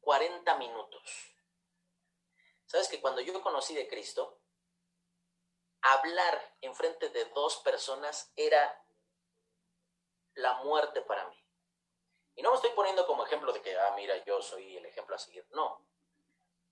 40 0.02 0.58
minutos. 0.58 1.37
¿Sabes 2.68 2.88
que 2.90 3.02
cuando 3.02 3.22
yo 3.22 3.42
conocí 3.42 3.74
de 3.74 3.88
Cristo, 3.88 4.40
hablar 5.82 6.56
en 6.62 6.76
frente 6.76 7.10
de 7.10 7.26
dos 7.26 7.58
personas 7.58 8.32
era 8.36 8.86
la 10.36 10.54
muerte 10.64 11.02
para 11.02 11.28
mí. 11.28 11.44
Y 12.36 12.44
no 12.44 12.52
me 12.52 12.56
estoy 12.58 12.72
poniendo 12.72 13.08
como 13.08 13.26
ejemplo 13.26 13.52
de 13.52 13.62
que, 13.62 13.78
ah, 13.78 13.94
mira, 13.96 14.24
yo 14.26 14.42
soy 14.42 14.78
el 14.78 14.86
ejemplo 14.86 15.16
a 15.16 15.20
seguir. 15.20 15.48
No. 15.52 15.84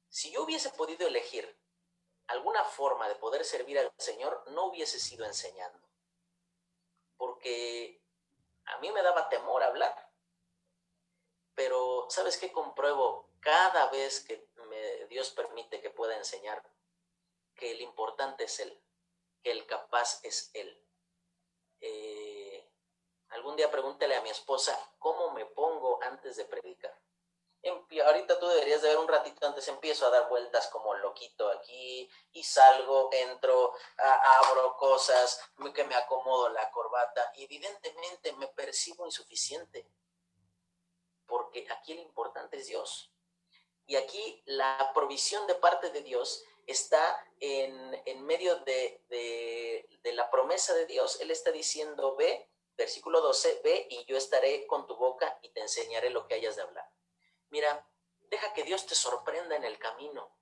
Si 0.10 0.32
yo 0.32 0.44
hubiese 0.44 0.70
podido 0.72 1.08
elegir 1.08 1.60
alguna 2.28 2.64
forma 2.64 3.08
de 3.08 3.16
poder 3.16 3.44
servir 3.44 3.80
al 3.80 3.92
Señor, 3.98 4.44
no 4.52 4.66
hubiese 4.66 5.00
sido 5.00 5.26
enseñando. 5.26 5.88
Porque 7.18 8.02
a 8.66 8.78
mí 8.78 8.92
me 8.92 9.02
daba 9.02 9.30
temor 9.30 9.64
hablar. 9.64 10.12
Pero, 11.56 12.06
¿sabes 12.10 12.38
qué 12.38 12.52
compruebo? 12.52 13.32
Cada 13.40 13.90
vez 13.90 14.24
que 14.24 14.48
Dios 15.10 15.32
permite 15.32 15.82
que 15.82 15.90
pueda 15.90 16.18
enseñar, 16.18 16.64
que 17.56 17.72
el 17.72 17.82
importante 17.82 18.46
es 18.46 18.60
Él, 18.60 18.82
que 19.44 19.52
el 19.52 19.66
capaz 19.66 20.20
es 20.24 20.52
Él. 20.54 20.82
Eh, 21.82 22.70
algún 23.30 23.56
día 23.56 23.72
pregúntele 23.72 24.16
a 24.16 24.22
mi 24.22 24.30
esposa, 24.30 24.78
¿cómo 25.00 25.32
me 25.32 25.46
pongo 25.46 26.02
antes 26.04 26.36
de 26.36 26.46
predicar? 26.46 26.98
ahorita 28.06 28.40
tú 28.40 28.48
deberías 28.48 28.82
de 28.82 28.90
ver 28.90 28.98
un 28.98 29.08
ratito 29.08 29.46
antes, 29.48 29.68
empiezo 29.68 30.06
a 30.06 30.10
dar 30.12 30.30
vueltas 30.30 30.68
como 30.68 30.94
loquito 30.96 31.50
aquí 31.50 32.10
y 32.32 32.44
salgo, 32.44 33.10
entro, 33.12 33.74
abro 33.98 34.76
cosas, 34.78 35.42
que 35.74 35.84
me 35.84 35.96
acomodo 35.96 36.50
la 36.50 36.70
corbata 36.72 37.32
y 37.36 37.44
evidentemente 37.46 38.34
me 38.34 38.48
percibo 38.48 39.06
insuficiente, 39.06 39.90
porque 41.26 41.68
aquí 41.72 41.96
lo 41.96 42.02
importante 42.02 42.58
es 42.58 42.68
Dios. 42.68 43.12
Y 43.88 43.96
aquí 43.96 44.42
la 44.46 44.92
provisión 44.94 45.46
de 45.48 45.56
parte 45.56 45.90
de 45.92 46.02
Dios 46.02 46.44
está 46.66 47.18
en, 47.40 48.02
en 48.06 48.26
medio 48.26 48.58
de, 48.60 49.04
de, 49.10 49.88
de 50.02 50.14
la 50.14 50.30
promesa 50.32 50.74
de 50.74 50.86
Dios. 50.86 51.20
Él 51.22 51.32
está 51.32 51.52
diciendo, 51.52 52.16
ve, 52.16 52.50
versículo 52.78 53.22
12, 53.22 53.62
ve 53.64 53.88
y 53.90 54.06
yo 54.06 54.18
estaré 54.18 54.66
con 54.68 54.88
tu 54.88 54.96
boca 54.96 55.38
y 55.42 55.50
te 55.50 55.62
enseñaré 55.62 56.10
lo 56.10 56.28
que 56.28 56.36
hayas 56.36 56.56
de 56.56 56.64
hablar. 56.64 56.90
Mira, 57.50 57.88
deja 58.30 58.54
que 58.54 58.64
Dios 58.64 58.86
te 58.86 58.96
sorprenda 58.96 59.56
en 59.56 59.64
el 59.64 59.78
camino. 59.80 60.36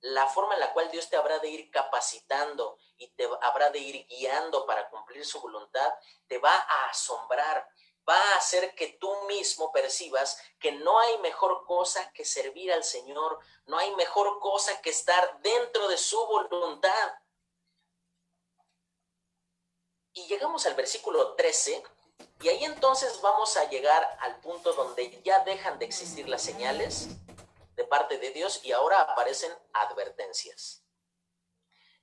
La 0.00 0.26
forma 0.26 0.54
en 0.54 0.60
la 0.60 0.72
cual 0.72 0.90
Dios 0.90 1.08
te 1.08 1.16
habrá 1.16 1.38
de 1.38 1.48
ir 1.48 1.70
capacitando 1.70 2.78
y 2.96 3.08
te 3.08 3.28
habrá 3.40 3.70
de 3.70 3.78
ir 3.78 4.06
guiando 4.06 4.66
para 4.66 4.88
cumplir 4.90 5.24
su 5.24 5.40
voluntad, 5.40 5.92
te 6.26 6.38
va 6.38 6.54
a 6.54 6.90
asombrar, 6.90 7.68
va 8.08 8.18
a 8.18 8.36
hacer 8.36 8.74
que 8.74 8.88
tú 9.00 9.12
mismo 9.26 9.72
percibas 9.72 10.40
que 10.58 10.72
no 10.72 10.98
hay 10.98 11.18
mejor 11.18 11.64
cosa 11.66 12.12
que 12.12 12.24
servir 12.24 12.72
al 12.72 12.84
Señor, 12.84 13.38
no 13.66 13.78
hay 13.78 13.94
mejor 13.96 14.38
cosa 14.40 14.80
que 14.80 14.90
estar 14.90 15.40
dentro 15.40 15.88
de 15.88 15.98
su 15.98 16.18
voluntad. 16.26 17.14
Y 20.12 20.26
llegamos 20.28 20.66
al 20.66 20.74
versículo 20.74 21.34
13 21.34 21.82
y 22.40 22.48
ahí 22.48 22.64
entonces 22.64 23.20
vamos 23.20 23.56
a 23.56 23.68
llegar 23.68 24.16
al 24.20 24.40
punto 24.40 24.72
donde 24.72 25.20
ya 25.22 25.40
dejan 25.44 25.78
de 25.78 25.86
existir 25.86 26.28
las 26.28 26.42
señales 26.42 27.08
de 27.76 27.84
parte 27.84 28.18
de 28.18 28.30
Dios 28.30 28.60
y 28.64 28.72
ahora 28.72 29.00
aparecen 29.00 29.52
advertencias. 29.72 30.82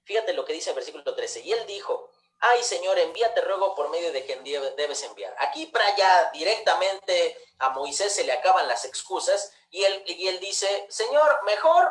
Fíjate 0.04 0.34
lo 0.34 0.45
que 0.45 0.54
dice 0.54 0.70
el 0.70 0.76
versículo 0.76 1.16
13. 1.16 1.41
Y 1.41 1.54
él 1.54 1.66
dijo, 1.66 2.10
ay 2.44 2.64
Señor, 2.64 3.00
envíate 3.00 3.41
ruego 3.41 3.74
por 3.74 3.89
medio 3.89 4.12
de 4.12 4.26
quien 4.26 4.44
debes 4.44 5.04
enviar. 5.04 5.34
Aquí 5.39 5.68
para 5.68 5.86
allá 5.88 6.30
directamente 6.34 7.38
a 7.60 7.70
Moisés 7.70 8.14
se 8.14 8.24
le 8.24 8.34
acaban 8.34 8.68
las 8.68 8.84
excusas 8.86 9.54
y 9.70 9.84
él, 9.84 10.04
y 10.06 10.28
él 10.28 10.39
dice, 10.39 10.86
Señor, 10.89 11.44
mejor, 11.46 11.89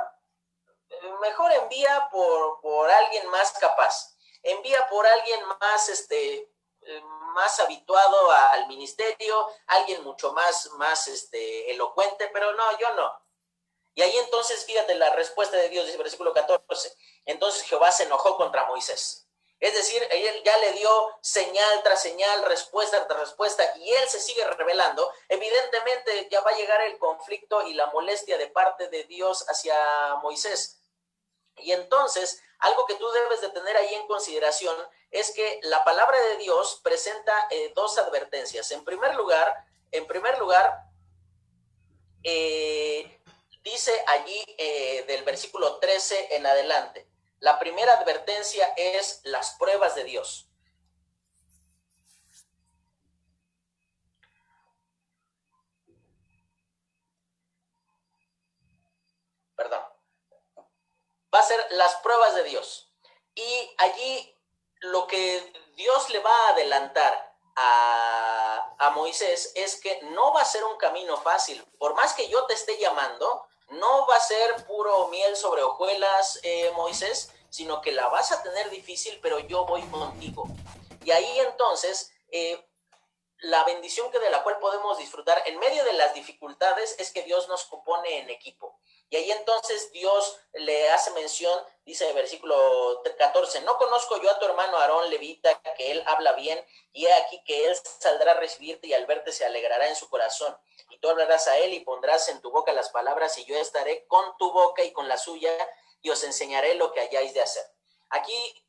mejor 1.21 1.53
envía 1.53 2.09
por, 2.13 2.61
por 2.61 2.91
alguien 2.91 3.29
más 3.29 3.53
capaz. 3.53 4.15
Envía 4.43 4.87
por 4.89 5.07
alguien 5.07 5.41
más, 5.61 5.89
este, 5.89 6.53
más 7.35 7.59
habituado 7.61 8.31
al 8.31 8.67
ministerio, 8.69 9.49
alguien 9.69 10.03
mucho 10.05 10.33
más, 10.33 10.71
más 10.73 11.09
este, 11.09 11.71
elocuente, 11.71 12.29
pero 12.33 12.53
no, 12.53 12.79
yo 12.79 12.93
no. 12.95 13.23
Y 13.95 14.03
ahí 14.03 14.17
entonces, 14.19 14.65
fíjate 14.65 14.95
la 14.97 15.11
respuesta 15.11 15.57
de 15.57 15.69
Dios, 15.69 15.87
dice 15.87 15.99
versículo 15.99 16.33
14. 16.33 16.95
Entonces 17.25 17.63
Jehová 17.63 17.93
se 17.93 18.05
enojó 18.05 18.37
contra 18.37 18.67
Moisés. 18.67 19.22
Es 19.63 19.75
decir, 19.75 20.05
él 20.11 20.43
ya 20.45 20.59
le 20.59 20.73
dio 20.73 20.91
señal 21.21 21.85
tras 21.85 22.03
señal, 22.03 22.45
respuesta 22.47 23.07
tras 23.07 23.21
respuesta, 23.21 23.63
y 23.77 23.93
él 23.93 24.09
se 24.09 24.19
sigue 24.19 24.45
revelando. 24.45 25.09
Evidentemente 25.29 26.29
ya 26.29 26.41
va 26.41 26.51
a 26.51 26.57
llegar 26.57 26.83
el 26.83 26.99
conflicto 26.99 27.63
y 27.69 27.75
la 27.75 27.87
molestia 27.87 28.39
de 28.39 28.49
parte 28.49 28.89
de 28.89 29.05
Dios 29.05 29.47
hacia 29.49 30.17
Moisés. 30.21 30.81
Y 31.59 31.71
entonces, 31.71 32.43
algo 32.59 32.87
que 32.87 32.97
tú 32.97 33.09
debes 33.13 33.41
de 33.41 33.51
tener 33.51 33.77
ahí 33.77 33.95
en 33.95 34.09
consideración 34.09 34.75
es 35.13 35.31
que 35.31 35.61
la 35.63 35.85
palabra 35.85 36.21
de 36.21 36.39
Dios 36.39 36.81
presenta 36.83 37.47
eh, 37.49 37.73
dos 37.77 37.99
advertencias. 37.99 38.69
En 38.73 38.85
primer 38.85 39.15
lugar, 39.15 39.65
en 39.93 40.09
primer 40.09 40.41
lugar, 40.41 40.77
eh, 42.25 43.21
dice 43.63 43.93
allí 44.09 44.43
eh, 44.59 45.05
del 45.07 45.23
versículo 45.23 45.79
13 45.79 46.35
en 46.35 46.47
adelante, 46.47 47.12
la 47.43 47.59
primera 47.59 47.95
advertencia 47.95 48.73
es 48.77 49.21
las 49.25 49.55
pruebas 49.55 49.97
de 49.97 50.05
Dios. 50.05 50.49
Perdón. 59.57 59.83
Va 61.35 61.41
a 61.41 61.43
ser 61.43 61.67
las 61.71 61.97
pruebas 61.97 62.37
de 62.37 62.45
Dios. 62.45 62.93
Y 63.35 63.75
allí 63.79 64.39
lo 64.79 65.09
que 65.09 65.53
Dios 65.75 66.11
le 66.11 66.21
va 66.21 66.31
a 66.31 66.49
adelantar 66.51 67.37
a, 67.57 68.77
a, 68.79 68.91
Moisés 68.91 69.51
es 69.57 69.81
que 69.81 70.01
no 70.03 70.33
va 70.33 70.43
a 70.43 70.45
ser 70.45 70.63
un 70.63 70.77
camino 70.77 71.17
fácil. 71.17 71.61
Por 71.77 71.95
más 71.95 72.15
que 72.15 72.29
yo 72.29 72.47
te 72.47 72.55
esté 72.55 72.79
llamando, 72.79 73.49
no 73.73 74.07
va 74.07 74.17
a 74.17 74.21
ser 74.21 74.65
puro 74.67 75.09
miel 75.09 75.37
sobre 75.37 75.63
hojuelas, 75.63 76.39
eh, 76.43 76.71
Moisés, 76.77 77.32
sino 77.53 77.83
que 77.83 77.93
la 77.93 78.09
vas 78.09 78.33
a 78.33 78.43
tener 78.43 78.71
difícil, 78.71 79.19
pero 79.21 79.39
yo 79.39 79.67
voy 79.67 79.83
contigo. 79.83 80.47
Y 81.05 81.11
ahí 81.11 81.39
entonces, 81.41 82.11
eh, 82.31 82.67
la 83.41 83.63
bendición 83.65 84.11
que 84.11 84.19
de 84.19 84.31
la 84.31 84.43
cual 84.43 84.59
podemos 84.59 84.97
disfrutar 84.97 85.43
en 85.45 85.59
medio 85.59 85.85
de 85.85 85.93
las 85.93 86.15
dificultades 86.15 86.97
es 86.99 87.13
que 87.13 87.25
Dios 87.25 87.49
nos 87.49 87.65
compone 87.65 88.21
en 88.21 88.31
equipo. 88.31 88.79
Y 89.11 89.17
ahí 89.17 89.31
entonces 89.33 89.93
Dios 89.93 90.39
le 90.55 90.89
hace 90.89 91.11
mención, 91.11 91.63
dice 91.85 92.09
el 92.09 92.15
versículo 92.15 93.03
14, 93.19 93.61
no 93.61 93.77
conozco 93.77 94.19
yo 94.23 94.31
a 94.31 94.39
tu 94.39 94.47
hermano 94.47 94.79
Aarón 94.79 95.11
Levita, 95.11 95.61
que 95.77 95.91
él 95.91 96.03
habla 96.07 96.33
bien, 96.33 96.65
y 96.95 97.05
he 97.05 97.13
aquí 97.13 97.43
que 97.45 97.67
él 97.67 97.77
saldrá 98.01 98.33
a 98.33 98.41
recibirte 98.41 98.87
y 98.87 98.95
al 98.95 99.05
verte 99.05 99.31
se 99.31 99.45
alegrará 99.45 99.89
en 99.89 99.97
su 99.97 100.09
corazón. 100.09 100.57
Y 100.89 100.97
tú 101.01 101.11
hablarás 101.11 101.49
a 101.49 101.59
él 101.59 101.75
y 101.75 101.81
pondrás 101.81 102.31
en 102.31 102.41
tu 102.41 102.51
boca 102.51 102.73
las 102.73 102.89
palabras, 102.89 103.37
y 103.37 103.45
yo 103.45 103.57
estaré 103.57 104.07
con 104.07 104.35
tu 104.39 104.51
boca 104.53 104.83
y 104.83 104.93
con 104.93 105.07
la 105.07 105.19
suya, 105.19 105.53
y 106.03 106.11
os 106.11 106.23
enseñaré 106.25 106.75
lo 106.75 106.93
que 106.93 107.01
hayáis 107.01 107.33
de 107.33 107.41
hacer. 107.41 107.65
Aquí, 108.11 108.67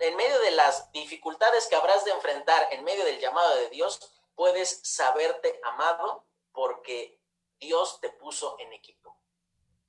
en 0.00 0.16
medio 0.16 0.38
de 0.40 0.50
las 0.50 0.90
dificultades 0.92 1.66
que 1.68 1.76
habrás 1.76 2.04
de 2.04 2.10
enfrentar, 2.10 2.68
en 2.72 2.84
medio 2.84 3.04
del 3.04 3.20
llamado 3.20 3.54
de 3.56 3.70
Dios, 3.70 4.12
puedes 4.34 4.80
saberte 4.82 5.60
amado 5.64 6.26
porque 6.52 7.18
Dios 7.58 8.00
te 8.00 8.10
puso 8.10 8.56
en 8.58 8.72
equipo 8.72 9.02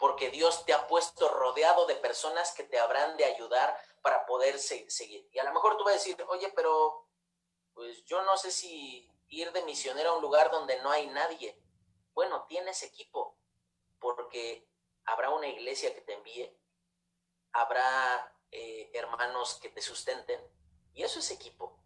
porque 0.03 0.29
Dios 0.31 0.65
te 0.65 0.73
ha 0.73 0.85
puesto 0.85 1.29
rodeado 1.29 1.85
de 1.85 1.95
personas 1.95 2.51
que 2.51 2.65
te 2.65 2.77
habrán 2.77 3.15
de 3.15 3.23
ayudar 3.23 3.73
para 4.01 4.25
poder 4.25 4.59
seguir. 4.59 5.29
Y 5.31 5.39
a 5.39 5.45
lo 5.45 5.53
mejor 5.53 5.77
tú 5.77 5.85
vas 5.85 5.93
a 5.93 5.97
decir, 5.97 6.21
oye, 6.27 6.51
pero 6.53 7.07
pues 7.73 8.03
yo 8.03 8.21
no 8.23 8.35
sé 8.35 8.51
si 8.51 9.09
ir 9.29 9.53
de 9.53 9.63
misionero 9.63 10.09
a 10.09 10.15
un 10.17 10.21
lugar 10.21 10.51
donde 10.51 10.77
no 10.81 10.91
hay 10.91 11.07
nadie. 11.07 11.57
Bueno, 12.13 12.43
tienes 12.49 12.83
equipo, 12.83 13.37
porque 13.97 14.67
habrá 15.05 15.29
una 15.29 15.47
iglesia 15.47 15.93
que 15.93 16.01
te 16.01 16.13
envíe, 16.13 16.51
habrá 17.51 18.35
eh, 18.51 18.89
hermanos 18.93 19.59
que 19.61 19.69
te 19.69 19.81
sustenten, 19.81 20.41
y 20.93 21.03
eso 21.03 21.19
es 21.19 21.31
equipo. 21.31 21.79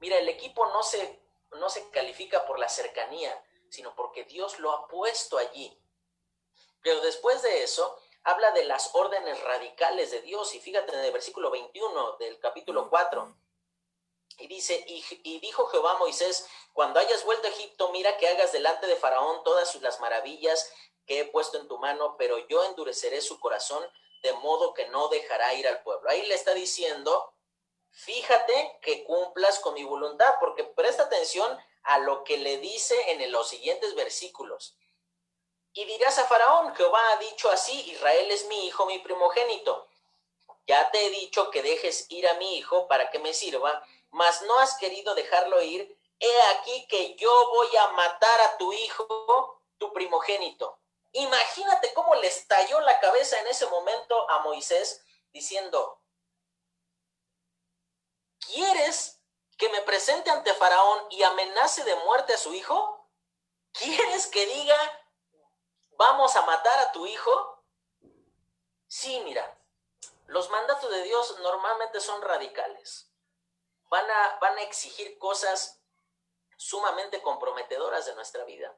Mira, 0.00 0.18
el 0.18 0.28
equipo 0.28 0.66
no 0.66 0.82
se, 0.82 1.22
no 1.52 1.68
se 1.68 1.90
califica 1.90 2.46
por 2.46 2.58
la 2.58 2.68
cercanía, 2.68 3.44
sino 3.68 3.94
porque 3.94 4.24
Dios 4.24 4.58
lo 4.58 4.72
ha 4.72 4.88
puesto 4.88 5.38
allí 5.38 5.80
pero 6.84 7.00
después 7.00 7.40
de 7.40 7.64
eso, 7.64 7.98
habla 8.24 8.50
de 8.52 8.64
las 8.66 8.94
órdenes 8.94 9.42
radicales 9.42 10.10
de 10.10 10.20
Dios. 10.20 10.54
Y 10.54 10.60
fíjate 10.60 10.92
en 10.92 11.00
el 11.00 11.12
versículo 11.12 11.50
21 11.50 12.18
del 12.18 12.38
capítulo 12.38 12.90
4. 12.90 13.34
Y 14.38 14.48
dice, 14.48 14.84
y, 14.86 15.38
dijo 15.40 15.66
Jehová 15.66 15.92
a 15.92 15.98
Moisés, 15.98 16.48
cuando 16.72 17.00
hayas 17.00 17.24
vuelto 17.24 17.46
a 17.46 17.50
Egipto, 17.50 17.90
mira 17.90 18.16
que 18.16 18.28
hagas 18.28 18.52
delante 18.52 18.86
de 18.86 18.96
Faraón 18.96 19.44
todas 19.44 19.74
las 19.76 20.00
maravillas 20.00 20.72
que 21.06 21.20
he 21.20 21.24
puesto 21.26 21.58
en 21.58 21.68
tu 21.68 21.78
mano, 21.78 22.16
pero 22.16 22.38
yo 22.48 22.64
endureceré 22.64 23.20
su 23.20 23.38
corazón 23.38 23.84
de 24.22 24.32
modo 24.34 24.74
que 24.74 24.88
no 24.88 25.08
dejará 25.08 25.54
ir 25.54 25.68
al 25.68 25.82
pueblo. 25.82 26.08
Ahí 26.10 26.26
le 26.26 26.34
está 26.34 26.54
diciendo, 26.54 27.34
fíjate 27.90 28.78
que 28.82 29.04
cumplas 29.04 29.60
con 29.60 29.74
mi 29.74 29.84
voluntad, 29.84 30.34
porque 30.40 30.64
presta 30.64 31.04
atención 31.04 31.58
a 31.84 31.98
lo 31.98 32.24
que 32.24 32.38
le 32.38 32.58
dice 32.58 32.96
en 33.12 33.30
los 33.30 33.48
siguientes 33.48 33.94
versículos. 33.94 34.76
Y 35.74 35.84
dirás 35.84 36.18
a 36.18 36.24
Faraón, 36.24 36.74
Jehová 36.74 37.00
ha 37.12 37.16
dicho 37.18 37.50
así, 37.50 37.90
Israel 37.90 38.30
es 38.30 38.46
mi 38.46 38.66
hijo, 38.66 38.86
mi 38.86 39.00
primogénito. 39.00 39.88
Ya 40.66 40.90
te 40.90 41.06
he 41.06 41.10
dicho 41.10 41.50
que 41.50 41.62
dejes 41.62 42.06
ir 42.10 42.26
a 42.28 42.34
mi 42.34 42.56
hijo 42.56 42.88
para 42.88 43.10
que 43.10 43.18
me 43.18 43.34
sirva, 43.34 43.84
mas 44.14 44.42
no 44.42 44.58
has 44.60 44.76
querido 44.76 45.12
dejarlo 45.16 45.60
ir, 45.60 45.98
he 46.20 46.42
aquí 46.52 46.86
que 46.86 47.16
yo 47.16 47.48
voy 47.48 47.76
a 47.76 47.88
matar 47.88 48.40
a 48.42 48.56
tu 48.58 48.72
hijo, 48.72 49.60
tu 49.76 49.92
primogénito. 49.92 50.78
Imagínate 51.10 51.92
cómo 51.94 52.14
le 52.14 52.28
estalló 52.28 52.80
la 52.82 53.00
cabeza 53.00 53.40
en 53.40 53.48
ese 53.48 53.66
momento 53.66 54.30
a 54.30 54.38
Moisés 54.42 55.04
diciendo, 55.32 56.00
¿quieres 58.38 59.20
que 59.58 59.68
me 59.70 59.80
presente 59.82 60.30
ante 60.30 60.54
Faraón 60.54 61.06
y 61.10 61.24
amenace 61.24 61.82
de 61.82 61.96
muerte 61.96 62.34
a 62.34 62.38
su 62.38 62.54
hijo? 62.54 63.10
¿Quieres 63.72 64.28
que 64.28 64.46
diga, 64.46 64.78
vamos 65.98 66.36
a 66.36 66.42
matar 66.42 66.78
a 66.78 66.92
tu 66.92 67.04
hijo? 67.04 67.64
Sí, 68.86 69.20
mira, 69.24 69.58
los 70.26 70.50
mandatos 70.50 70.88
de 70.88 71.02
Dios 71.02 71.36
normalmente 71.40 71.98
son 71.98 72.22
radicales. 72.22 73.10
Van 73.94 74.10
a, 74.10 74.38
van 74.40 74.58
a 74.58 74.62
exigir 74.62 75.18
cosas 75.18 75.80
sumamente 76.56 77.22
comprometedoras 77.22 78.06
de 78.06 78.16
nuestra 78.16 78.42
vida. 78.44 78.76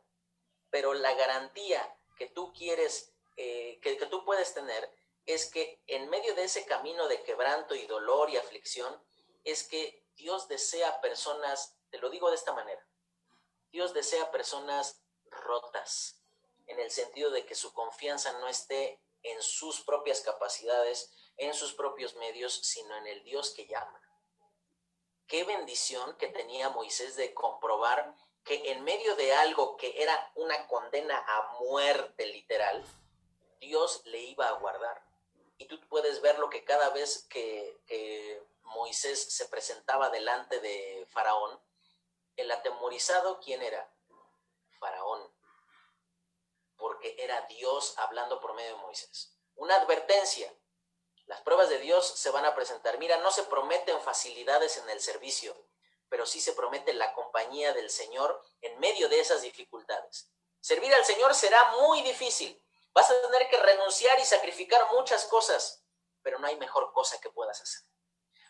Pero 0.69 0.93
la 0.93 1.15
garantía 1.15 1.99
que 2.19 2.27
tú 2.27 2.53
quieres, 2.53 3.15
eh, 3.39 3.79
que, 3.81 3.97
que 3.97 4.05
tú 4.05 4.27
puedes 4.27 4.53
tener, 4.53 4.95
es 5.25 5.51
que 5.51 5.83
en 5.87 6.11
medio 6.11 6.35
de 6.35 6.45
ese 6.45 6.67
camino 6.67 7.09
de 7.09 7.23
quebranto 7.23 7.75
y 7.75 7.87
dolor 7.87 8.29
y 8.29 8.37
aflicción, 8.37 9.03
es 9.43 9.67
que 9.67 10.05
Dios 10.17 10.49
desea 10.49 11.01
personas, 11.01 11.79
te 11.89 11.97
lo 11.97 12.11
digo 12.11 12.29
de 12.29 12.37
esta 12.37 12.53
manera, 12.53 12.87
Dios 13.73 13.95
desea 13.95 14.31
personas 14.31 15.01
rotas, 15.31 16.21
en 16.67 16.79
el 16.79 16.91
sentido 16.91 17.31
de 17.31 17.47
que 17.47 17.55
su 17.55 17.73
confianza 17.73 18.39
no 18.39 18.49
esté 18.49 19.01
en 19.23 19.43
sus 19.43 19.81
propias 19.81 20.21
capacidades, 20.21 21.11
en 21.39 21.55
sus 21.55 21.73
propios 21.73 22.17
medios, 22.17 22.53
sino 22.53 22.95
en 22.99 23.07
el 23.07 23.25
Dios 23.25 23.55
que 23.55 23.67
llama. 23.67 24.06
Qué 25.27 25.45
bendición 25.45 26.17
que 26.17 26.29
tenía 26.29 26.71
Moisés 26.71 27.17
de 27.17 27.35
comprobar 27.35 28.15
que 28.45 28.71
en 28.71 28.85
medio 28.85 29.17
de 29.17 29.35
algo 29.35 29.77
que 29.77 30.01
era 30.01 30.31
una 30.37 30.69
condena 30.69 31.19
a 31.19 31.59
muerte 31.61 32.27
literal, 32.27 32.85
Dios 33.59 34.03
le 34.05 34.21
iba 34.21 34.49
a 34.49 34.53
guardar. 34.53 35.05
Y 35.59 35.67
tú 35.67 35.81
puedes 35.89 36.21
ver 36.21 36.39
lo 36.39 36.49
que 36.49 36.65
cada 36.65 36.91
vez 36.91 37.27
que, 37.29 37.81
que 37.87 38.41
Moisés 38.63 39.33
se 39.35 39.49
presentaba 39.49 40.11
delante 40.11 40.61
de 40.61 41.07
Faraón, 41.11 41.61
el 42.37 42.51
atemorizado, 42.53 43.41
¿quién 43.41 43.63
era? 43.63 43.91
Faraón. 44.79 45.29
Porque 46.77 47.17
era 47.19 47.41
Dios 47.43 47.99
hablando 47.99 48.39
por 48.39 48.55
medio 48.55 48.77
de 48.77 48.83
Moisés. 48.83 49.35
Una 49.57 49.77
advertencia. 49.77 50.55
Las 51.27 51.41
pruebas 51.43 51.69
de 51.69 51.79
Dios 51.79 52.07
se 52.07 52.31
van 52.31 52.45
a 52.45 52.55
presentar. 52.55 52.99
Mira, 52.99 53.17
no 53.19 53.31
se 53.31 53.43
prometen 53.45 54.01
facilidades 54.01 54.77
en 54.77 54.89
el 54.91 55.01
servicio, 55.01 55.57
pero 56.09 56.25
sí 56.25 56.41
se 56.41 56.53
promete 56.53 56.93
la 56.95 57.13
compañía 57.15 57.73
del 57.73 57.91
Señor 57.91 58.41
en 58.61 58.79
medio 58.79 59.09
de 59.09 59.21
esas 59.21 59.43
dificultades. 59.43 60.31
Servir 60.61 60.95
al 60.95 61.05
Señor 61.05 61.35
será 61.35 61.73
muy 61.81 62.03
difícil. 62.03 62.63
Vas 62.93 63.11
a 63.11 63.21
tener 63.23 63.49
que 63.49 63.57
renunciar 63.59 64.19
y 64.21 64.25
sacrificar 64.25 64.89
muchas 64.93 65.25
cosas, 65.27 65.85
pero 66.23 66.39
no 66.39 66.47
hay 66.47 66.57
mejor 66.57 66.93
cosa 66.93 67.21
que 67.21 67.31
puedas 67.31 67.61
hacer. 67.61 67.83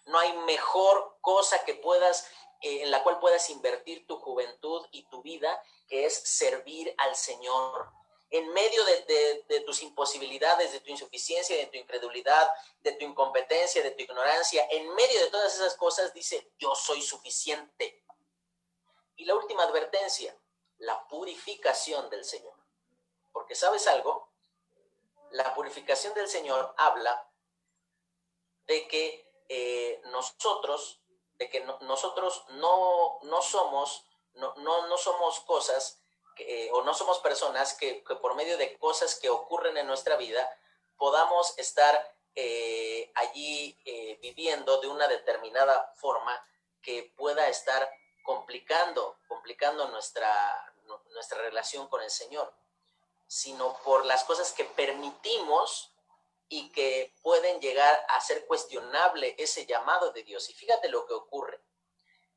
No 0.04 0.18
hay 0.18 0.32
mejor 0.38 1.18
cosa 1.20 1.64
que 1.64 1.74
puedas, 1.74 2.28
eh, 2.60 2.82
en 2.82 2.90
la 2.90 3.02
cual 3.02 3.18
puedas 3.18 3.48
invertir 3.50 4.06
tu 4.06 4.18
juventud 4.18 4.86
y 4.92 5.08
tu 5.08 5.22
vida, 5.22 5.62
que 5.88 6.04
es 6.04 6.14
servir 6.14 6.94
al 6.98 7.16
Señor 7.16 7.90
en 8.36 8.52
medio 8.52 8.84
de, 8.84 9.60
tus 9.64 9.82
imposibilidades, 9.82 10.72
de 10.72 10.80
tu 10.80 10.90
insuficiencia, 10.90 11.56
de 11.56 11.66
tu 11.66 11.76
incredulidad, 11.76 12.50
de 12.80 12.92
tu 12.92 13.04
incompetencia, 13.04 13.82
de 13.82 13.92
tu 13.92 14.02
ignorancia, 14.02 14.66
en 14.70 14.94
medio 14.94 15.20
de 15.20 15.30
todas 15.30 15.54
esas 15.54 15.74
cosas 15.76 16.12
dice, 16.12 16.52
yo 16.58 16.74
soy 16.74 17.02
suficiente. 17.02 18.04
Y 19.16 19.24
la 19.24 19.34
última 19.34 19.62
advertencia, 19.64 20.36
la 20.78 21.06
purificación 21.08 22.10
del 22.10 22.24
Señor. 22.24 22.54
Porque 23.32 23.54
sabes 23.54 23.86
algo, 23.86 24.30
la 25.30 25.54
purificación 25.54 26.14
del 26.14 26.28
Señor 26.28 26.74
habla 26.76 27.30
de 28.66 28.86
que 28.88 29.30
eh, 29.48 30.00
nosotros, 30.06 31.00
de 31.34 31.48
que 31.48 31.60
nosotros 31.60 32.44
no, 32.50 33.18
no 33.22 33.42
somos, 33.42 34.04
no, 34.34 34.54
no, 34.56 34.86
no 34.88 34.98
somos 34.98 35.40
cosas 35.40 36.02
eh, 36.38 36.70
o 36.72 36.82
no 36.82 36.94
somos 36.94 37.18
personas 37.20 37.74
que, 37.74 38.04
por 38.20 38.34
medio 38.34 38.56
de 38.56 38.76
cosas 38.78 39.16
que 39.16 39.30
ocurren 39.30 39.76
en 39.76 39.86
nuestra 39.86 40.16
vida 40.16 40.50
podamos 40.96 41.58
estar 41.58 42.16
eh, 42.34 43.10
allí 43.14 43.78
eh, 43.84 44.18
viviendo 44.20 44.80
de 44.80 44.88
una 44.88 45.08
determinada 45.08 45.92
forma 45.96 46.44
que 46.82 47.12
pueda 47.16 47.48
estar 47.48 47.90
complicando, 48.22 49.18
complicando 49.28 49.88
nuestra, 49.88 50.74
nuestra 51.12 51.38
relación 51.42 51.88
con 51.88 52.02
el 52.02 52.10
Señor, 52.10 52.52
sino 53.26 53.76
por 53.82 54.04
las 54.06 54.24
cosas 54.24 54.52
que 54.52 54.64
permitimos 54.64 55.92
y 56.48 56.70
que 56.70 57.14
pueden 57.22 57.60
llegar 57.60 58.06
a 58.08 58.20
ser 58.20 58.46
cuestionable 58.46 59.34
ese 59.38 59.66
llamado 59.66 60.12
de 60.12 60.22
Dios. 60.22 60.48
Y 60.50 60.54
fíjate 60.54 60.88
lo 60.88 61.06
que 61.06 61.14
ocurre. 61.14 61.60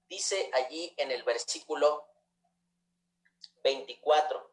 Dice 0.07 0.49
allí 0.53 0.93
en 0.97 1.11
el 1.11 1.23
versículo 1.23 2.08
24. 3.63 4.51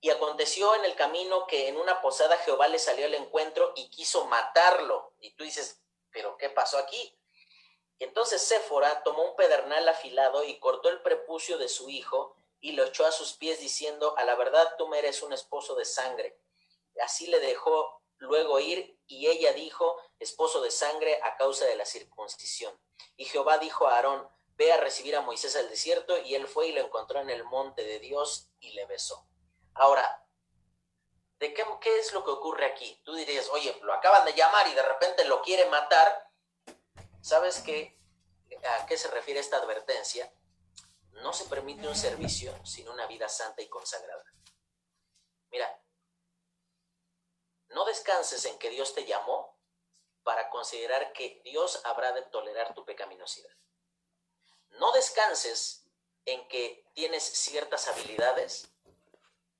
Y 0.00 0.10
aconteció 0.10 0.74
en 0.76 0.84
el 0.84 0.94
camino 0.94 1.46
que 1.46 1.68
en 1.68 1.76
una 1.76 2.00
posada 2.00 2.36
Jehová 2.38 2.68
le 2.68 2.78
salió 2.78 3.06
al 3.06 3.14
encuentro 3.14 3.72
y 3.76 3.90
quiso 3.90 4.26
matarlo. 4.26 5.14
Y 5.20 5.34
tú 5.34 5.44
dices, 5.44 5.82
¿pero 6.10 6.36
qué 6.36 6.50
pasó 6.50 6.78
aquí? 6.78 7.18
Y 7.98 8.04
entonces 8.04 8.42
Séfora 8.42 9.02
tomó 9.02 9.24
un 9.24 9.36
pedernal 9.36 9.88
afilado 9.88 10.44
y 10.44 10.58
cortó 10.60 10.88
el 10.88 11.02
prepucio 11.02 11.58
de 11.58 11.68
su 11.68 11.88
hijo 11.90 12.36
y 12.60 12.72
lo 12.72 12.84
echó 12.84 13.06
a 13.06 13.12
sus 13.12 13.34
pies 13.34 13.60
diciendo, 13.60 14.14
a 14.16 14.24
la 14.24 14.36
verdad 14.36 14.74
tú 14.78 14.88
me 14.88 14.98
eres 14.98 15.22
un 15.22 15.32
esposo 15.32 15.74
de 15.74 15.84
sangre. 15.84 16.38
Así 17.02 17.26
le 17.26 17.40
dejó 17.40 18.02
luego 18.18 18.58
ir 18.60 18.98
y 19.06 19.28
ella 19.28 19.52
dijo, 19.52 20.00
esposo 20.18 20.60
de 20.60 20.70
sangre 20.70 21.20
a 21.22 21.36
causa 21.36 21.64
de 21.66 21.76
la 21.76 21.84
circuncisión. 21.84 22.78
Y 23.16 23.24
Jehová 23.24 23.58
dijo 23.58 23.86
a 23.86 23.96
Aarón, 23.96 24.28
ve 24.58 24.72
a 24.72 24.76
recibir 24.76 25.14
a 25.14 25.22
Moisés 25.22 25.54
al 25.54 25.68
desierto 25.68 26.18
y 26.18 26.34
él 26.34 26.48
fue 26.48 26.66
y 26.66 26.72
lo 26.72 26.80
encontró 26.80 27.20
en 27.20 27.30
el 27.30 27.44
monte 27.44 27.84
de 27.84 28.00
Dios 28.00 28.50
y 28.58 28.72
le 28.72 28.84
besó. 28.86 29.24
Ahora, 29.74 30.26
¿de 31.38 31.54
qué, 31.54 31.64
qué 31.80 31.98
es 32.00 32.12
lo 32.12 32.24
que 32.24 32.32
ocurre 32.32 32.66
aquí? 32.66 33.00
Tú 33.04 33.14
dirías, 33.14 33.48
oye, 33.50 33.78
lo 33.82 33.94
acaban 33.94 34.24
de 34.24 34.34
llamar 34.34 34.66
y 34.66 34.74
de 34.74 34.82
repente 34.82 35.24
lo 35.26 35.40
quiere 35.42 35.70
matar. 35.70 36.28
¿Sabes 37.22 37.60
qué? 37.60 37.96
¿A 38.80 38.86
qué 38.86 38.98
se 38.98 39.08
refiere 39.08 39.38
esta 39.38 39.58
advertencia? 39.58 40.30
No 41.12 41.32
se 41.32 41.44
permite 41.44 41.86
un 41.86 41.96
servicio 41.96 42.52
sin 42.66 42.88
una 42.88 43.06
vida 43.06 43.28
santa 43.28 43.62
y 43.62 43.68
consagrada. 43.68 44.24
Mira, 45.50 45.80
no 47.68 47.84
descanses 47.84 48.44
en 48.44 48.58
que 48.58 48.70
Dios 48.70 48.92
te 48.92 49.04
llamó 49.04 49.56
para 50.24 50.50
considerar 50.50 51.12
que 51.12 51.40
Dios 51.44 51.80
habrá 51.84 52.10
de 52.12 52.22
tolerar 52.22 52.74
tu 52.74 52.84
pecaminosidad 52.84 53.52
no 54.70 54.92
descanses 54.92 55.84
en 56.24 56.46
que 56.48 56.84
tienes 56.94 57.24
ciertas 57.24 57.88
habilidades, 57.88 58.68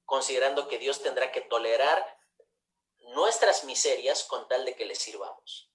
considerando 0.05 0.69
que 0.69 0.79
Dios 0.79 1.03
tendrá 1.03 1.33
que 1.33 1.41
tolerar 1.41 2.19
nuestras 3.15 3.65
miserias 3.65 4.25
con 4.25 4.47
tal 4.49 4.65
de 4.65 4.77
que 4.77 4.87
le 4.87 4.95
sirvamos. 4.95 5.71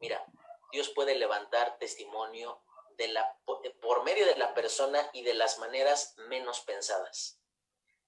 Mira, 0.00 0.24
Dios 0.72 0.88
puede 0.88 1.14
levantar 1.14 1.78
testimonio 1.78 2.62
de 2.96 3.08
la, 3.08 3.38
por 3.80 4.02
medio 4.04 4.26
de 4.26 4.36
la 4.36 4.54
persona 4.54 5.08
y 5.12 5.22
de 5.22 5.34
las 5.34 5.58
maneras 5.58 6.14
menos 6.28 6.60
pensadas. 6.60 7.38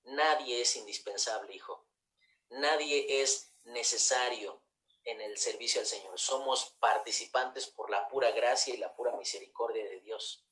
Nadie 0.04 0.60
es 0.60 0.76
indispensable, 0.76 1.54
hijo. 1.54 1.86
Nadie 2.50 3.22
es 3.22 3.54
necesario 3.64 4.62
en 5.04 5.20
el 5.20 5.38
servicio 5.38 5.80
al 5.80 5.86
Señor. 5.86 6.18
Somos 6.18 6.74
participantes 6.80 7.66
por 7.66 7.90
la 7.90 8.08
pura 8.08 8.30
gracia 8.32 8.74
y 8.74 8.78
la 8.78 8.94
pura 8.94 9.03
misericordia 9.24 9.82
de 9.84 10.00
Dios. 10.00 10.44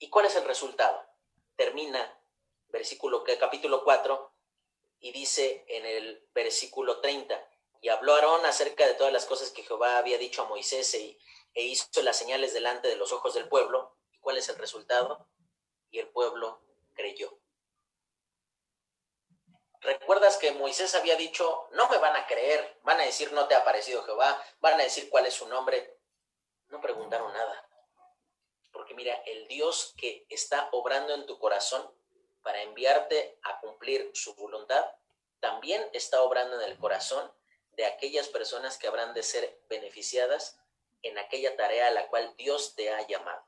¿Y 0.00 0.10
cuál 0.10 0.26
es 0.26 0.34
el 0.34 0.44
resultado? 0.44 1.06
Termina 1.54 2.20
versículo 2.66 3.22
capítulo 3.38 3.84
4 3.84 4.34
y 4.98 5.12
dice 5.12 5.64
en 5.68 5.86
el 5.86 6.26
versículo 6.34 7.00
30, 7.00 7.48
y 7.80 7.90
habló 7.90 8.14
Aarón 8.14 8.44
acerca 8.44 8.88
de 8.88 8.94
todas 8.94 9.12
las 9.12 9.24
cosas 9.26 9.50
que 9.50 9.62
Jehová 9.62 9.98
había 9.98 10.18
dicho 10.18 10.42
a 10.42 10.48
Moisés 10.48 10.92
e, 10.94 11.16
e 11.54 11.62
hizo 11.62 12.02
las 12.02 12.16
señales 12.16 12.52
delante 12.52 12.88
de 12.88 12.96
los 12.96 13.12
ojos 13.12 13.34
del 13.34 13.48
pueblo. 13.48 13.96
¿Y 14.10 14.18
cuál 14.18 14.38
es 14.38 14.48
el 14.48 14.58
resultado? 14.58 15.28
Y 15.90 16.00
el 16.00 16.08
pueblo 16.08 16.60
creyó. 16.94 17.38
¿Recuerdas 19.80 20.38
que 20.38 20.50
Moisés 20.50 20.92
había 20.96 21.14
dicho, 21.14 21.68
no 21.72 21.88
me 21.88 21.98
van 21.98 22.16
a 22.16 22.26
creer, 22.26 22.80
van 22.82 22.98
a 23.00 23.04
decir, 23.04 23.32
no 23.32 23.46
te 23.46 23.54
ha 23.54 23.58
aparecido 23.58 24.02
Jehová, 24.02 24.42
van 24.58 24.80
a 24.80 24.84
decir 24.84 25.08
cuál 25.08 25.26
es 25.26 25.34
su 25.34 25.46
nombre? 25.46 25.93
No 26.74 26.80
preguntaron 26.80 27.32
nada. 27.32 27.68
Porque 28.72 28.94
mira, 28.94 29.14
el 29.26 29.46
Dios 29.46 29.94
que 29.96 30.26
está 30.28 30.68
obrando 30.72 31.14
en 31.14 31.24
tu 31.24 31.38
corazón 31.38 31.88
para 32.42 32.62
enviarte 32.62 33.38
a 33.44 33.60
cumplir 33.60 34.10
su 34.12 34.34
voluntad, 34.34 34.84
también 35.38 35.88
está 35.92 36.20
obrando 36.22 36.60
en 36.60 36.68
el 36.68 36.76
corazón 36.76 37.32
de 37.76 37.86
aquellas 37.86 38.26
personas 38.26 38.76
que 38.76 38.88
habrán 38.88 39.14
de 39.14 39.22
ser 39.22 39.62
beneficiadas 39.68 40.58
en 41.02 41.16
aquella 41.16 41.56
tarea 41.56 41.86
a 41.86 41.92
la 41.92 42.08
cual 42.08 42.34
Dios 42.36 42.74
te 42.74 42.92
ha 42.92 43.06
llamado. 43.06 43.44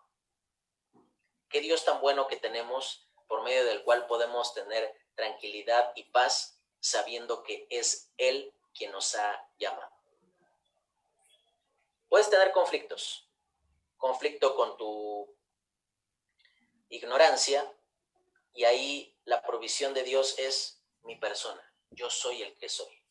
qué 1.49 1.61
Dios 1.61 1.85
tan 1.85 2.01
bueno 2.01 2.29
que 2.29 2.37
tenemos, 2.37 3.09
por 3.27 3.43
medio 3.43 3.65
del 3.65 3.83
cual 3.83 4.07
podemos 4.07 4.55
tener 4.55 4.95
tranquilidad 5.17 5.91
y 5.97 6.05
paz, 6.05 6.61
sabiendo 6.79 7.43
que 7.43 7.67
es 7.71 8.13
Él 8.19 8.55
quien 8.73 8.93
nos 8.93 9.17
ha 9.17 9.49
llamado. 9.59 9.96
Puedes 12.17 12.31
tener 12.31 12.51
conflictos, 12.51 13.29
conflicto 13.99 14.57
con 14.57 14.79
tu 14.79 15.37
ignorancia, 16.89 17.71
y 18.55 18.65
ahí 18.65 19.15
la 19.27 19.43
provisión 19.43 19.93
de 19.93 20.03
Dios 20.03 20.35
es 20.39 20.83
mi 21.03 21.17
persona, 21.17 21.63
yo 21.91 22.09
soy 22.09 22.41
el 22.41 22.57
que 22.57 22.71
soy. 22.71 23.05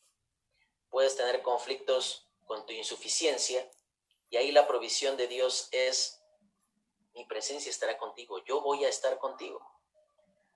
Puedes 0.90 1.16
tener 1.16 1.40
conflictos 1.42 2.28
con 2.46 2.66
tu 2.66 2.72
insuficiencia, 2.72 3.70
y 4.28 4.38
ahí 4.38 4.50
la 4.50 4.66
provisión 4.66 5.16
de 5.16 5.28
Dios 5.28 5.68
es 5.70 6.20
mi 7.14 7.24
presencia 7.26 7.70
estará 7.70 7.98
contigo, 7.98 8.44
yo 8.44 8.60
voy 8.60 8.84
a 8.84 8.88
estar 8.88 9.20
contigo. 9.20 9.64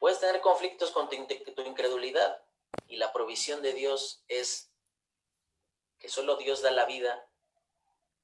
Puedes 0.01 0.19
tener 0.19 0.41
conflictos 0.41 0.91
con 0.91 1.09
tu, 1.09 1.15
incredulidad 1.15 2.43
y 2.89 2.97
la 2.97 3.13
provisión 3.13 3.63
de 3.63 3.75
Dios 3.75 4.25
es 4.27 4.73
que 6.01 6.09
solo 6.09 6.35
Dios 6.35 6.63
da 6.63 6.73
la 6.73 6.87
vida, 6.87 7.30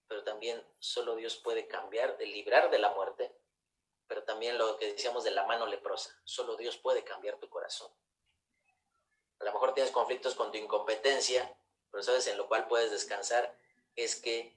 pero 0.08 0.24
también 0.24 0.62
solo 0.78 1.16
Dios 1.16 1.36
puede 1.36 1.66
cambiar, 1.66 2.16
de 2.18 2.26
librar 2.26 2.70
de 2.70 2.78
la 2.78 2.90
muerte, 2.90 3.34
pero 4.06 4.22
también 4.24 4.58
lo 4.58 4.76
que 4.76 4.92
decíamos 4.92 5.24
de 5.24 5.32
la 5.32 5.46
mano 5.46 5.66
leprosa, 5.66 6.18
solo 6.24 6.56
Dios 6.56 6.76
puede 6.76 7.04
cambiar 7.04 7.38
tu 7.38 7.48
corazón. 7.48 7.90
A 9.40 9.44
lo 9.44 9.52
mejor 9.52 9.74
tienes 9.74 9.92
conflictos 9.92 10.34
con 10.34 10.50
tu 10.50 10.58
incompetencia, 10.58 11.58
pero 11.90 12.02
sabes 12.02 12.26
en 12.26 12.36
lo 12.36 12.48
cual 12.48 12.68
puedes 12.68 12.90
descansar 12.90 13.56
es 13.94 14.16
que 14.16 14.56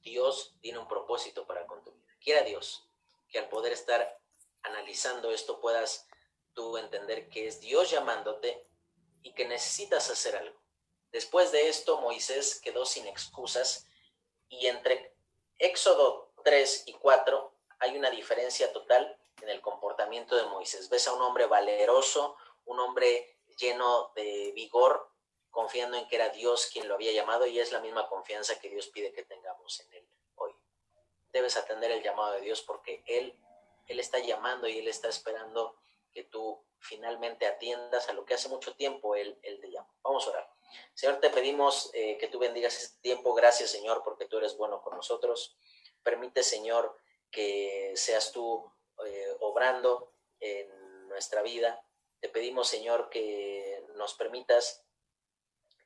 Dios 0.00 0.56
tiene 0.60 0.78
un 0.78 0.88
propósito 0.88 1.46
para 1.46 1.66
con 1.66 1.82
tu 1.84 1.92
vida. 1.92 2.14
Quiera 2.20 2.42
Dios 2.42 2.86
que 3.28 3.38
al 3.38 3.48
poder 3.48 3.72
estar 3.72 4.20
analizando 4.62 5.30
esto 5.30 5.60
puedas 5.60 6.08
tú 6.54 6.76
entender 6.76 7.28
que 7.28 7.46
es 7.46 7.60
Dios 7.60 7.90
llamándote 7.90 8.66
y 9.22 9.32
que 9.34 9.46
necesitas 9.46 10.10
hacer 10.10 10.36
algo. 10.36 10.59
Después 11.12 11.50
de 11.52 11.68
esto, 11.68 12.00
Moisés 12.00 12.60
quedó 12.60 12.84
sin 12.84 13.06
excusas 13.06 13.86
y 14.48 14.66
entre 14.66 15.14
Éxodo 15.58 16.32
3 16.44 16.84
y 16.86 16.92
4 16.94 17.52
hay 17.80 17.96
una 17.96 18.10
diferencia 18.10 18.72
total 18.72 19.18
en 19.42 19.48
el 19.48 19.60
comportamiento 19.60 20.36
de 20.36 20.44
Moisés. 20.44 20.88
Ves 20.88 21.08
a 21.08 21.14
un 21.14 21.22
hombre 21.22 21.46
valeroso, 21.46 22.36
un 22.66 22.78
hombre 22.78 23.38
lleno 23.56 24.12
de 24.14 24.52
vigor, 24.54 25.10
confiando 25.50 25.96
en 25.96 26.06
que 26.08 26.16
era 26.16 26.28
Dios 26.28 26.68
quien 26.72 26.88
lo 26.88 26.94
había 26.94 27.12
llamado 27.12 27.46
y 27.46 27.58
es 27.58 27.72
la 27.72 27.80
misma 27.80 28.08
confianza 28.08 28.58
que 28.60 28.68
Dios 28.68 28.88
pide 28.88 29.12
que 29.12 29.24
tengamos 29.24 29.80
en 29.80 29.92
él 29.94 30.08
hoy. 30.36 30.54
Debes 31.32 31.56
atender 31.56 31.90
el 31.90 32.02
llamado 32.02 32.32
de 32.32 32.40
Dios 32.40 32.62
porque 32.62 33.02
Él, 33.06 33.38
Él 33.86 34.00
está 34.00 34.18
llamando 34.18 34.68
y 34.68 34.78
Él 34.78 34.88
está 34.88 35.08
esperando 35.08 35.76
que 36.12 36.24
tú 36.24 36.62
finalmente 36.80 37.46
atiendas 37.46 38.08
a 38.08 38.12
lo 38.12 38.24
que 38.24 38.34
hace 38.34 38.48
mucho 38.48 38.74
tiempo 38.74 39.14
Él, 39.14 39.38
él 39.42 39.60
te 39.60 39.70
llama. 39.70 39.88
Vamos 40.02 40.26
a 40.26 40.30
orar. 40.30 40.50
Señor, 40.94 41.20
te 41.20 41.30
pedimos 41.30 41.90
eh, 41.94 42.16
que 42.18 42.28
tú 42.28 42.38
bendigas 42.38 42.76
este 42.80 43.00
tiempo. 43.00 43.34
Gracias, 43.34 43.70
Señor, 43.70 44.02
porque 44.04 44.26
tú 44.26 44.38
eres 44.38 44.56
bueno 44.56 44.82
con 44.82 44.96
nosotros. 44.96 45.56
Permite, 46.02 46.42
Señor, 46.42 46.96
que 47.30 47.92
seas 47.96 48.32
tú 48.32 48.72
eh, 49.04 49.36
obrando 49.40 50.12
en 50.38 51.08
nuestra 51.08 51.42
vida. 51.42 51.84
Te 52.20 52.28
pedimos, 52.28 52.68
Señor, 52.68 53.08
que 53.10 53.84
nos 53.94 54.14
permitas 54.14 54.84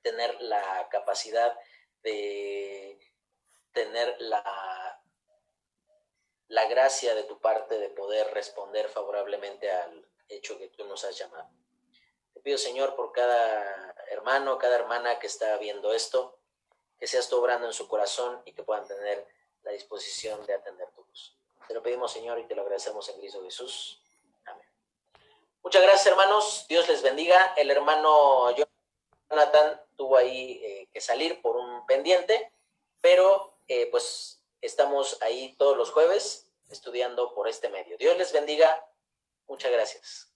tener 0.03 0.41
la 0.41 0.89
capacidad 0.91 1.59
de 2.03 2.99
tener 3.73 4.15
la, 4.21 5.03
la 6.49 6.67
gracia 6.67 7.15
de 7.15 7.25
tu 7.25 7.41
parte 7.41 7.79
de 7.79 7.89
poder 7.89 8.33
responder 8.35 8.89
favorablemente 8.89 9.71
al 9.71 10.07
hecho 10.29 10.59
que 10.59 10.69
tú 10.69 10.85
nos 10.85 11.05
has 11.05 11.19
llamado. 11.19 11.49
Te 12.33 12.41
pido, 12.41 12.59
Señor, 12.59 12.97
por 12.97 13.13
cada 13.13 13.95
hermano, 14.11 14.59
cada 14.59 14.77
hermana 14.77 15.19
que 15.19 15.27
está 15.27 15.57
viendo 15.59 15.93
esto, 15.93 16.39
que 16.99 17.07
seas 17.07 17.29
tú 17.29 17.39
obrando 17.39 17.67
en 17.67 17.73
su 17.73 17.89
corazón 17.89 18.43
y 18.45 18.53
que 18.53 18.63
puedan 18.63 18.87
tener 18.87 19.27
la 19.63 19.73
disposición 19.73 20.45
de 20.47 20.55
atender 20.55 20.89
tu 20.93 21.05
voz. 21.05 21.37
Te 21.67 21.75
lo 21.75 21.83
pedimos, 21.83 22.13
Señor, 22.13 22.39
y 22.39 22.45
te 22.45 22.55
lo 22.55 22.63
agradecemos 22.63 23.09
en 23.09 23.19
Cristo 23.19 23.43
Jesús. 23.43 24.01
Amén. 24.45 24.67
Muchas 25.63 25.83
gracias, 25.83 26.07
hermanos. 26.07 26.67
Dios 26.69 26.89
les 26.89 27.03
bendiga. 27.03 27.55
El 27.57 27.71
hermano 27.71 28.55
Jonathan 29.31 29.81
tuvo 29.97 30.17
ahí 30.17 30.61
eh, 30.63 30.89
que 30.93 31.01
salir 31.01 31.41
por 31.41 31.57
un 31.57 31.87
pendiente, 31.87 32.53
pero 33.01 33.57
eh, 33.69 33.89
pues 33.91 34.43
estamos 34.61 35.21
ahí 35.23 35.55
todos 35.57 35.77
los 35.77 35.91
jueves 35.91 36.51
estudiando 36.69 37.35
por 37.35 37.49
este 37.49 37.69
medio. 37.69 37.97
Dios 37.97 38.17
les 38.17 38.33
bendiga. 38.33 38.87
Muchas 39.49 39.73
gracias. 39.73 40.34